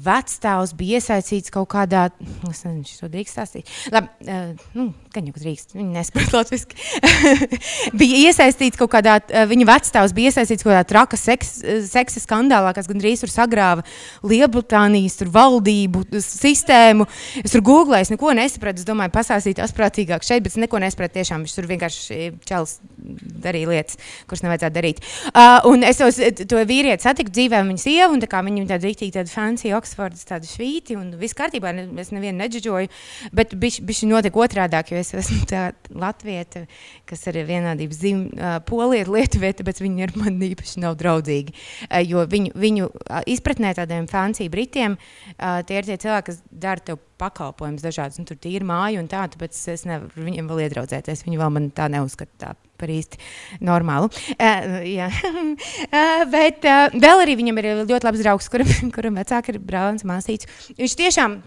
vecstāvs 0.03 0.73
bija 0.77 0.99
iesaistīts 0.99 1.51
kaut 1.53 1.69
kādā, 1.73 2.07
es 2.49 2.63
nezinu, 2.65 2.85
šo 2.87 3.09
drīkst 3.11 3.35
stāstīt. 3.35 3.71
Labi, 3.93 4.09
uh, 4.27 4.67
nu, 4.77 4.87
gan 5.13 5.27
jau 5.29 5.35
drīkst, 5.37 5.75
viņi 5.77 5.95
nesaprot 5.95 6.35
latviski. 6.37 6.77
bija 8.01 8.21
iesaistīts 8.29 8.79
kaut 8.79 8.91
kādā, 8.93 9.17
uh, 9.23 9.45
viņa 9.49 9.67
vecstāvs 9.69 10.15
bija 10.15 10.31
iesaistīts 10.31 10.65
kaut 10.65 10.73
kādā 10.73 10.83
traka 10.89 11.19
seks, 11.19 11.55
seksa 11.89 12.21
skandālā, 12.23 12.73
kas 12.77 12.89
gandrīz 12.91 13.23
tur 13.23 13.33
sagrāva 13.33 13.85
Lielbritānijas 14.25 15.17
tur 15.19 15.31
valdību 15.33 16.05
sistēmu. 16.23 17.07
Es 17.43 17.55
tur 17.55 17.65
googlēju, 17.65 18.07
es 18.07 18.13
neko 18.13 18.33
nesapratu, 18.37 18.83
es 18.83 18.87
domāju, 18.87 19.13
pasāstīt 19.15 19.61
asprātīgāk 19.63 20.25
šeit, 20.25 20.45
bet 20.45 20.53
es 20.53 20.61
neko 20.61 20.81
nesapratu 20.83 21.17
tiešām, 21.19 21.45
viņš 21.45 21.57
tur 21.57 21.69
vienkārši 21.71 22.21
čels 22.47 22.77
darīja 23.43 23.71
lietas, 23.73 23.99
kuras 24.29 24.45
nevajadzētu 24.45 24.77
darīt. 24.77 25.03
Uh, 25.33 25.59
un 25.71 25.83
es 25.87 25.99
tos, 25.99 26.19
to 26.47 26.61
vīrieti 26.67 27.05
satiku 27.05 27.33
dzīvē, 27.33 27.63
viņa 27.67 27.83
sievu, 27.83 28.13
un 28.15 28.23
tā 28.23 28.29
kā 28.31 28.43
viņam 28.45 28.69
tāda 28.69 28.87
rīktīgi 28.87 29.17
tāda 29.17 29.31
fancy 29.31 29.62
Franciju, 29.63 29.77
Oksfordas 29.79 30.25
tādu 30.27 30.47
švīti, 30.49 30.97
un 30.99 31.13
viss 31.19 31.35
kārtībā, 31.37 31.71
ne, 31.71 31.85
es 32.01 32.11
nevienu 32.11 32.41
neģeģoju, 32.41 32.89
bet 33.31 33.53
bišķi 33.55 34.09
notika 34.09 34.41
otrādāk, 34.43 34.91
jo 34.91 34.99
es 34.99 35.13
esmu 35.15 35.45
tā 35.47 35.71
latvieta, 35.89 36.65
kas 37.07 37.23
ir 37.31 37.39
vienādības 37.47 38.01
zīme, 38.01 38.27
uh, 38.35 38.57
polieta 38.67 39.13
lietuvieta, 39.13 39.63
bet 39.63 39.79
viņi 39.79 40.03
ar 40.03 40.13
mani 40.19 40.51
īpaši 40.51 40.83
nav 40.83 40.97
draudzīgi, 40.99 41.55
jo 42.09 42.25
viņu, 42.27 42.51
viņu 42.59 42.89
izpratnē 43.31 43.73
tādiem 43.77 44.09
Franciju 44.11 44.51
Britiem, 44.51 44.97
tie 45.39 45.79
ir 45.79 45.87
tie 45.87 45.97
cilvēki, 45.97 46.27
kas 46.27 46.43
dara 46.51 46.83
tev 46.83 46.99
pakalpojumus 47.21 47.85
dažādus, 47.85 48.19
un 48.19 48.27
tur 48.27 48.51
ir 48.51 48.67
māja 48.67 48.99
un 48.99 49.07
tā, 49.07 49.23
tāpēc 49.31 49.55
es 49.71 49.87
nevaru 49.87 50.27
viņiem 50.27 50.49
vēl 50.49 50.65
iedraudzēties. 50.65 51.23
Viņi 51.23 51.39
vēl 51.39 51.55
man 51.55 51.71
tā 51.75 51.87
neuzskata 51.93 52.35
tā 52.41 52.53
par 52.79 52.91
īsti 52.93 53.19
normālu. 53.63 54.09
Uh, 54.35 55.07
uh, 55.07 56.23
bet 56.33 56.67
uh, 56.67 56.93
vēl 56.93 57.25
arī 57.25 57.37
viņam 57.39 57.61
ir 57.61 57.69
ļoti 57.83 58.09
labs 58.09 58.23
draugs, 58.23 58.51
kuram, 58.51 58.69
kuram 58.95 59.19
vecāki 59.21 59.55
ir 59.55 59.61
brālis, 59.63 60.07
māsīts. 60.07 60.49
Viņš 60.79 60.97
tiešām. 61.03 61.41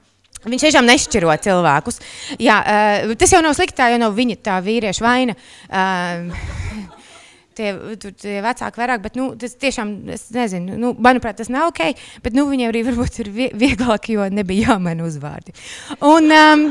Viņš 0.47 0.63
tiešām 0.63 0.87
nešķiro 0.87 1.33
cilvēkus. 1.43 1.97
Jā, 2.39 2.61
uh, 2.61 3.15
tas 3.19 3.33
jau 3.35 3.41
nav 3.43 3.57
slikti, 3.59 3.79
tā 3.81 3.89
jau 3.91 3.99
nav 3.99 4.15
viņa 4.15 4.37
tā 4.47 4.61
vīrieša 4.63 5.03
vaina. 5.03 5.35
Uh, 5.67 6.93
tie, 7.57 7.73
tur, 8.01 8.13
tie 8.21 8.41
vecāki 8.45 8.83
vairāk, 8.83 9.03
bet 9.05 9.17
nu, 9.19 9.31
tas 9.41 9.57
tiešām, 9.61 9.95
es 10.15 10.29
nezinu, 10.35 10.77
nu, 10.81 10.93
manuprāt, 11.03 11.39
tas 11.41 11.51
nav 11.53 11.71
ok, 11.71 11.97
bet 12.25 12.37
nu, 12.37 12.47
viņiem 12.51 12.73
arī 12.73 12.85
varbūt 12.91 13.23
ir 13.25 13.33
vieglāk, 13.57 14.11
jo 14.13 14.29
nebija 14.33 14.75
jāmaina 14.75 15.07
uzvārdi. 15.09 15.57
Un, 16.05 16.31
um, 16.37 16.69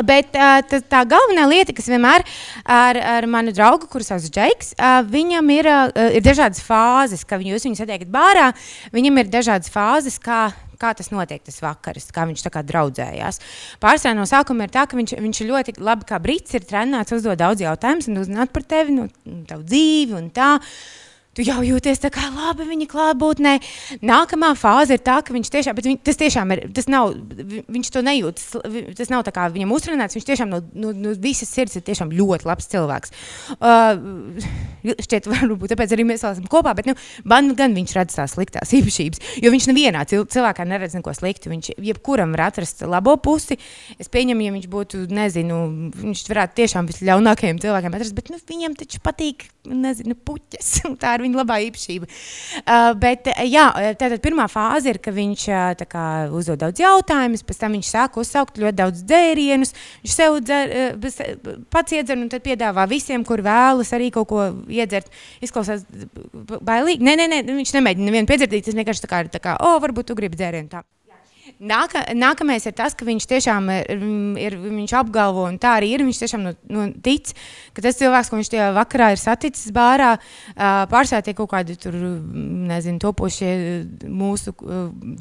Bet 0.00 0.32
uh, 0.32 0.62
tā, 0.64 0.78
tā 0.88 1.02
galvenā 1.04 1.44
lieta, 1.50 1.74
kas 1.76 1.90
vienmēr 1.92 2.24
ar, 2.64 2.96
ar 2.96 3.26
manu 3.28 3.52
draugu, 3.52 3.90
kurš 3.92 4.08
sauc 4.08 4.28
Džeiks, 4.32 4.72
uh, 4.78 5.02
viņam 5.04 5.50
ir, 5.52 5.68
uh, 5.68 6.06
ir 6.16 6.24
dažādas 6.24 6.62
fāzes, 6.64 7.26
kad 7.28 7.44
jūs 7.44 7.66
viņu 7.68 7.76
satiekat 7.76 8.08
bārā. 8.12 8.48
Viņam 8.94 9.20
ir 9.20 9.28
dažādas 9.32 9.68
fāzes, 9.72 10.16
kā, 10.22 10.46
kā 10.80 10.94
tas 10.96 11.12
notiek, 11.12 11.44
tas 11.44 11.60
vakars, 11.60 12.08
kā 12.14 12.24
viņš 12.30 12.46
kā 12.48 12.64
draudzējās. 12.72 13.42
Pārsvarā 13.84 14.16
no 14.16 14.24
sākuma 14.28 14.64
ir 14.64 14.72
tā, 14.72 14.86
ka 14.88 14.96
viņš, 14.96 15.18
viņš 15.20 15.44
ļoti 15.52 15.76
labi 15.84 16.08
kā 16.08 16.22
brīdis 16.24 16.56
ir 16.56 16.66
trenēts, 16.72 17.12
uzdod 17.18 17.42
daudz 17.44 17.60
jautājumus 17.60 18.08
un 18.08 18.24
uzzināt 18.24 18.56
par 18.56 18.64
tevi, 18.64 18.96
no 18.96 19.10
nu, 19.12 19.42
tavu 19.48 19.68
dzīvi 19.68 20.16
un 20.16 20.32
tā. 20.32 20.54
Tu 21.32 21.46
jau 21.46 21.62
jūties 21.64 22.02
tā 22.02 22.10
kā 22.12 22.26
labi 22.28 22.66
viņa 22.68 22.86
klātbūtnē. 22.92 23.54
Nākamā 24.04 24.50
fāze 24.58 24.98
ir 24.98 25.00
tā, 25.00 25.14
ka 25.24 25.32
viņš 25.32 25.50
tiešām, 25.54 25.76
bet 25.78 25.86
viņ, 25.88 25.94
tas 26.04 26.18
tiešām 26.20 26.52
ir, 26.52 26.60
tas 26.76 26.90
nav, 26.92 27.14
viņš 27.72 27.90
to 27.94 28.02
nejūt, 28.04 28.42
tas 28.98 29.12
nav 29.12 29.24
tā 29.24 29.32
kā 29.32 29.46
viņam 29.54 29.72
uzrunāts, 29.72 30.18
viņš 30.18 30.26
tiešām 30.28 30.52
no, 30.52 30.60
no, 30.76 30.90
no 30.92 31.14
visas 31.16 31.48
sirds 31.48 31.78
ir 31.80 31.86
tiešām 31.86 32.12
ļoti 32.12 32.48
labs 32.50 32.68
cilvēks. 32.74 33.14
Uh, 33.56 34.44
šķiet, 35.06 35.30
varbūt 35.32 35.72
tāpēc 35.72 35.94
arī 35.96 36.06
mēs 36.10 36.26
esam 36.26 36.50
kopā, 36.52 36.74
bet 36.76 36.90
nu, 36.90 36.96
man 37.28 37.48
gan 37.56 37.72
viņš 37.80 37.96
redz 37.96 38.18
tās 38.18 38.36
sliktās 38.36 38.74
īpašības, 38.78 39.24
jo 39.40 39.54
viņš 39.54 39.70
nevienā 39.72 40.04
cilvēkā 40.12 40.68
neredz 40.68 40.98
neko 40.98 41.16
sliktu. 41.16 41.48
Viņš 41.52 41.72
jebkuram 41.80 42.36
var 42.36 42.50
atrast 42.50 42.84
labo 42.84 43.16
pusi. 43.22 43.56
Es 43.96 44.12
pieņemu, 44.12 44.44
ja 44.44 44.52
viņš 44.58 44.68
būtu, 44.72 45.02
nezinu, 45.16 45.62
viņš 45.96 46.26
varētu 46.28 46.60
tiešām 46.60 46.92
visļaunākajiem 46.92 47.64
cilvēkiem 47.64 47.96
atrast, 47.96 48.16
bet 48.20 48.30
nu, 48.32 48.40
viņam 48.52 48.76
taču 48.76 49.00
patīk, 49.04 49.48
nezinu, 49.64 50.18
puķes. 50.28 50.74
Tā 51.02 51.16
ir 51.16 51.21
ir 51.22 51.26
viņa 51.28 51.40
labā 51.40 51.58
īpašība. 51.68 52.08
Uh, 52.62 52.90
bet, 52.98 53.30
uh, 53.30 53.42
jā, 53.46 53.66
tātad 54.00 54.18
pirmā 54.24 54.48
fāze 54.50 54.90
ir, 54.92 54.98
ka 55.02 55.14
viņš 55.14 55.46
uh, 55.52 55.84
kā, 55.88 56.06
uzdod 56.34 56.60
daudz 56.62 56.82
jautājumus, 56.82 57.44
pēc 57.46 57.62
tam 57.62 57.76
viņš 57.78 57.92
sāk 57.94 58.18
uzsaukt 58.20 58.60
ļoti 58.62 58.78
daudz 58.82 59.04
dzērienus. 59.06 59.74
Viņš 60.02 60.16
sev 60.16 60.38
dzer, 60.42 60.74
uh, 60.98 61.60
pats 61.72 61.94
iedzer 61.96 62.18
un 62.18 62.28
tad 62.32 62.44
piedāvā 62.46 62.88
visiem, 62.90 63.24
kur 63.28 63.44
vēlas 63.44 63.94
arī 63.96 64.10
kaut 64.14 64.30
ko 64.32 64.48
iedzert. 64.72 65.12
Izklausās 65.44 65.86
bailīgi. 66.32 67.04
Nē, 67.06 67.16
nē, 67.20 67.28
nē, 67.30 67.44
viņš 67.52 67.76
nemēģina 67.78 68.10
nevienu 68.10 68.30
piedzertīt. 68.30 68.66
Tas 68.66 68.78
vienkārši 68.78 69.06
tā 69.06 69.12
kā, 69.12 69.22
tā 69.38 69.42
kā, 69.42 69.56
o, 69.62 69.76
varbūt 69.82 70.10
tu 70.10 70.18
gribi 70.18 70.38
dzērienu. 70.40 70.70
Tā. 70.72 70.82
Nāka, 71.62 72.00
nākamais 72.18 72.64
ir 72.66 72.72
tas, 72.74 72.94
ka 72.98 73.06
viņš 73.06 73.24
tiešām 73.30 73.68
ir, 73.70 74.00
ir 74.42 74.54
viņš 74.58 74.92
apgalvo, 74.98 75.44
un 75.46 75.60
tā 75.62 75.76
arī 75.78 75.92
ir. 75.94 76.02
Viņš 76.02 76.18
tiešām 76.24 76.40
nu, 76.42 76.52
nu, 76.74 76.86
tic, 77.04 77.30
ka 77.70 77.84
tas 77.84 78.00
cilvēks, 78.00 78.30
ko 78.32 78.40
viņš 78.40 78.48
tajā 78.50 78.64
vakarā 78.74 79.12
ir 79.14 79.20
saticis 79.22 79.70
bārā, 79.74 80.16
pārsvarā 80.58 81.22
tie 81.22 81.34
kaut 81.38 81.52
kādi 81.52 81.76
tur, 81.78 81.94
nezinu, 81.94 82.98
topošie 83.04 83.52
mūsu 84.10 84.56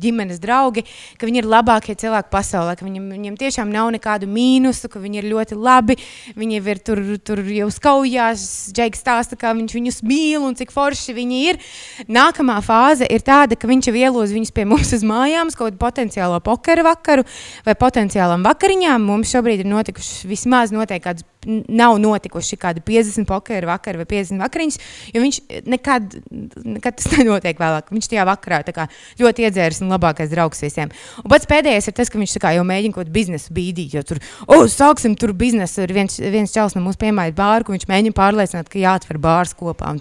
ģimenes 0.02 0.40
draugi, 0.42 0.82
ka 1.22 1.30
viņi 1.30 1.44
ir 1.44 1.50
labākie 1.52 1.94
cilvēki 2.02 2.34
pasaulē, 2.34 2.74
ka 2.80 2.88
viņam, 2.90 3.06
viņam 3.14 3.38
tiešām 3.44 3.70
nav 3.70 3.92
nekādu 3.94 4.26
mīnusu, 4.32 4.90
ka 4.90 5.04
viņi 5.04 5.22
ir 5.22 5.30
ļoti 5.36 5.60
labi, 5.62 6.00
viņi 6.42 6.62
ir 6.64 6.82
tur, 6.82 7.04
tur 7.22 7.44
jau 7.54 7.70
skaujās, 7.70 8.48
Džeiks 8.74 9.06
stāsta, 9.06 9.38
kā 9.38 9.54
viņš 9.60 9.78
viņus 9.78 10.02
mīl 10.10 10.50
un 10.50 10.58
cik 10.58 10.74
forši 10.74 11.14
viņi 11.22 11.46
ir. 11.52 11.62
Nākamā 12.10 12.58
fāze 12.66 13.06
ir 13.06 13.22
tāda, 13.30 13.54
ka 13.54 13.70
viņš 13.70 13.92
jau 13.92 13.98
ieloz 14.02 14.34
viņus 14.34 14.56
pie 14.58 14.66
mums 14.66 14.98
uz 14.98 15.06
mājām, 15.06 15.54
kaut 15.54 15.70
kādu 15.70 15.82
potenciālu 15.86 16.31
potenciālo 16.32 16.40
pokeru 16.40 16.84
vakaru 16.86 17.24
vai 17.66 17.76
potenciālam 17.76 18.44
vakariņām. 18.46 19.04
Mums 19.06 19.32
šobrīd 19.32 19.64
ir 19.64 19.70
notikuši 19.70 20.30
vismaz 20.30 20.72
noteikti 20.72 21.04
kāds 21.04 21.26
nav 21.68 21.96
notikuši 21.98 22.58
kādi 22.62 22.84
50 22.86 23.26
pokeru 23.26 23.66
vakari 23.68 23.98
vai 23.98 24.06
50 24.06 24.44
vakariņas, 24.44 24.76
jo 25.14 25.22
viņš 25.24 25.40
nekad, 25.66 26.18
nekad 26.64 26.98
tas 27.00 27.08
nenotiek 27.16 27.58
vēlāk. 27.58 27.90
Viņš 27.90 28.10
tajā 28.12 28.26
vakarā 28.30 28.62
kā, 28.72 28.86
ļoti 29.18 29.48
iedzēris 29.48 29.82
un 29.82 29.90
labākais 29.90 30.30
draugs 30.30 30.62
visiem. 30.62 30.92
Un 31.24 31.32
pats 31.34 31.50
pēdējais 31.50 31.90
ir 31.90 31.98
tas, 31.98 32.12
ka 32.14 32.22
viņš 32.22 32.38
kā, 32.44 32.54
jau 32.54 32.66
mēģina 32.68 32.94
kaut 32.94 33.08
kādu 33.08 33.16
biznesu 33.16 33.56
bīdīt, 33.58 33.98
jo 33.98 34.06
tur, 34.06 34.22
oh, 34.46 34.68
sāksim 34.70 35.18
tur 35.18 35.34
biznesu, 35.34 35.82
ir 35.88 35.96
viens, 35.98 36.20
viens 36.22 36.54
čels 36.54 36.78
no 36.78 36.86
mūsu 36.86 37.02
piemājas 37.02 37.34
bāru, 37.38 37.74
viņš 37.74 37.90
mēģina 37.90 38.18
pārliecināt, 38.18 38.70
ka 38.70 38.78
jāatver 38.82 39.18
bārs 39.22 39.56
kopā. 39.58 39.96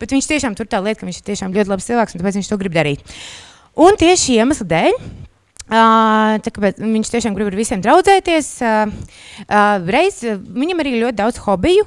Bet 0.00 0.16
viņš 0.16 0.32
tiešām 0.32 0.56
tur 0.56 0.72
tā 0.72 0.80
lieta, 0.80 1.02
ka 1.02 1.08
viņš 1.08 1.20
ir 1.20 1.28
tiešām 1.28 1.52
ļoti 1.52 1.74
labs 1.74 1.88
cilvēks 1.88 2.16
un 2.16 2.22
tāpēc 2.22 2.40
viņš 2.40 2.48
to 2.48 2.60
grib 2.64 2.74
darīt. 2.74 3.18
Un 3.78 3.94
tieši 3.94 4.40
iemesla 4.40 4.66
dēļ 4.72 4.96
Uh, 5.68 6.38
tāpēc 6.44 6.78
viņš 6.80 7.10
tiešām 7.12 7.34
grib 7.36 7.50
ar 7.50 7.56
visiem 7.58 7.82
draudzēties. 7.84 8.46
Uh, 8.64 8.92
uh, 9.44 9.74
reiz, 9.84 10.22
viņam 10.24 10.80
arī 10.80 10.94
ļoti 11.02 11.18
daudz 11.18 11.42
hobiju. 11.44 11.84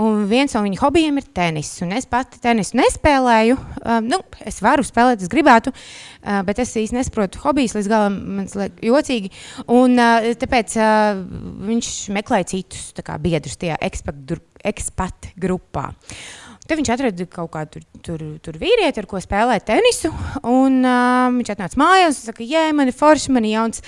Un 0.00 0.24
viens 0.30 0.52
no 0.54 0.62
viņa 0.62 0.78
hobijiem 0.80 1.18
ir 1.18 1.26
tenis. 1.34 1.72
Un 1.84 1.94
es 1.94 2.06
pati 2.10 2.38
tenisu 2.42 2.78
nespēlēju. 2.78 3.56
Uh, 3.58 3.98
nu, 4.06 4.20
es 4.46 4.60
varu 4.62 4.86
spēlēt, 4.86 5.22
es 5.22 5.30
gribētu, 5.30 5.72
uh, 5.74 6.40
bet 6.46 6.62
es 6.62 6.74
īstenībā 6.74 7.04
nesaprotu 7.04 7.42
hobijas 7.44 7.74
līdz 7.78 7.90
galam. 7.90 8.20
Man 8.38 8.50
liekas, 8.50 8.82
jocīgi. 8.86 9.32
Un, 9.66 9.98
uh, 9.98 10.30
tāpēc 10.40 10.78
uh, 10.78 11.24
viņš 11.70 11.94
meklē 12.18 12.44
citus 12.50 12.90
biedrus 13.22 13.58
tajā 13.62 13.78
ekspat 13.86 15.32
grupā. 15.38 15.90
Uh, 15.90 16.49
Tad 16.70 16.78
viņš 16.78 16.90
atrada 16.94 17.24
kaut 17.26 17.48
kādu 17.50 17.80
tur, 17.80 17.86
tur, 18.06 18.20
tur 18.44 18.56
vīrieti, 18.60 19.02
ar 19.02 19.06
ko 19.10 19.18
spēlēt 19.18 19.64
tenisu. 19.66 20.12
Un, 20.46 20.76
uh, 20.86 21.24
viņš 21.34 21.50
atnāca 21.56 21.80
mājās 21.80 22.20
un 22.20 22.28
teica, 22.28 22.36
ka, 22.38 22.60
man 22.78 22.92
ir 22.92 22.94
forši, 22.94 23.32
man 23.34 23.48
ir 23.48 23.56
jauns 23.56 23.82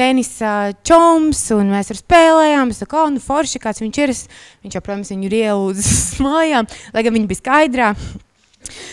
tenisa 0.00 0.54
čoms, 0.80 1.42
un 1.52 1.74
mēs 1.74 1.92
ar 1.92 2.00
spēlējām. 2.00 2.72
Es 2.72 2.80
saku, 2.80 3.04
nu 3.12 3.20
forši, 3.20 3.60
kāds 3.60 3.84
viņš 3.84 4.00
ir. 4.00 4.14
Viņš 4.64 4.80
protams, 4.80 5.12
viņu 5.12 5.28
ir 5.28 5.38
ielūdzis 5.42 6.00
mājām, 6.24 6.72
lai 6.96 7.04
gan 7.04 7.20
viņi 7.20 7.28
bija 7.34 7.42
skaidrā. 7.42 7.92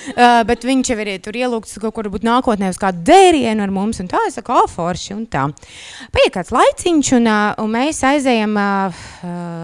Uh, 0.09 0.41
bet 0.47 0.65
viņš 0.65 0.91
jau 0.91 0.97
ir 1.03 1.11
tur 1.23 1.37
ielūgts 1.37 1.79
kaut 1.83 1.95
kur 1.95 2.09
nākotnē 2.09 2.71
uz 2.71 2.79
kādu 2.81 3.03
dērienu 3.07 3.63
ar 3.65 3.73
mums, 3.73 4.01
un 4.01 4.09
tā 4.11 4.21
es 4.27 4.37
saku, 4.39 4.55
oh, 4.55 4.67
forši. 4.69 5.17
Paiet 5.29 6.33
kāds 6.35 6.53
laiciņš, 6.55 7.11
un, 7.19 7.29
uh, 7.29 7.53
un 7.63 7.73
mēs 7.73 8.01
aizējam, 8.07 8.57
uh, 8.57 9.05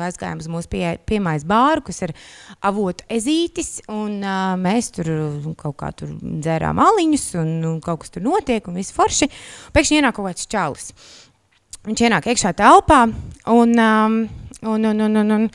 aizgājām 0.05 0.43
uz 0.43 0.49
mūsu 0.51 0.72
pie, 0.72 0.84
piemājas 1.09 1.47
bāru, 1.49 1.86
kas 1.89 2.03
ir 2.05 2.16
avotu 2.66 3.05
ezītis, 3.11 3.80
un 3.91 4.20
uh, 4.22 4.55
mēs 4.61 4.91
tur 4.95 5.11
kaut 5.59 5.78
kā 5.82 5.91
tur 5.97 6.13
dzērām 6.22 6.82
aliņus, 6.82 7.28
un, 7.41 7.53
un 7.74 7.78
kaut 7.84 8.03
kas 8.03 8.16
tur 8.16 8.26
notiek, 8.26 8.66
un 8.70 8.80
viss 8.80 8.95
forši. 8.95 9.30
Pēkšņi 9.76 10.01
ienāk 10.01 10.18
kaut 10.18 10.30
kāds 10.32 10.49
čalis. 10.51 10.91
Viņš 11.86 12.01
ienāk 12.07 12.30
iekšā 12.32 12.55
telpā, 12.57 13.03
un, 13.53 13.76
um, 13.78 14.22
un, 14.66 14.86
un, 14.89 15.01
un, 15.05 15.18
un, 15.22 15.34
un 15.36 15.49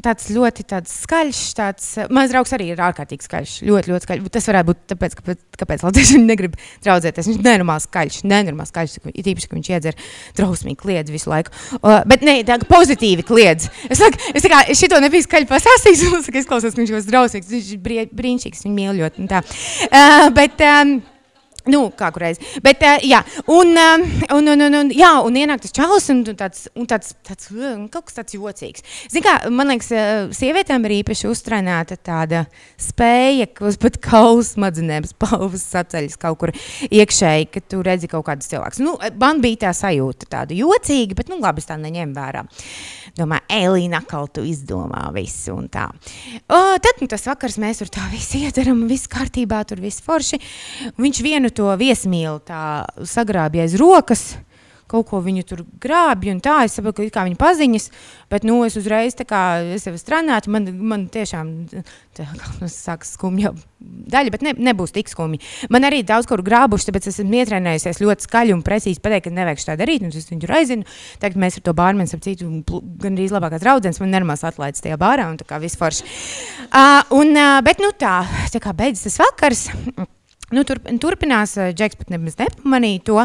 Tāds 0.00 0.30
ļoti 0.32 0.64
tāds 0.64 0.92
skaļš, 1.02 1.38
tāds 1.52 1.88
mans 2.08 2.30
draugs 2.32 2.54
arī 2.56 2.70
ir 2.72 2.80
ārkārtīgi 2.80 3.26
skaļš. 3.26 3.50
Ļoti, 3.68 3.90
ļoti 3.92 4.06
skaļš. 4.06 4.30
Tas 4.32 4.48
varētu 4.48 4.68
būt 4.70 4.80
tāpēc, 4.88 5.16
ka, 5.18 5.34
kāpēc 5.60 5.84
Latvijas 5.84 6.14
viņi 6.16 6.28
negrib 6.30 6.56
draudzēties. 6.86 7.28
Viņš 7.28 7.36
ir 7.36 7.44
nenormāli 7.44 7.84
skaļš, 7.84 8.22
nenormāli 8.24 8.72
skaļš. 8.72 8.96
Ir 9.12 9.28
īpaši, 9.34 9.50
ka 9.50 9.58
viņš 9.58 9.70
iedzer 9.74 10.00
drausmīgi 10.40 10.80
kliedz 10.80 11.12
visu 11.12 11.28
laiku. 11.28 11.52
Uh, 11.82 12.00
bet 12.08 12.24
ne, 12.24 12.38
tā 12.48 12.56
pozitīvi 12.64 13.28
kliedz. 13.28 13.68
Es 13.92 14.00
saku, 14.00 14.32
es 14.32 14.48
kā 14.48 14.64
es 14.72 14.80
šito 14.80 14.96
nebiju 15.04 15.28
skaļi 15.28 15.50
pasāstījis, 15.52 16.06
un 16.08 16.24
es 16.24 16.48
klausos, 16.48 16.72
ka 16.72 16.80
viņš 16.80 16.96
ir 16.96 17.08
drausmīgs. 17.12 17.52
Viņš 17.52 17.72
ir 17.76 18.12
brīnišķīgs, 18.16 18.64
viņu 18.64 18.78
mīl 18.80 19.02
ļoti. 19.04 19.28
Uh, 19.28 20.30
bet, 20.32 20.64
um, 20.72 21.02
Nu, 21.70 21.84
kā 21.94 22.08
kureiz. 22.10 22.40
Bet, 22.64 22.80
uh, 22.82 22.98
jā, 23.06 23.20
un, 23.46 23.68
uh, 23.78 24.02
un, 24.34 24.48
un, 24.50 24.64
un, 24.66 24.76
un, 24.80 24.88
jā, 24.96 25.12
un 25.22 25.36
ienāk 25.38 25.62
tas 25.62 25.74
čalis 25.76 26.08
un 26.10 26.24
tāds, 26.26 26.64
un 26.74 26.88
tāds, 26.90 27.12
tāds 27.22 27.52
uh, 27.54 27.76
kaut 27.92 28.08
kas 28.08 28.18
tāds 28.18 28.34
jocīgs. 28.34 28.82
Zin 29.12 29.22
kā, 29.22 29.36
man 29.54 29.70
liekas, 29.70 29.92
uh, 29.94 30.32
sievietēm 30.34 30.88
ir 30.88 30.96
īpaši 30.96 31.28
uztrenēta 31.30 32.00
tāda 32.02 32.44
spēja, 32.82 33.46
ka 33.54 33.68
uz 33.70 33.78
pat 33.78 34.00
kaulu 34.02 34.42
smadzenēm 34.46 35.06
spalvas 35.12 35.68
saceļas 35.70 36.18
kaut 36.22 36.40
kur 36.40 36.54
iekšēji, 36.88 37.46
ka 37.54 37.62
tu 37.62 37.84
redzi 37.86 38.10
kaut 38.10 38.26
kādus 38.26 38.50
cilvēkus. 38.50 38.82
Nu, 38.82 38.96
man 39.22 39.44
bija 39.44 39.68
tā 39.68 39.76
sajūta 39.84 40.26
tāda 40.34 40.58
jocīga, 40.58 41.20
bet, 41.20 41.30
nu, 41.30 41.38
labi, 41.42 41.62
es 41.62 41.70
tā 41.70 41.78
neņem 41.78 42.16
vērā. 42.18 42.42
Domāju, 43.18 43.46
Elīna, 43.52 44.00
atkal 44.02 44.26
tu 44.32 44.42
izdomā 44.48 45.04
visu 45.14 45.54
un 45.54 45.70
tā. 45.70 45.86
O, 46.48 46.60
tad, 46.82 46.98
nu, 47.02 47.06
tas 47.12 47.26
vakars 47.28 47.60
mēs 47.62 47.84
tur 47.84 47.92
tā 47.92 48.08
visi 48.16 48.42
iedzeram, 48.48 48.82
viss 48.90 49.10
kārtībā, 49.12 49.62
tur 49.68 49.82
viss 49.84 50.02
forši. 50.02 50.40
Un 50.96 51.06
viņš 51.06 51.22
vienu 51.22 51.51
to 51.56 51.68
viesmīlu 51.80 52.40
tā 52.46 52.62
sagrābja 53.08 53.66
aiz 53.66 53.76
rokas. 53.80 54.32
Kaut 54.92 55.06
ko 55.08 55.22
viņu 55.24 55.44
tur 55.48 55.62
grābja, 55.80 56.34
un 56.34 56.40
tā 56.44 56.58
es 56.66 56.74
saprotu, 56.76 57.06
ka 57.12 57.22
viņa 57.24 57.38
paziņas, 57.40 57.86
bet 58.28 58.44
nu, 58.44 58.58
es 58.66 58.74
uzreiz 58.76 59.16
tā 59.16 59.24
kā 59.24 59.62
es 59.72 59.86
jau 59.88 59.94
strādāju, 59.96 60.52
man, 60.52 60.68
man 60.76 61.06
tiešām 61.12 61.52
tā 61.72 62.26
kā 62.28 62.68
sākas 62.68 63.14
skumja 63.16 63.54
daļa, 63.80 64.32
bet 64.34 64.44
ne, 64.44 64.52
nebūs 64.68 64.92
tik 64.92 65.08
skumji. 65.08 65.40
Man 65.72 65.88
arī 65.88 66.02
daudz 66.04 66.28
kur 66.28 66.42
grābuši, 66.44 66.90
tāpēc 66.90 67.08
esmu 67.08 67.40
ietrēnējusies 67.40 68.02
ļoti 68.04 68.28
skaļi 68.28 68.52
un 68.52 68.64
precīzi 68.66 69.00
pateikt, 69.00 69.30
ka 69.30 69.34
nevajag 69.38 69.64
tā 69.70 69.80
darīt, 69.80 70.04
un 70.04 70.12
es 70.12 70.28
viņu 70.28 70.52
aizinu. 70.60 70.88
Tagad 71.24 71.40
mēs 71.40 71.56
ar 71.56 71.66
to 71.70 71.76
bārmeni, 71.78 72.12
ap 72.12 72.24
citu, 72.28 72.50
gan 73.00 73.16
arī 73.16 73.30
labākās 73.32 73.64
draudzens, 73.64 74.00
man 74.02 74.12
nenormāls 74.12 74.44
atlaides 74.44 74.84
tajā 74.84 75.00
bārā, 75.00 75.30
un 75.32 75.40
tā 75.40 75.48
kā 75.48 75.60
viss 75.62 75.80
forši. 75.80 76.04
Uh, 76.68 77.00
un, 77.16 77.32
uh, 77.32 77.60
bet 77.64 77.80
nu 77.80 77.94
tā, 77.96 78.18
tā 78.52 78.60
kā 78.60 78.76
beidzas 78.76 79.08
tas 79.08 79.22
vakars. 79.24 79.70
Nu, 80.52 80.64
tur, 80.68 80.80
turpinās, 81.02 81.56
Džeks 81.72 82.00
pat 82.00 82.12
nemaz 82.12 82.38
nepamanīja 82.40 83.04
to. 83.08 83.20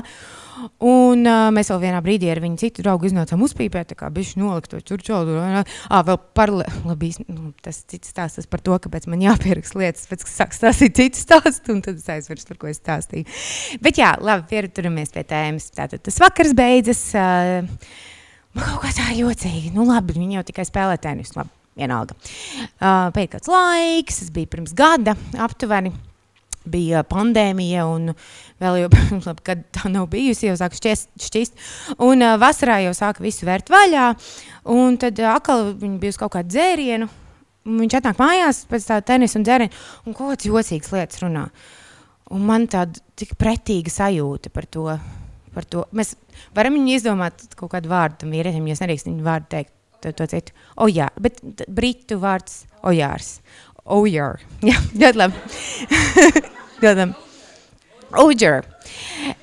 Un 0.82 1.22
uh, 1.30 1.52
mēs 1.54 1.70
vēl 1.70 1.84
vienā 1.84 2.00
brīdī 2.02 2.32
ar 2.34 2.40
viņu 2.42 2.58
citu 2.58 2.82
draugu 2.82 3.06
iznācām 3.06 3.44
uzpīpēt, 3.46 3.94
kā 4.00 4.10
bija 4.14 4.40
nolikt 4.42 4.72
to 4.72 4.80
čurčolu. 4.82 5.36
Ah, 5.38 6.02
vēl 6.08 6.18
par 6.34 6.50
labi, 6.56 7.12
nu, 7.30 7.52
tas 7.62 7.84
cits 7.86 8.10
stāsts 8.10 8.50
par 8.50 8.64
to, 8.66 8.74
kāpēc 8.82 9.06
man 9.12 9.22
jāpierakst 9.22 9.78
lietas, 9.78 10.08
pēc 10.10 10.26
tam 10.26 10.34
sāk 10.34 10.58
stāstīt 10.58 10.98
citu 10.98 11.22
stāstu, 11.22 11.76
un 11.76 11.84
tad 11.86 12.02
es 12.02 12.10
aizmirsu, 12.10 12.50
par 12.50 12.62
ko 12.64 12.72
es 12.72 12.82
stāstīju. 12.82 13.30
Bet 13.86 14.02
jā, 14.02 14.16
labi, 14.18 14.48
pieraturamies 14.50 15.14
pie 15.14 15.28
tēmas. 15.30 15.70
Tātad 15.78 16.02
tas 16.08 16.18
vakars 16.26 16.58
beidzas. 16.58 17.06
Uh, 17.14 18.16
Man 18.58 18.66
kaut 18.66 18.88
kā 18.88 18.92
tā 18.98 19.12
jocīgi. 19.14 19.70
Nu, 19.76 19.86
labi, 19.86 20.16
viņi 20.18 20.40
jau 20.40 20.48
tikai 20.48 20.66
spēlē 20.66 20.98
tenisu. 21.02 21.36
Labi, 21.38 21.54
vienalga. 21.78 22.18
Uh, 22.80 23.12
Pēc 23.14 23.36
kāds 23.36 23.52
laiks, 23.54 24.24
tas 24.24 24.34
bija 24.34 24.50
pirms 24.56 24.74
gada 24.78 25.14
aptuveni. 25.46 25.94
Bija 26.68 27.04
pandēmija, 27.08 27.86
un 27.88 28.12
vēl 28.62 28.82
jau 28.84 28.90
labi, 29.28 29.46
kad 29.46 29.64
tā 29.76 29.92
nav 29.92 30.10
bijusi, 30.12 30.50
jau 30.50 30.58
sāk 30.60 30.76
šķiest. 30.78 31.14
šķist. 31.28 31.64
Un 32.04 32.26
uh, 32.26 32.36
vasarā 32.42 32.82
jau 32.86 32.94
sāka 32.98 33.24
visu 33.24 33.48
vērt 33.48 33.72
vaļā. 33.74 34.10
Un 34.74 35.00
tad 35.02 35.20
atkal 35.24 35.72
viņi 35.80 36.00
bija 36.02 36.16
uz 36.16 36.20
kaut 36.22 36.36
kādu 36.36 36.52
dzērienu. 36.56 37.10
Viņš 37.68 37.98
atnāk 38.00 38.20
mājās 38.22 38.64
pēc 38.70 38.88
tā 38.88 39.02
tenisa 39.04 39.40
un 39.40 39.46
dzēriena, 39.48 39.84
un 40.06 40.16
kaut 40.16 40.32
kādas 40.32 40.48
jocīgas 40.48 40.94
lietas 40.96 41.24
runā. 41.24 41.48
Un 42.32 42.44
man 42.48 42.68
tāda 42.72 43.00
tik 43.20 43.36
pretīga 43.40 43.92
sajūta 43.92 44.52
par 44.54 44.68
to. 44.72 44.88
Par 45.56 45.66
to. 45.66 45.88
Mēs 45.96 46.14
varam 46.56 46.76
viņu 46.78 46.94
izdomāt 47.00 47.48
kaut 47.58 47.72
kādu 47.72 47.90
vārdu 47.92 48.22
tam 48.22 48.36
vīrietim, 48.36 48.68
ja 48.70 48.78
nedrīkst 48.78 49.10
viņu 49.10 49.26
vārdu 49.26 49.52
teikt. 49.56 49.74
To, 50.06 50.12
to 50.14 50.28
citu. 50.30 50.54
O, 50.78 50.86
jā, 50.94 51.08
bet 51.18 51.40
britu 51.74 52.20
vārds 52.22 52.68
Ojārs. 52.86 53.40
Ojar. 53.88 54.44
Jā, 54.68 54.78
ļoti 54.94 55.24
labi. 55.24 56.48
labi. 56.84 57.14
Ojar. 58.18 58.64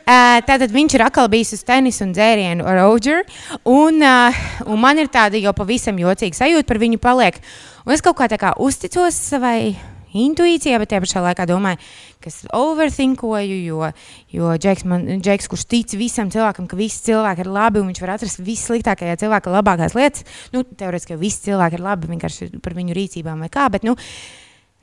Uh, 0.04 0.40
tātad 0.46 0.72
viņš 0.72 0.94
ir 0.96 1.02
atkal 1.04 1.28
bijis 1.32 1.52
uz 1.56 1.64
tenisa 1.68 2.04
un 2.06 2.14
dzērienu 2.16 2.64
ar 2.64 2.84
Ojar. 2.86 3.24
Un, 3.68 4.00
uh, 4.00 4.44
un 4.64 4.80
man 4.80 5.00
ir 5.00 5.10
tāda 5.12 5.40
jau 5.40 5.52
pavisam 5.56 5.98
jocīga 6.00 6.38
sajūta 6.38 6.68
par 6.68 6.80
viņu 6.80 7.00
paliek. 7.02 7.40
Un 7.84 7.92
es 7.92 8.04
kaut 8.04 8.16
kā 8.16 8.28
tā 8.32 8.38
kā 8.40 8.54
uzticos 8.64 9.18
savai 9.18 9.74
intuīcijai, 10.14 10.78
bet 10.80 10.92
tajā 10.92 11.02
pašā 11.02 11.22
laikā 11.24 11.46
domāju, 11.50 11.80
ka 12.22 12.30
es 12.30 12.38
overthinkoju, 12.54 13.56
jo, 13.66 13.90
jo 14.32 14.52
Džeks, 14.62 14.86
man, 14.88 15.08
Džeks, 15.18 15.50
kurš 15.50 15.66
tic 15.70 15.96
visam 15.98 16.30
cilvēkam, 16.32 16.68
ka 16.70 16.78
visi 16.78 17.02
cilvēki 17.10 17.44
ir 17.44 17.50
labi 17.52 17.82
un 17.82 17.90
viņš 17.90 18.00
var 18.04 18.14
atrast 18.14 18.40
vissliktākajā 18.46 19.18
cilvēka 19.24 19.52
labākās 19.52 19.98
lietas, 19.98 20.24
nu, 20.54 20.62
teorētiski, 20.62 21.16
ka 21.16 21.20
visi 21.20 21.48
cilvēki 21.50 21.80
ir 21.80 21.84
labi 21.84 22.12
vienkārši 22.14 22.52
par 22.62 22.78
viņu 22.78 22.96
rīcībām 22.96 23.42
vai 23.44 23.50
kā, 23.52 23.66
bet, 23.74 23.86
nu, 23.86 23.98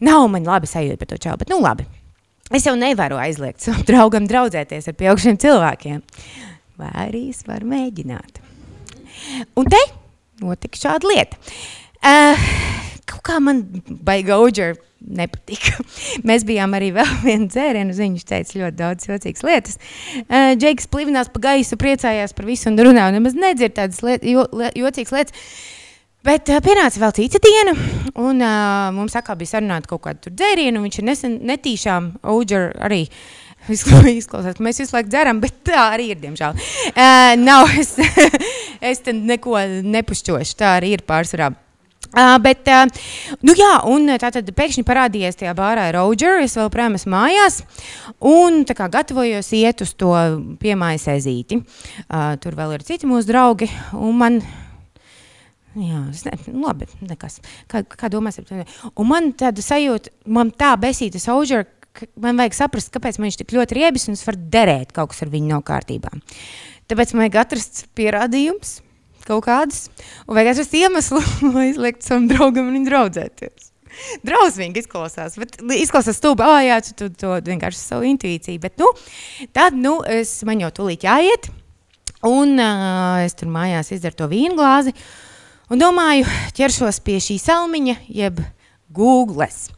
nav 0.03 0.27
man 0.35 0.51
labi 0.51 0.69
sajūta 0.69 0.99
par 0.99 1.13
to 1.13 1.21
čau, 1.23 1.39
bet, 1.39 1.49
nu, 1.53 1.63
labi. 1.63 1.87
Es 2.51 2.65
jau 2.67 2.73
nevaru 2.75 3.15
aizliegt 3.21 3.63
savam 3.63 3.85
draugam 3.87 4.25
draudzēties 4.27 4.89
ar 4.91 4.95
pieaugušiem 4.99 5.37
cilvēkiem, 5.39 6.01
vai 6.81 6.91
arī 7.07 7.25
es 7.31 7.43
varu 7.47 7.69
mēģināt. 7.71 8.41
Un 9.59 9.69
te 9.71 9.79
notika 10.41 10.79
šāda 10.81 11.07
lieta. 11.11 11.37
Uh, 12.01 12.47
kaut 13.07 13.21
kā 13.27 13.37
man 13.43 13.61
baigā 14.03 14.35
auģera 14.41 14.75
nepatika. 15.01 15.77
Mēs 16.27 16.43
bijām 16.47 16.75
arī 16.77 16.91
vēl 16.95 17.11
vienu 17.27 17.47
dzērienu, 17.51 17.95
viņš 17.97 18.25
teica 18.29 18.59
ļoti 18.63 18.79
daudz 18.79 19.09
jocīgas 19.09 19.45
lietas. 19.47 19.77
Uh, 20.25 20.51
Džeiks 20.59 20.89
plivinās 20.91 21.31
pa 21.33 21.43
gaisu, 21.51 21.77
priecājās 21.81 22.35
par 22.37 22.49
visu 22.49 22.69
un 22.71 22.81
runā, 22.81 23.07
un 23.11 23.19
nemaz 23.19 23.37
nedzird 23.37 23.77
tādas 23.77 24.01
liet, 24.05 24.25
jo, 24.27 24.47
li- 24.57 24.73
jocīgas 24.81 25.15
lietas. 25.15 25.45
Bet 26.25 26.51
uh, 26.53 26.59
pienāca 26.61 27.01
vēl 27.01 27.13
cita 27.17 27.39
diena, 27.41 27.73
un 28.21 28.43
uh, 28.45 28.89
mums 28.93 29.15
atkal 29.17 29.39
bija 29.39 29.55
sarunāta 29.55 29.89
kaut 29.89 30.03
kāda 30.05 30.51
un 30.69 30.83
viņš 30.83 30.99
ir 30.99 31.07
nesen 31.07 31.39
netīšām 31.49 32.11
auģera 32.21 32.75
arī 32.85 33.07
Izkla- 33.69 34.09
Izklausās, 34.09 34.57
ka 34.57 34.65
mēs 34.65 34.81
visu 34.81 34.95
laiku 34.95 35.09
dzeram, 35.13 35.41
bet 35.41 35.59
tā 35.65 35.91
arī 35.93 36.11
ir, 36.13 36.21
diemžēl. 36.21 36.55
Uh, 36.91 37.33
nav, 37.41 37.69
es, 37.77 37.93
es 38.91 39.03
te 39.05 39.13
neko 39.13 39.59
nepušķošu, 39.85 40.55
tā 40.57 40.77
arī 40.79 40.95
ir 40.97 41.03
pārsvarā. 41.05 41.51
Uh, 42.11 42.35
bet, 42.43 42.67
uh, 42.67 42.89
nu 43.45 43.53
jā, 43.55 43.69
un 43.87 44.09
tā 44.19 44.31
tad 44.33 44.49
pēkšņi 44.57 44.83
parādījās 44.87 45.37
tajā 45.39 45.53
bārā 45.55 45.85
Roger, 45.95 46.41
es 46.43 46.57
vēl 46.59 46.71
projām 46.73 46.97
esmu 46.97 47.13
mājās, 47.13 47.61
un 48.19 48.65
tā 48.67 48.75
kā 48.75 48.89
gatavojos 48.91 49.53
iet 49.55 49.85
uz 49.85 49.93
to 49.95 50.11
piemājas 50.59 51.07
ezīti. 51.13 51.61
Uh, 52.09 52.33
tur 52.41 52.57
vēl 52.57 52.75
ir 52.75 52.83
citi 52.87 53.07
mūsu 53.07 53.29
draugi, 53.29 53.69
un 53.95 54.19
man, 54.19 54.41
jā, 55.79 56.01
es 56.11 56.23
ne, 56.27 56.33
nu 56.51 56.65
labi, 56.67 56.87
nekas, 57.05 57.39
kā, 57.71 57.83
kā 57.85 58.09
domāsim. 58.11 58.47
Un 58.95 59.09
man 59.09 59.31
tāda 59.37 59.63
sajūta, 59.63 60.13
man 60.27 60.51
tā 60.55 60.73
besītas 60.81 61.29
Roger, 61.31 61.65
ka 61.95 62.07
man 62.21 62.39
vajag 62.39 62.57
saprast, 62.57 62.91
kāpēc 62.93 63.19
man 63.19 63.29
viņš 63.29 63.41
tik 63.41 63.55
ļoti 63.55 63.77
riebis, 63.79 64.07
un 64.07 64.17
es 64.17 64.23
varu 64.27 64.39
derēt 64.53 64.93
kaut 64.95 65.11
kas 65.13 65.23
ar 65.25 65.31
viņu 65.33 65.51
nav 65.51 65.65
kārtībā. 65.67 66.13
Tāpēc 66.91 67.13
man 67.13 67.25
vajag 67.25 67.41
atrast 67.45 67.83
pierādījumus, 67.97 68.79
kaut 69.27 69.45
kādas, 69.47 69.85
un 70.25 70.37
vajag 70.37 70.53
atrast 70.55 70.77
iemeslu, 70.79 71.21
lai 71.55 71.69
izliektu 71.71 72.09
savam 72.09 72.27
draugam 72.31 72.71
un 72.71 72.87
draudzēties. 72.87 73.69
Drausmīgi 74.23 74.85
izklausās, 74.85 75.35
bet 75.39 75.57
izklausās 75.75 76.15
stulbi, 76.19 76.45
ah, 76.47 76.61
jā, 76.63 76.77
tu, 76.85 76.93
tu 76.95 77.09
to 77.11 77.33
vienkārši 77.43 77.79
savu 77.79 78.07
intuīciju, 78.07 78.61
bet, 78.63 78.77
nu, 78.79 78.87
tad, 79.55 79.75
nu, 79.75 79.97
es, 80.07 80.37
man 80.47 80.63
jau 80.63 80.71
tūlīt 80.77 81.03
jāiet, 81.03 81.49
un 82.27 82.55
uh, 82.55 83.19
es 83.25 83.35
tur 83.35 83.51
mājās 83.51 83.91
izdaru 83.91 84.21
to 84.21 84.29
vīnu 84.31 84.55
glāzi, 84.55 84.95
un 85.71 85.79
domāju, 85.79 86.27
ķeršos 86.57 86.99
pie 87.05 87.17
šī 87.23 87.37
salmiņa, 87.39 87.95
jeb 88.11 88.41
Googles. 88.91 89.69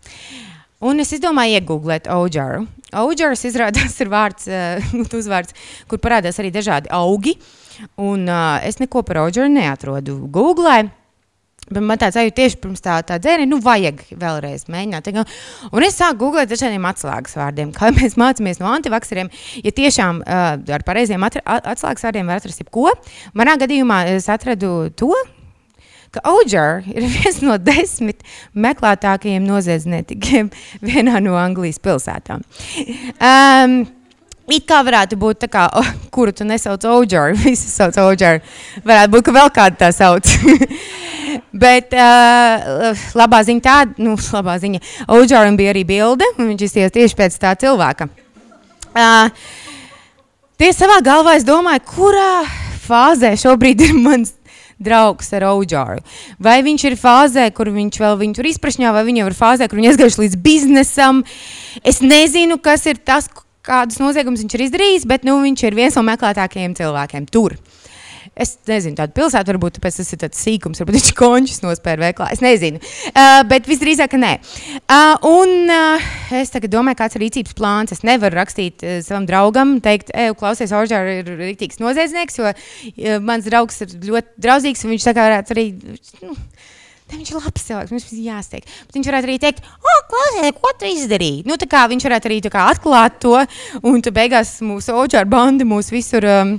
Un 0.83 0.99
es 0.99 1.13
izdomāju 1.15 1.59
iegūglēt 1.59 2.09
auģaru. 2.11 2.65
Auģars 3.03 3.45
izrādās 3.47 3.95
ir 4.03 4.09
vārds, 4.11 4.49
uh, 4.49 4.81
uzvārds, 5.19 5.53
kur 5.89 6.01
parādās 6.01 6.41
arī 6.41 6.51
dažādi 6.53 6.91
augi. 6.93 7.37
Un 8.01 8.27
uh, 8.27 8.57
es 8.65 8.81
neko 8.81 9.05
par 9.05 9.23
auģaru 9.23 9.53
neatrodu 9.53 10.17
Google. 10.33 10.89
Bet 11.63 11.79
man 11.79 11.95
tāds 12.01 12.17
sajūta 12.17 12.35
tieši 12.41 12.57
pirms 12.59 12.83
tā, 12.83 12.97
tā 13.07 13.15
dzēriena, 13.23 13.47
nu, 13.53 13.61
vajag 13.63 14.01
vēlreiz 14.19 14.65
mēģināt. 14.73 15.07
Un 15.71 15.85
es 15.87 15.95
sāku 15.95 16.25
googlēt 16.25 16.51
dažādiem 16.51 16.83
atslēgas 16.89 17.37
vārdiem, 17.39 17.71
kā 17.75 17.93
mēs 17.99 18.17
mācāmies 18.19 18.59
no 18.59 18.67
antivakseriem. 18.73 19.31
Ja 19.63 19.71
tiešām 19.77 20.19
uh, 20.25 20.57
ar 20.75 20.85
pareiziem 20.85 21.23
atslēgas 21.23 22.09
vārdiem 22.09 22.33
var 22.33 22.41
atrast 22.41 22.65
jebko, 22.65 22.89
manā 23.37 23.55
gadījumā 23.61 24.03
es 24.17 24.27
atradu 24.33 24.89
to, 24.99 25.13
ka 26.13 26.21
Oģer 26.29 26.85
ir 26.93 27.07
viens 27.15 27.41
no 27.45 27.57
desmit 27.61 28.23
meklētākajiem 28.53 29.43
noziedzniekiem 29.47 30.53
vienā 30.83 31.19
no 31.23 31.35
Anglijas 31.39 31.81
pilsētām. 31.83 32.45
Um, 33.17 33.83
It 34.51 34.65
kā 34.67 34.81
varētu 34.83 35.15
būt 35.15 35.45
tā, 35.45 35.47
kā, 35.47 35.61
oh, 35.79 35.89
kuru 36.11 36.33
tu 36.35 36.43
nesauc 36.43 36.83
Oģeru, 36.83 37.37
visi 37.45 37.69
sauc 37.71 37.95
Oģeru. 38.03 38.41
Varētu 38.83 39.13
būt, 39.13 39.23
ka 39.23 39.35
vēl 39.37 39.51
kāda 39.55 39.79
tā 39.85 39.91
sauc. 39.95 40.27
Bet 41.63 41.95
uh, 41.95 43.05
labā 43.15 43.39
ziņa 43.47 43.63
tāda, 43.63 43.95
nu, 44.03 44.17
labā 44.35 44.57
ziņa, 44.59 44.83
Oģeram 45.15 45.55
bija 45.55 45.71
arī 45.71 45.85
bilde, 45.87 46.27
un 46.35 46.51
viņš 46.51 46.65
izties 46.67 46.91
tieši 46.91 47.17
pēc 47.21 47.39
tā 47.39 47.55
cilvēka. 47.63 48.09
Uh, 48.91 49.31
tie 50.59 50.73
savā 50.75 50.99
galvā 51.05 51.37
es 51.39 51.47
domāju, 51.47 51.87
kurā 51.87 52.43
fāzē 52.83 53.31
šobrīd 53.39 53.87
ir 53.87 53.95
mans 53.95 54.35
draugs 54.83 55.31
ar 55.35 55.47
Oģāru. 55.49 56.03
Vai 56.43 56.59
viņš 56.65 56.87
ir 56.89 56.97
fāzē, 56.99 57.47
kur 57.55 57.71
viņš 57.73 58.01
vēl 58.03 58.19
viņu 58.19 58.37
tur 58.39 58.49
izprašņā, 58.51 58.93
vai 58.95 59.05
viņa 59.07 59.27
ir 59.27 59.37
fāzē, 59.37 59.69
kur 59.69 59.81
viņa 59.81 59.93
aizgājuši 59.93 60.23
līdz 60.25 60.41
biznesam. 60.43 61.23
Es 61.83 62.03
nezinu, 62.03 62.59
kas 62.63 62.85
ir 62.91 62.99
tas, 63.03 63.29
kādus 63.63 64.01
noziegumus 64.03 64.43
viņš 64.43 64.57
ir 64.57 64.65
izdarījis, 64.67 65.07
bet 65.09 65.23
nu, 65.27 65.39
viņš 65.43 65.67
ir 65.69 65.79
viens 65.79 65.97
no 65.99 66.03
meklētākajiem 66.07 66.75
cilvēkiem 66.79 67.29
tur. 67.31 67.55
Es 68.33 68.55
nezinu, 68.65 68.95
tāda 68.97 69.13
pilsēta 69.13 69.51
varbūt 69.51 69.75
tas 69.83 69.99
ir 70.01 70.19
tāds 70.23 70.39
sīkums, 70.41 70.79
varbūt 70.81 70.95
viņš 70.97 71.09
končus 71.19 71.61
nospēra 71.61 72.07
veiklā. 72.07 72.31
Es 72.33 72.41
nezinu, 72.41 72.81
uh, 72.81 73.43
bet 73.45 73.69
visdrīzāk, 73.69 74.15
nē. 74.17 74.31
Uh, 74.81 75.27
un 75.29 75.69
uh, 75.69 76.07
es 76.39 76.49
domāju, 76.65 76.97
kāds 77.03 77.19
ir 77.19 77.23
rīcības 77.27 77.53
plāns. 77.59 77.93
Es 77.93 78.01
nevaru 78.01 78.39
rakstīt 78.41 78.81
uh, 78.81 78.97
savam 79.05 79.29
draugam, 79.29 79.77
teikt, 79.85 80.09
ej, 80.17 80.33
klausies, 80.39 80.73
Oržāra 80.73 81.19
ir 81.19 81.29
rītīgs 81.29 81.77
noziedznieks, 81.83 82.41
jo 82.41 82.49
uh, 82.49 83.19
mans 83.21 83.45
draugs 83.45 83.85
ir 83.85 83.93
ļoti 84.09 84.41
draudzīgs, 84.47 84.81
un 84.81 84.95
viņš 84.95 85.07
tā 85.11 85.13
kā 85.13 85.29
varētu 85.29 85.57
arī. 85.57 85.67
Nu, 86.23 86.37
Ne, 87.03 87.17
viņš 87.19 87.29
ir 87.33 87.35
labs 87.35 87.65
cilvēks, 87.67 87.91
mums 87.91 88.05
ir 88.15 88.19
jāsteig. 88.25 88.63
Bet 88.87 88.95
viņš 88.95 89.07
varētu 89.11 89.27
arī 89.27 89.33
teikt, 89.43 89.65
oh, 89.75 89.97
klausies, 90.09 90.55
ko 90.55 90.71
tu 90.79 90.87
izdarīji? 90.87 91.43
Nu, 91.45 91.57
viņš 91.59 92.05
varētu 92.07 92.29
arī 92.29 92.37
atklāt 92.63 93.19
to, 93.21 93.35
un 93.83 94.01
tu 94.01 94.13
beigās 94.15 94.55
mūsu 94.63 94.95
oģāra 95.03 95.29
bandi 95.29 95.67
mūs 95.67 95.91
visur. 95.93 96.25
Um, 96.25 96.55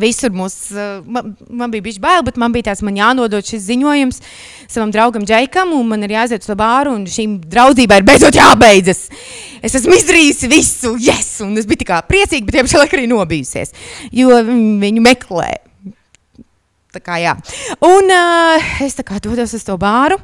Visur 0.00 0.32
mūs, 0.32 0.54
uh, 0.72 1.02
man, 1.04 1.34
man 1.52 1.72
bija 1.72 1.84
bijis 1.84 1.98
bail, 2.00 2.22
bet 2.24 2.38
man 2.40 2.54
bija 2.54 2.70
tāds, 2.70 2.80
man 2.86 2.96
jānodod 2.96 3.44
šis 3.44 3.66
ziņojums 3.66 4.22
savam 4.72 4.92
draugam 4.94 5.26
Džekam, 5.28 5.74
un 5.76 5.90
man 5.90 6.06
ir 6.06 6.14
jāiziet 6.14 6.46
uz 6.46 6.54
bāru, 6.56 6.94
un 6.96 7.04
šīm 7.10 7.34
draudzībai 7.52 8.00
ir 8.00 8.06
beidzot 8.08 8.38
jābeidzas. 8.38 9.04
Es 9.60 9.76
esmu 9.76 9.98
izdarījis 9.98 10.46
visu, 10.48 10.94
yes, 10.96 11.34
un 11.44 11.60
es 11.60 11.68
biju 11.68 11.82
tā 11.84 11.90
kā 11.92 12.00
priecīga, 12.08 12.48
bet 12.48 12.62
tiešām 12.62 12.86
arī 12.88 13.04
nobijusies, 13.10 13.76
jo 14.16 14.40
viņu 14.80 15.04
meklē. 15.04 15.52
Tā 16.92 17.00
kā 17.00 17.20
jā. 17.20 17.36
Un 17.84 18.08
uh, 18.12 18.72
es 18.84 18.96
tā 18.96 19.04
kā 19.04 19.20
dodos 19.20 19.52
uz 19.56 19.64
to 19.64 19.76
bāru. 19.80 20.18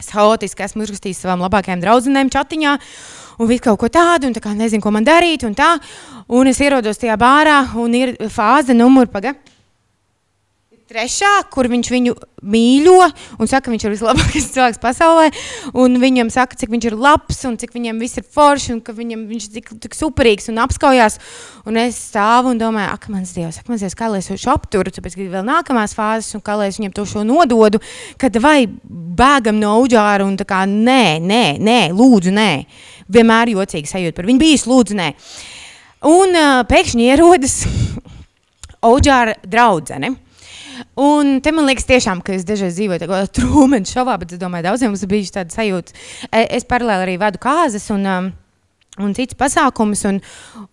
Es 0.00 0.08
haotiski 0.16 0.64
esmu 0.64 0.86
uzrakstījis 0.86 1.18
savām 1.20 1.42
labākajām 1.44 1.82
draudzenēm 1.82 2.30
chatiņā, 2.32 2.76
un 3.40 3.48
visu 3.48 3.64
kaut 3.64 3.80
ko 3.80 3.88
tādu, 3.92 4.28
un 4.28 4.36
tā 4.36 4.42
kā 4.44 4.52
nezinu, 4.56 4.82
ko 4.84 4.92
man 4.94 5.06
darīt, 5.06 5.46
un 5.48 5.56
tā. 5.56 5.72
Un 6.30 6.50
es 6.50 6.60
ierodos 6.60 7.00
tajā 7.00 7.16
bārā, 7.20 7.62
un 7.80 7.96
ir 7.96 8.14
fāze 8.32 8.76
numur 8.76 9.10
paga. 9.10 9.34
trešā, 10.90 11.30
kur 11.54 11.68
viņš 11.70 11.88
viņu 11.92 12.12
mīļo 12.50 12.96
un 13.38 13.46
saka, 13.46 13.68
ka 13.68 13.70
viņš 13.70 13.84
ir 13.84 13.92
vislabākais 13.94 14.48
cilvēks 14.54 14.80
pasaulē. 14.82 15.28
Viņam 16.02 16.32
saka, 16.34 16.58
cik 16.58 16.72
viņš 16.72 16.88
ir 16.88 16.96
labs 16.98 17.44
un 17.46 17.54
cik 17.60 17.76
viņam 17.76 18.00
viss 18.02 18.18
ir 18.18 18.26
forši 18.26 18.74
un 18.74 18.80
ka 18.82 18.94
viņam, 18.96 19.22
viņš 19.30 19.46
ir 19.46 19.54
tik, 19.54 19.70
tik 19.86 19.94
superīgs 19.94 20.50
un 20.50 20.58
apskaujās. 20.64 21.20
Un 21.70 21.78
es 21.78 22.00
stāvu 22.10 22.50
un 22.50 22.58
domāju, 22.58 22.90
ak, 22.90 23.06
mans 23.12 23.30
dievs, 23.36 23.60
ak, 23.60 23.70
mans 23.70 23.84
dievs 23.84 23.94
kā 23.94 24.10
lai 24.10 24.18
es 24.18 24.30
šo 24.34 24.54
apturu, 24.56 24.90
tāpēc, 24.90 25.14
ka 25.14 25.22
ir 25.22 25.30
vēl 25.30 25.46
nākamās 25.46 25.94
fāzes 25.94 26.34
un 26.34 26.42
kā 26.42 26.58
lai 26.58 26.72
es 26.72 26.80
viņam 26.80 26.96
to 26.96 27.06
šo 27.06 27.22
nododu, 27.28 27.78
kad 28.18 28.34
vai 28.42 28.64
bēgam 28.66 29.62
no 29.62 29.76
auģāra 29.78 30.26
un 30.26 30.34
tā 30.40 30.48
kā 30.48 30.64
nē, 30.66 31.20
nē, 31.22 31.44
nē, 31.62 31.80
lūdzu, 31.94 32.34
nē. 32.34 32.50
Vienmēr 33.10 33.54
jocīgi 33.56 33.90
sajūta 33.90 34.16
par 34.16 34.28
viņu 34.30 34.42
bijis, 34.42 34.66
lūdzu, 34.70 34.96
nē. 34.98 35.12
Un 36.10 36.36
uh, 36.38 36.62
pēkšņi 36.68 37.08
ierodas 37.10 37.60
auģāra 38.90 39.36
draudzene. 39.44 40.14
Un 41.00 41.38
te 41.44 41.52
man 41.52 41.66
liekas, 41.68 41.88
tiešām, 41.88 42.22
ka 42.24 42.34
es 42.36 42.46
dažreiz 42.48 42.76
dzīvoju 42.78 43.02
tādā 43.02 43.24
trūmēna 43.38 43.88
šovā, 43.88 44.16
bet 44.20 44.36
es 44.36 44.40
domāju, 44.40 44.70
daudziem 44.70 44.94
mums 44.94 45.08
bija 45.10 45.40
tāda 45.40 45.54
sajūta. 45.54 45.96
E, 46.30 46.46
es 46.56 46.68
paralēli 46.68 47.08
arī 47.08 47.18
vadu 47.20 47.40
kāzas 47.42 47.90
un, 47.92 48.06
um, 48.08 48.30
un 49.00 49.12
citas 49.18 49.36
pasākumus. 49.40 50.06
Un, 50.08 50.22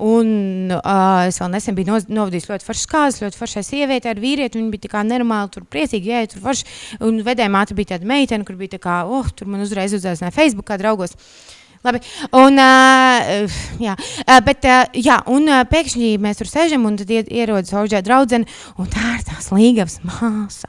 un, 0.03 0.31
uh, 0.77 1.25
es 1.27 1.41
vēl 1.41 1.51
nesen 1.53 1.75
biju 1.75 1.99
novadījis 2.07 2.47
ļoti 2.53 2.69
foršas 2.69 2.91
kāzas, 2.93 3.19
ļoti 3.25 3.41
foršai 3.41 3.65
sievietei 3.67 4.13
ar 4.13 4.23
vīrieti. 4.23 4.61
Viņa 4.61 4.73
bija 4.73 4.87
tā 4.87 4.93
kā 4.95 5.03
nenormāli, 5.07 5.53
tur 5.57 5.67
priecīgi, 5.67 6.13
jā, 6.13 6.23
tur 6.31 6.45
forši. 6.47 6.71
Un 7.07 7.19
vedēja 7.27 7.51
māte 7.51 7.77
bija 7.77 7.95
tāda 7.95 8.07
meitene, 8.07 8.47
kur 8.47 8.55
bija 8.59 8.77
tā 8.77 8.83
kā, 8.87 9.01
oh, 9.11 9.27
tur 9.35 9.51
man 9.51 9.67
uzreiz 9.67 9.95
uzaicināja 9.97 10.35
Facebookā 10.39 10.79
draugos. 10.79 11.17
Uh, 11.17 11.56
Labi. 11.87 12.01
Un, 12.35 12.57
uh, 12.59 13.59
jā, 13.79 13.93
uh, 13.95 14.39
bet, 14.43 14.65
uh, 14.67 14.97
jā, 14.99 15.21
un 15.31 15.45
uh, 15.47 15.61
pēkšņi 15.69 16.17
mēs 16.19 16.41
tur 16.41 16.49
sēžam, 16.51 16.83
un 16.89 16.97
tad 16.99 17.13
ierodas 17.13 17.71
auģē 17.79 18.01
draudzene, 18.03 18.47
un 18.75 18.89
tā 18.91 19.13
ir 19.13 19.23
tās 19.29 19.47
līgavas 19.55 20.01
māsa. 20.03 20.67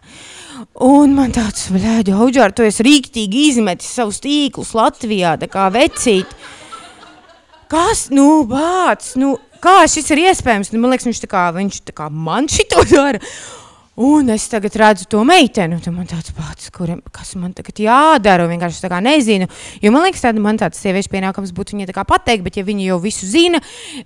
Un 0.87 1.17
man 1.17 1.35
tāds, 1.35 1.69
blēdi, 1.75 2.15
auģē, 2.15 2.47
tu 2.55 2.67
esi 2.67 2.87
rīktīgi 2.87 3.49
izmetis 3.49 3.91
savus 3.99 4.23
tīklus 4.23 4.77
Latvijā, 4.79 5.35
tā 5.43 5.51
kā 5.51 5.67
vecīt. 5.75 6.31
Kas, 7.69 8.07
nu, 8.15 8.45
bāc, 8.49 9.11
nu, 9.19 9.35
kā 9.65 9.81
šis 9.91 10.15
ir 10.15 10.23
iespējams? 10.29 10.71
Nu, 10.71 10.85
man 10.85 10.95
liekas, 10.95 11.09
viņš 11.11 11.25
tā 11.27 11.33
kā, 11.35 11.49
viņš 11.57 11.83
tā 11.91 11.99
kā 11.99 12.07
man 12.15 12.47
šito 12.53 12.87
dara. 12.95 13.19
Un 13.99 14.31
es 14.31 14.45
tagad 14.47 14.77
redzu 14.79 15.09
to 15.11 15.25
meiteni, 15.27 15.75
un 15.75 15.95
man 15.97 16.07
tāds 16.07 16.31
pats, 16.37 16.69
kuriem, 16.71 17.01
kas 17.11 17.33
man 17.35 17.51
tagad 17.57 17.81
jādara, 17.83 18.45
un 18.47 18.53
vienkārši 18.53 18.85
tā 18.85 18.91
kā 18.93 19.01
nezinu. 19.03 19.49
Jo 19.83 19.91
man 19.91 20.07
liekas, 20.07 20.23
tāda 20.23 20.43
man 20.43 20.61
tāds 20.61 20.79
sieviešu 20.79 21.11
pienākums 21.11 21.51
būtu 21.57 21.75
viņai 21.75 21.89
tā 21.91 21.97
kā 21.97 22.05
pateikt, 22.07 22.45
bet 22.47 22.61
ja 22.61 22.67
viņi 22.69 22.87
jau 22.93 23.01
visu 23.03 23.27
zina, 23.27 23.59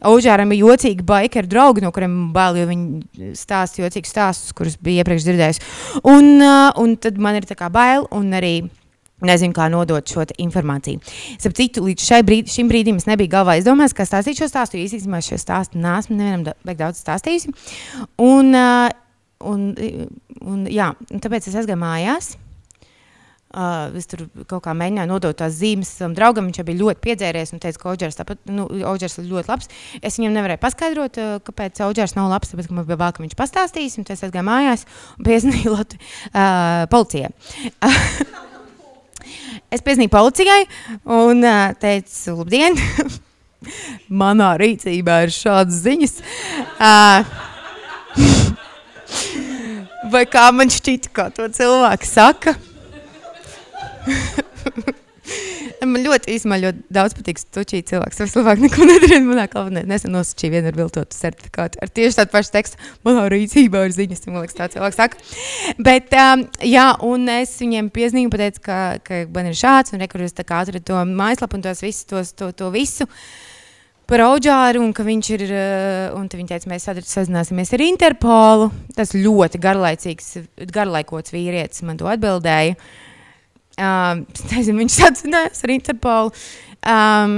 Ožāram 0.08 0.54
ir 0.54 0.62
jocīgi 0.62 1.04
baikeri 1.04 1.50
draugi, 1.50 1.84
no 1.84 1.92
kuriem 1.92 2.30
bail, 2.32 2.62
jo 2.62 2.70
viņi 2.70 3.34
stāsta 3.36 3.84
jocīgus 3.84 4.14
stāstus, 4.14 4.56
kurus 4.56 4.78
bija 4.80 5.04
iepriekš 5.04 5.28
dzirdējis. 5.28 5.64
Un, 6.08 6.38
uh, 6.40 6.70
un 6.80 6.96
tad 6.96 7.20
man 7.20 7.36
ir 7.36 7.48
tā 7.48 7.58
kā 7.58 7.68
bail, 7.72 8.08
un 8.16 8.32
arī 8.38 8.62
Nezinu, 9.22 9.54
kā 9.54 9.68
nodot 9.70 10.02
šo 10.02 10.24
informāciju. 10.42 10.98
Starp 11.38 11.54
citu, 11.54 11.84
līdz 11.86 12.08
brīd, 12.26 12.48
šim 12.50 12.66
brīdim 12.66 12.98
es 12.98 13.06
nebiju 13.06 13.30
galvā 13.30 13.54
izdomājis, 13.60 13.94
kā 13.94 14.06
stāstīt 14.08 14.40
šo 14.40 14.48
stāstu. 14.50 14.80
Īstenībā 14.82 15.20
šo 15.22 15.38
stāstu 15.38 15.78
nesmu 15.78 16.18
nevienam 16.18 16.74
daudz 16.74 16.98
stāstījusi. 17.04 17.52
Un, 18.18 18.50
uh, 18.50 18.90
un, 19.48 19.68
un, 20.40 20.64
jā, 20.70 20.92
un 21.10 21.22
tāpēc 21.22 21.50
es 21.50 21.58
aizgāju 21.58 21.80
mājās. 21.82 22.34
Uh, 23.52 23.92
es 24.00 24.06
tur 24.08 24.22
kaut 24.48 24.62
kā 24.64 24.72
mēģināju 24.72 25.10
nodot 25.10 25.36
tās 25.36 25.58
zīmes 25.58 25.90
savam 25.98 26.14
draugam. 26.16 26.46
Viņš 26.48 26.62
bija 26.64 26.78
ļoti 26.78 27.02
piedzēries 27.04 27.52
un 27.52 27.60
teica, 27.60 27.82
ka 27.82 27.90
Oģers, 27.90 28.16
tāpat, 28.16 28.40
nu, 28.48 28.64
Oģers 28.88 29.18
ir 29.20 29.26
ļoti 29.28 29.52
labs. 29.52 29.68
Es 30.00 30.16
viņam 30.16 30.38
nevarēju 30.38 30.62
paskaidrot, 30.62 31.20
uh, 31.20 31.34
kāpēc 31.44 31.82
Oģers 31.84 32.16
nav 32.16 32.30
labs. 32.32 32.54
Tāpēc, 32.54 32.70
man 32.72 32.88
bija 32.88 32.96
vēl, 33.02 33.12
ka 33.12 33.24
viņš 33.24 33.36
pastāstīs, 33.36 33.98
un 34.00 34.08
es 34.08 34.24
aizgāju 34.24 34.46
mājās 34.48 34.86
un 35.18 35.28
piezīmēju 35.28 35.74
uh, 35.76 35.84
policijai. 36.94 37.28
es 39.76 39.84
piezīmēju 39.84 40.14
policijai 40.16 40.62
un 41.20 41.44
uh, 41.44 41.76
teicu, 41.82 42.38
labdien! 42.40 42.80
Manā 44.22 44.54
rīcībā 44.64 45.20
ir 45.26 45.36
šādas 45.36 45.84
ziņas. 45.84 46.18
Uh, 46.80 48.56
Vai 50.12 50.24
kā 50.26 50.48
man 50.54 50.70
šķita, 50.72 51.12
kā 51.14 51.28
to 51.34 51.48
cilvēku 51.54 52.08
saka? 52.08 52.56
man 55.92 56.02
ļoti 56.04 56.30
īstenībā 56.36 56.58
ļoti 56.62 56.94
daudz 56.94 57.16
patīk 57.18 57.40
stučīt 57.40 57.90
cilvēks. 57.90 58.20
Es 58.24 58.34
labāk 58.38 58.62
neko 58.62 58.86
nedarīju. 58.88 59.24
Manā 59.26 59.46
kalnē 59.50 59.84
nesen 59.88 60.14
nosacīju 60.14 60.54
vienu 60.56 60.70
ar 60.70 60.78
viltotu 60.78 61.16
certifikātu. 61.16 61.80
Ar 61.82 61.92
tieši 61.92 62.18
tādu 62.20 62.34
pašu 62.34 62.54
tekstu. 62.54 62.80
Manā 63.06 63.26
rīcībā 63.32 63.84
ir 63.86 63.94
ziņas, 63.96 64.26
man 64.28 64.42
liekas, 64.42 64.58
tā 64.58 64.68
cilvēks 64.74 65.00
saka. 65.00 65.22
Bet, 65.82 66.12
um, 66.18 66.44
jā, 66.66 66.88
un 67.06 67.30
es 67.34 67.54
viņiem 67.62 67.92
piezīmēju, 67.94 68.34
pateicu, 68.34 68.66
ka, 68.66 68.80
ka 69.06 69.22
man 69.34 69.50
ir 69.50 69.58
šāds, 69.58 69.94
un 69.94 70.04
rekurors 70.04 70.36
tā 70.38 70.46
kā 70.48 70.62
atradu 70.64 70.84
to 70.92 71.06
mājaslapu 71.14 71.58
un 71.58 71.66
tos 71.66 71.82
visus, 71.84 72.06
tos, 72.10 72.34
to, 72.38 72.52
to 72.56 72.70
visu. 72.74 73.08
Uh, 73.08 73.51
par 74.12 74.26
Oģāru, 74.26 74.82
un 74.84 74.90
ka 74.92 75.04
viņš 75.06 75.30
ir, 75.38 75.44
eh, 75.48 76.10
un 76.12 76.28
viņi 76.28 76.50
teica, 76.50 76.68
mēs 76.68 76.84
sazināsimies 77.08 77.72
ar 77.72 77.84
Interpolu. 77.84 78.68
Tas 78.96 79.14
ļoti 79.16 79.60
garlaicīgs, 79.62 80.34
garlaikots 80.68 81.32
vīrietis 81.32 81.82
man 81.82 81.96
to 81.96 82.10
atbildēja. 82.10 82.76
Um, 83.80 84.26
nezinu, 84.52 84.82
viņš 84.82 84.98
sacinājās 85.00 85.64
ar 85.64 85.74
Interpolu. 85.78 86.34
Um, 86.82 87.36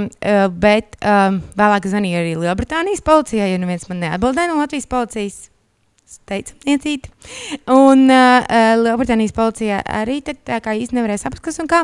bet 0.59 0.97
um, 1.05 1.39
vēlāk 1.55 1.85
zvanīja 1.85 2.23
arī 2.23 2.33
Lielbritānijas 2.41 3.03
policijai, 3.05 3.51
ja 3.53 3.61
neviens 3.61 3.85
man 3.91 4.01
neatbildēja 4.01 4.51
no 4.51 4.57
Latvijas 4.59 4.89
policijas. 4.89 5.43
Teica, 6.25 6.55
niecīt. 6.65 7.09
Un 7.69 8.07
uh, 8.09 8.45
Lielbritānijas 8.79 9.33
policija 9.35 9.81
arī 9.83 10.21
tad, 10.25 10.39
tā 10.47 10.57
kā 10.63 10.73
īsti 10.77 10.97
nevarēja 10.97 11.25
saprast, 11.25 11.43
kas 11.45 11.59
un 11.61 11.69
kā. 11.69 11.83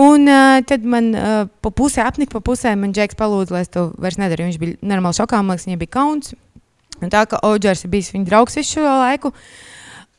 Un 0.00 0.24
uh, 0.30 0.60
tad 0.68 0.86
man 0.88 1.10
uh, 1.12 1.42
pa 1.60 1.72
pusē 1.74 2.06
apnika, 2.06 2.32
pa 2.38 2.40
pusē 2.44 2.72
man 2.80 2.94
Džeks 2.96 3.18
palūdza, 3.18 3.52
lai 3.56 3.64
es 3.66 3.72
to 3.72 3.90
vairs 4.00 4.16
nedaru. 4.20 4.46
Viņš 4.48 4.60
bija 4.62 4.78
normāli 4.94 5.18
šokā, 5.18 5.42
man 5.42 5.56
liekas, 5.56 5.68
viņam 5.68 5.82
bija 5.82 5.94
kauns. 5.98 6.32
Un 7.02 7.12
tā 7.12 7.26
kā 7.28 7.42
Oģers 7.44 7.84
ir 7.84 7.92
bijis 7.92 8.12
viņa 8.14 8.28
draugs 8.30 8.56
visu 8.56 8.78
šo 8.78 8.86
laiku. 8.86 9.34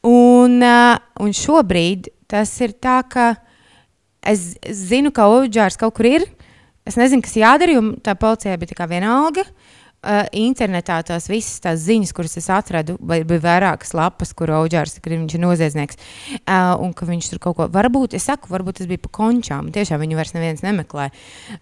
Un, 0.05 0.59
uh, 0.59 0.99
un 1.23 1.33
šobrīd 1.33 2.11
tas 2.29 2.51
ir 2.61 2.75
tā, 2.77 2.99
ka 3.09 3.31
es, 4.21 4.51
zinu, 4.67 5.13
ka 5.15 5.29
Oģers 5.31 5.79
kaut 5.81 5.95
kur 5.97 6.11
ir. 6.11 6.27
Es 6.85 6.99
nezinu, 6.99 7.23
kas 7.23 7.39
jādara, 7.39 7.79
jo 7.79 7.95
tā 8.03 8.17
policijai 8.19 8.59
bija 8.59 8.75
tā 8.75 8.81
kā 8.83 8.89
vienalga. 8.91 9.47
Uh, 9.47 9.62
uh, 10.03 10.23
internetā 10.35 10.99
tās 11.07 11.27
visas 11.31 11.61
tās 11.63 11.81
ziņas, 11.85 12.13
kuras 12.15 12.35
es 12.39 12.49
atradu, 12.53 12.97
vai 12.99 13.21
bija 13.27 13.43
vairākas 13.43 13.93
lapas, 13.97 14.33
kur 14.37 14.51
Oģārs 14.53 14.97
ir, 14.99 15.15
viņš 15.15 15.37
ir 15.37 15.43
noziedznieks, 15.43 15.99
uh, 16.43 16.73
un 16.83 16.93
ka 16.97 17.07
viņš 17.07 17.29
tur 17.31 17.41
kaut 17.43 17.57
ko, 17.57 17.67
varbūt, 17.73 18.17
es 18.17 18.27
saku, 18.29 18.51
varbūt 18.53 18.81
tas 18.81 18.89
bija 18.89 19.01
pa 19.03 19.11
končām, 19.19 19.71
tiešām 19.73 20.03
viņu 20.03 20.19
vairs 20.19 20.33
neviens 20.35 20.63
nemeklē, 20.65 21.09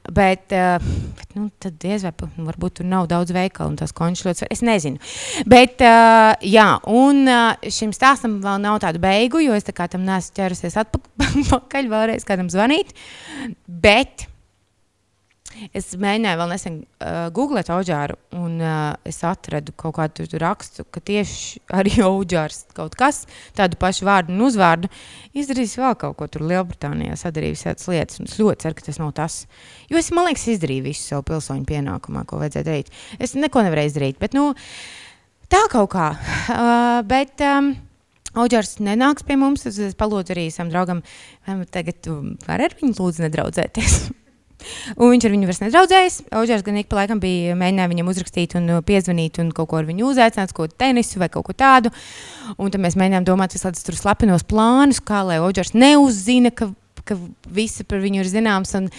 bet, 0.10 0.56
uh, 0.58 0.82
bet 1.20 1.38
nu, 1.38 1.50
tad 1.62 1.78
diez 1.82 2.06
vai, 2.08 2.14
nu, 2.38 2.48
varbūt 2.50 2.80
tur 2.82 2.89
nav 2.89 3.10
daudz 3.12 3.36
veikalu, 3.36 3.74
un 3.74 3.80
tās 3.82 3.96
končas 3.96 4.28
ļoti, 4.30 4.50
es 4.54 4.66
nezinu, 4.66 5.02
bet, 5.50 5.84
uh, 5.86 6.34
jā, 6.46 6.68
un 6.89 7.24
uh, 7.30 7.70
šim 7.70 7.94
stāstam 7.96 8.39
vēl 8.44 8.62
nav 8.66 8.82
tādu 8.84 9.02
beigu, 9.04 9.44
jo 9.46 9.56
es 9.58 9.68
tā 9.68 9.76
kā 9.78 9.89
tam 9.92 10.06
neesmu 10.08 10.38
ķerusies 10.42 10.80
atpakaļ 10.82 11.89
vēlreiz 11.96 12.28
kādam 12.28 12.52
zvanīt, 12.52 12.96
bet, 13.68 14.28
Es 15.76 15.91
mēģināju 15.99 16.39
vēl 16.39 16.49
nesen 16.49 16.78
uh, 16.82 17.28
googlēt 17.36 17.70
auģāru, 17.74 18.16
un 18.39 18.55
uh, 18.64 18.93
es 19.07 19.20
atradu 19.28 19.74
kaut 19.78 19.93
kādu 19.99 20.26
rakstu, 20.41 20.86
ka 20.89 21.03
tieši 21.05 21.62
arī 21.78 21.93
auģārs 22.05 22.64
kaut 22.78 22.95
kas, 22.99 23.24
tādu 23.57 23.78
pašu 23.82 24.07
vārdu 24.09 24.34
un 24.34 24.41
uzvārdu, 24.47 24.89
izdarījis 25.38 25.78
vēl 25.82 25.99
kaut 26.01 26.18
ko 26.18 26.30
tur 26.32 26.47
Lielbritānijā, 26.49 27.20
sadarījis 27.20 27.68
tādas 27.68 27.91
lietas, 27.91 28.24
es 28.26 28.39
ļoti 28.41 28.66
ceru, 28.66 28.80
ka 28.80 28.88
tas 28.88 28.99
nav 29.01 29.14
tas. 29.20 29.38
Jo 29.91 30.01
es, 30.01 30.09
man 30.16 30.30
liekas, 30.30 30.47
izdarīju 30.55 30.88
visu 30.89 31.05
savu 31.12 31.28
pilsoņu 31.30 31.68
pienākumā, 31.70 32.26
ko 32.26 32.41
vajadzēja 32.41 32.68
darīt. 32.68 32.91
Es 33.22 33.38
neko 33.38 33.68
nevarēju 33.68 33.93
izdarīt, 33.93 34.20
bet, 34.24 34.38
nu, 34.38 34.49
tā 35.51 35.62
kaut 35.72 35.93
kā. 35.93 36.12
Uh, 36.49 36.99
bet, 37.07 37.38
um, 37.45 37.74
Auģers 38.32 38.78
nenāks 38.80 39.26
pie 39.28 39.36
mums, 39.36 39.66
tad 39.66 39.76
es 39.84 39.97
palūdzu 39.99 40.32
arī 40.32 40.45
savam 40.55 40.70
draugam, 40.72 41.01
vai 41.43 41.66
tagad 41.68 41.99
tu 41.99 42.16
vari 42.45 42.70
ar 42.70 42.78
viņu 42.80 42.95
lūdzu 42.95 43.28
nedraudzēties. 43.28 43.99
Un 44.97 45.14
viņš 45.14 45.28
ar 45.28 45.36
viņu 45.36 45.49
vairs 45.49 45.62
nedraudzējās. 45.64 46.20
Oģērs 46.41 46.66
gan 46.68 46.82
ik 46.82 46.89
pa 46.91 47.01
laikam 47.01 47.22
bija 47.24 47.55
mēģinājis 47.59 47.93
viņam 47.93 48.12
uzrakstīt 48.14 48.57
un 48.59 48.70
uh, 48.78 48.84
piezvanīt 48.86 49.41
un 49.43 49.53
kaut 49.55 49.72
ko 49.72 49.82
ar 49.82 49.89
viņu 49.89 50.12
uzaicināt, 50.12 50.53
ko 50.57 50.68
tenisu 50.70 51.22
vai 51.22 51.32
kaut 51.34 51.49
ko 51.49 51.57
tādu. 51.57 51.93
Un 52.57 52.74
tad 52.74 52.84
mēs 52.84 52.99
mēģinājām 52.99 53.28
domāt 53.28 53.57
visādus 53.57 53.86
tur 53.88 53.97
slepenos 53.97 54.47
plānus, 54.47 55.01
kā 55.03 55.24
lai 55.28 55.41
Oģērs 55.43 55.76
neuzzina, 55.78 56.53
ka 56.53 56.72
ka 57.05 57.18
visi 57.51 57.86
par 57.88 58.01
viņu 58.03 58.22
ir 58.22 58.30
zināms, 58.30 58.74
un 58.78 58.89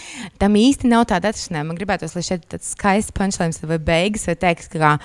tam 0.41 0.57
īsti 0.59 0.91
nav 0.91 1.07
tāda 1.11 1.33
atrašanās. 1.33 1.67
Man 1.69 1.79
gribētos, 1.79 2.17
lai 2.17 2.25
šeit 2.27 2.47
tāds 2.51 2.73
skaists 2.75 3.15
punchlines 3.17 3.63
vai 3.63 3.79
beigas, 3.83 4.27
vai 4.29 4.37
teiks, 4.39 4.71
ka, 4.73 4.97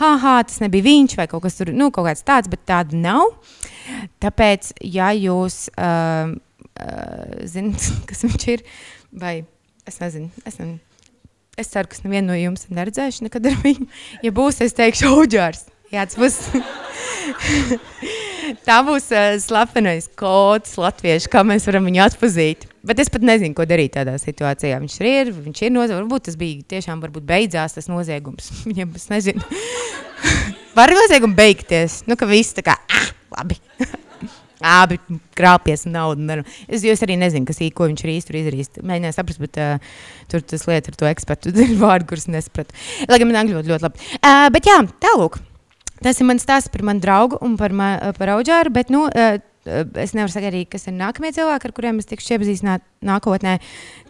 ha, 0.00 0.12
tas 0.46 0.60
nebija 0.64 0.86
viņš, 0.86 1.16
vai 1.20 1.28
kaut 1.30 1.44
kas 1.46 1.58
tur, 1.58 1.72
nu, 1.76 1.90
kaut 1.94 2.08
kāds 2.08 2.24
tāds, 2.26 2.50
bet 2.52 2.64
tāda 2.68 2.96
nav. 2.98 3.36
Tāpēc, 4.22 4.72
ja 4.96 5.12
jūs 5.16 5.66
uh, 5.74 6.32
uh, 6.32 7.44
zinat, 7.48 7.90
kas 8.08 8.24
viņš 8.26 8.48
ir, 8.56 8.64
vai 9.16 9.36
Es 9.86 10.00
nezinu, 10.02 10.28
es 10.44 10.58
nezinu. 10.58 10.80
Es 11.56 11.70
ceru, 11.72 11.88
ka 11.88 12.02
nevienu 12.04 12.32
no 12.32 12.36
jums 12.36 12.66
neredzēšu 12.68 13.28
nekad 13.28 13.46
ar 13.48 13.56
viņu. 13.62 13.86
Ja 14.26 14.32
būs, 14.34 14.58
es 14.64 14.74
teikšu, 14.76 15.12
Oģārs. 15.22 15.62
Jā, 15.94 16.04
tas 16.04 16.18
būs. 16.18 16.40
Tā 18.66 18.76
būs 18.86 19.08
uh, 19.14 19.36
slepenais 19.42 20.06
kods 20.18 20.76
latviešu, 20.78 21.30
kā 21.32 21.42
mēs 21.46 21.66
varam 21.70 21.86
viņu 21.88 22.02
atpazīt. 22.04 22.66
Bet 22.86 23.00
es 23.02 23.10
pat 23.10 23.24
nezinu, 23.26 23.54
ko 23.56 23.66
darīt 23.66 23.96
tādā 23.96 24.14
situācijā. 24.22 24.78
Viņš 24.82 24.96
ir, 25.02 25.32
viņš 25.34 25.62
ir 25.66 25.72
noziegums. 25.74 26.04
Varbūt 26.04 26.28
tas 26.28 26.38
bija 26.38 26.66
tiešām, 26.76 27.02
varbūt 27.02 27.26
beidzās 27.26 27.78
tas 27.78 27.90
noziegums. 27.90 28.52
Viņam 28.68 28.94
es 28.98 29.08
nezinu. 29.10 29.46
Var 30.78 30.98
noziegumu 30.98 31.38
beigties. 31.38 32.02
Nu, 32.10 32.18
ka 32.18 32.28
viss 32.30 32.58
tā 32.58 32.66
kā, 32.66 32.76
ah, 32.76 33.08
labi. 33.38 33.58
Abi 34.64 34.98
krāpjas 35.36 35.84
naudu. 35.88 36.24
Ne. 36.24 36.38
Es, 36.68 36.84
es 36.84 37.02
arī 37.04 37.18
nezinu, 37.20 37.44
kas 37.48 37.60
īsti, 37.60 37.74
ko 37.76 37.88
viņš 37.90 38.04
ir 38.04 38.12
īsti 38.14 38.38
izdarījis. 38.40 38.72
Mēģināju 38.80 39.16
saprast, 39.16 39.42
bet 39.42 39.58
uh, 39.60 39.98
tur 40.32 40.44
tas 40.44 40.64
lieta 40.70 40.92
ar 40.92 41.00
to 41.00 41.10
ekspertu 41.10 41.52
vārdu, 41.82 42.08
kurus 42.12 42.28
nesapratu. 42.32 42.76
Lai 43.10 43.20
gan 43.20 43.30
man 43.30 43.42
angļu 43.42 43.58
ļoti, 43.58 43.72
ļoti 43.74 43.88
labi. 43.88 44.08
Uh, 44.22 44.46
bet 44.54 44.70
jā, 44.70 44.80
tālūk. 45.04 45.40
Tas 46.04 46.20
ir 46.20 46.28
mans 46.28 46.44
stāsts 46.44 46.72
par 46.72 46.84
manu 46.84 47.04
draugu 47.04 47.40
un 47.44 47.56
par, 47.60 47.72
ma, 47.76 47.94
par 48.16 48.34
auģāru, 48.36 48.72
bet 48.72 48.92
nu, 48.92 49.06
uh, 49.08 49.36
es 49.66 50.14
nevaru 50.16 50.32
sagaidīt 50.32 50.70
kas 50.72 50.86
ir 50.88 50.94
nākamie 50.96 51.32
cilvēki, 51.36 51.68
ar 51.68 51.74
kuriem 51.76 52.00
es 52.00 52.08
tikšu 52.10 52.36
iepazīstināta 52.36 52.84
nākotnē, 53.06 53.56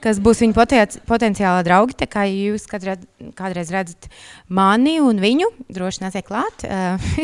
kas 0.04 0.20
būs 0.22 0.42
viņa 0.44 0.56
potenci 0.56 1.02
potenciālā 1.08 1.64
draugi. 1.66 1.96
Tā 2.02 2.08
kā 2.10 2.26
jūs 2.28 2.68
kādreiz, 2.70 3.02
kādreiz 3.38 3.72
redzat 3.74 4.08
mani 4.48 4.98
un 5.04 5.20
viņu, 5.22 5.50
droši 5.72 6.04
nāciet 6.04 6.28
klāt. 6.28 6.66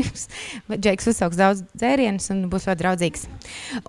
Džeks 0.83 1.13
uzsauks 1.13 1.41
daudz 1.41 1.65
dzērienus 1.75 2.33
un 2.35 2.47
būs 2.53 2.69
ļoti 2.71 2.83
draudzīgs. 2.85 3.29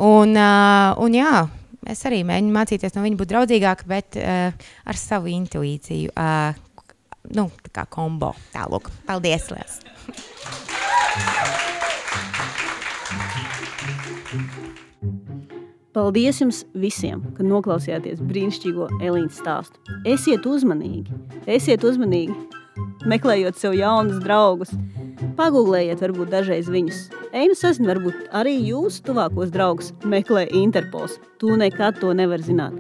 Un, 0.04 0.36
un 0.36 1.18
jā, 1.18 1.46
es 1.90 2.04
arī 2.10 2.24
mēģinu 2.28 2.56
mācīties 2.60 2.96
no 2.98 3.06
viņa 3.06 3.20
būt 3.22 3.34
draudzīgāk, 3.34 3.88
bet 3.90 4.20
ar 4.20 5.00
savu 5.00 5.32
intuīciju. 5.34 6.14
Nu, 7.34 7.48
tā 7.64 7.72
kā 7.72 7.88
kombo. 7.88 8.34
Tālāk. 8.52 8.92
Paldies! 9.08 9.48
Liels. 9.56 9.80
Paldies 15.94 16.40
jums 16.42 16.64
visiem, 16.74 17.22
ka 17.38 17.46
noklausījāties 17.46 18.22
brīnišķīgo 18.26 18.88
Elīnas 18.98 19.38
stāstu. 19.38 19.78
Esiet 20.10 20.48
uzmanīgi, 20.50 21.14
esiet 21.46 21.86
uzmanīgi, 21.86 22.34
meklējot 23.10 23.60
sev 23.60 23.76
jaunus 23.78 24.22
draugus. 24.24 24.74
Pagūglējiet, 25.38 26.02
varbūt 26.04 26.32
dažreiz 26.34 26.70
viņus. 26.72 27.06
Einu 27.34 27.56
sazinu, 27.58 27.90
varbūt 27.90 28.34
arī 28.36 28.54
jūsu 28.68 29.04
tuvākos 29.08 29.54
draugus 29.54 29.94
meklē 30.06 30.46
Interpols. 30.54 31.18
Tu 31.42 31.56
nekad 31.58 31.98
to 32.02 32.14
nevar 32.18 32.44
zināt. 32.44 32.78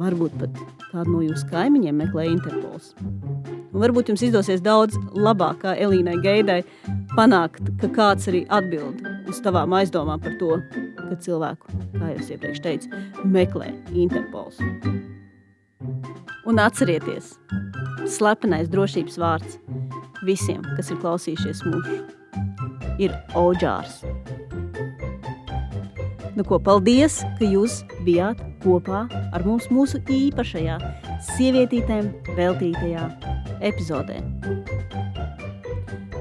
Varbūt 0.00 0.38
pat 0.40 0.60
kādu 0.90 1.12
no 1.12 1.20
jūsu 1.24 1.50
kaimiņiem 1.50 2.00
meklē 2.04 2.26
Interpols. 2.30 2.94
Un 3.70 3.84
varbūt 3.84 4.10
jums 4.10 4.24
izdosies 4.26 4.64
daudz 4.64 4.96
labāk, 5.14 5.60
kā 5.62 5.76
Elīnai 5.78 6.16
Gaidai, 6.24 6.62
panākt, 7.14 7.62
ka 7.82 7.92
kāds 7.94 8.26
arī 8.32 8.42
atbild 8.48 9.04
uz 9.30 9.40
tavām 9.44 9.76
aizdomām 9.78 10.22
par 10.24 10.36
to, 10.40 10.58
ka 10.98 11.20
cilvēku, 11.22 11.78
kā 11.94 12.12
jau 12.16 12.28
iepriekš 12.34 12.66
teicu, 12.66 13.00
meklē 13.24 13.72
Interpols. 13.92 14.58
Un 16.48 16.60
atcerieties, 16.60 17.34
slepenais 18.08 18.68
drošības 18.72 19.18
vārds 19.20 19.58
visiem, 20.26 20.60
kas 20.76 20.90
ir 20.92 21.00
klausījušies 21.00 21.62
mūsu, 21.68 21.98
ir 23.00 23.14
Oģārs. 23.38 24.02
Nu, 26.36 26.44
ko, 26.46 26.60
paldies, 26.62 27.20
ka 27.38 27.48
jūs 27.48 27.80
bijāt 28.06 28.40
kopā 28.64 29.06
ar 29.10 29.44
mums 29.44 29.66
mūsu 29.72 30.00
īpašajā 30.08 30.78
sievietītēm 31.34 32.12
veltītajā 32.36 33.06
epizodē. 33.66 34.20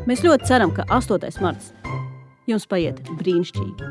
Mēs 0.09 0.23
ļoti 0.25 0.49
ceram, 0.49 0.73
ka 0.75 0.87
8. 0.89 1.29
marts 1.43 1.73
jums 2.49 2.65
paiet 2.67 3.03
brīnišķīgi. 3.19 3.89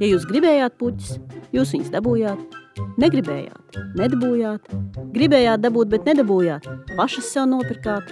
Ja 0.00 0.08
jūs 0.08 0.24
gribējāt 0.30 0.78
puķis, 0.80 1.18
jūs 1.54 1.74
viņus 1.76 1.92
dabūjāt. 1.92 2.60
Negribējāt, 2.98 3.76
nedabūjāt. 3.98 4.70
Gribējāt 5.14 5.62
dabūt, 5.62 5.90
bet 5.92 6.08
nedabūjāt. 6.08 6.66
Pašas 6.96 7.30
sev 7.30 7.46
nopirkāt. 7.50 8.10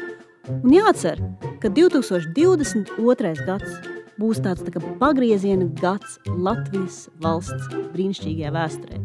Un 0.52 0.70
jācer, 0.74 1.20
ka 1.62 1.70
2022. 1.70 3.32
gads 3.46 3.76
būs 4.20 4.42
tāds 4.44 4.62
tā 4.66 4.82
pagrieziena 5.00 5.68
gads 5.80 6.18
Latvijas 6.26 7.06
valsts 7.22 7.70
brīnišķīgajā 7.94 8.52
vēsturē. 8.54 9.00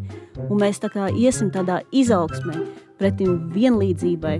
Un 0.48 0.62
mēs 0.62 0.82
tā 0.84 0.92
kā 0.94 1.10
iesim 1.14 1.52
tādā 1.54 1.82
izaugsmē, 1.92 2.58
pretim 2.98 3.52
vienlīdzībai 3.54 4.36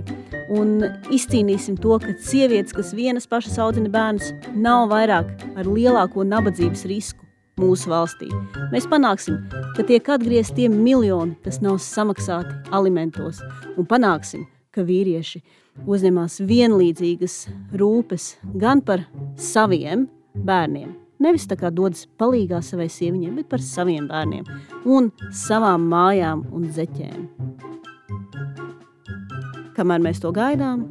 un 0.54 0.76
izcīnīsim 1.14 1.78
to, 1.82 1.98
ka 2.02 2.14
sievietes, 2.22 2.74
kas 2.76 2.94
vienas 2.96 3.26
pašas 3.30 3.58
audzina 3.62 3.90
bērnus, 3.94 4.34
nav 4.54 4.88
vairāk 4.92 5.32
ar 5.58 5.70
lielāko 5.70 6.26
nabadzības 6.26 6.86
risku 6.90 7.27
mūsu 7.60 7.90
valstī. 7.90 8.28
Mēs 8.72 8.86
panāksim, 8.90 9.38
ka 9.76 9.84
tiek 9.86 10.08
atgriezti 10.14 10.62
tie 10.62 10.68
miljoni, 10.72 11.36
kas 11.44 11.60
nav 11.64 11.80
samaksāti 11.82 12.54
alimentos, 12.74 13.42
un 13.76 13.88
panāksim, 13.88 14.46
ka 14.74 14.84
vīrieši 14.86 15.42
uzņemās 15.86 16.40
vienlīdzīgas 16.46 17.36
rūpes 17.78 18.30
gan 18.58 18.82
par 18.82 19.04
saviem 19.38 20.06
bērniem, 20.34 20.94
nevis 21.22 21.46
tā 21.50 21.58
kā 21.58 21.70
dodas 21.74 22.06
palīgā 22.18 22.60
savai 22.64 22.88
sieviņai, 22.92 23.34
bet 23.40 23.50
par 23.50 23.62
saviem 23.64 24.08
bērniem 24.10 24.46
un 24.86 25.10
savām 25.34 25.88
mājām 25.90 26.46
un 26.54 26.68
zeķēm. 26.74 27.26
Kamēr 29.78 30.02
mēs 30.02 30.18
to 30.22 30.32
gaidām, 30.34 30.88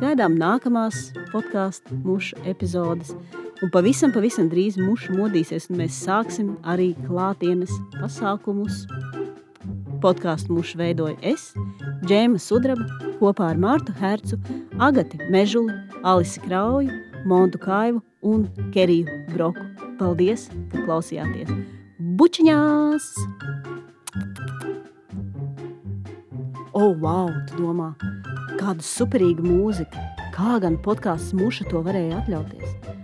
gaidām 0.00 0.38
nākamās 0.40 1.10
podkāstu 1.32 1.96
mušu 2.04 2.38
epizodes, 2.48 3.12
Un 3.64 3.70
pavisam, 3.72 4.12
pavisam 4.12 4.50
drīz 4.52 4.76
muša 4.76 5.14
modīsies, 5.16 5.70
un 5.70 5.78
mēs 5.80 5.96
sāksim 6.04 6.50
arī 6.68 6.90
klātienes 7.06 7.72
pasākumus. 7.94 8.82
Podkāstu 10.02 10.52
mušu 10.52 10.76
veidoju 10.76 11.16
es, 11.24 11.48
Džēma 12.04 12.36
Sudraba, 12.42 12.84
kopā 13.16 13.48
ar 13.54 13.60
Mārtu 13.60 13.94
Hercu, 13.96 14.36
Agati 14.76 15.16
Mežuli, 15.32 15.72
Alisi 16.04 16.42
Krauju, 16.44 16.92
Montu 17.24 17.58
Kaivu 17.62 18.02
un 18.20 18.44
Keriju 18.74 19.22
Broku. 19.32 19.64
Paldies, 19.96 20.50
ka 20.68 20.84
klausījāties! 20.84 21.48
Bučiņās! 22.20 23.06
O, 26.76 26.82
oh, 26.82 26.92
wow! 27.00 27.32
Tu 27.48 27.56
domā, 27.56 27.94
kāda 28.60 28.84
superīga 28.84 29.40
mūzika! 29.48 30.04
Kā 30.36 30.58
gan 30.60 30.76
podkāsts 30.84 31.32
muša 31.32 31.64
to 31.70 31.80
varēja 31.80 32.20
atļauties? 32.20 32.95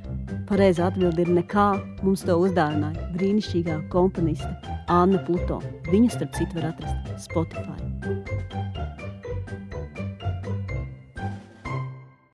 Pareizā 0.53 0.91
atbilde 0.91 1.25
ir 1.25 1.31
nekā. 1.33 1.63
Mums 2.05 2.27
to 2.29 2.35
uzdāvināja 2.45 3.07
brīnišķīgā 3.15 3.79
komponiste 3.95 4.51
Anna 4.93 5.23
Pluto. 5.25 5.63
Viņu 5.89 6.13
starp 6.13 6.37
citu 6.37 6.61
var 6.61 6.75
atrast 6.75 7.25
Spotify. 7.25 9.12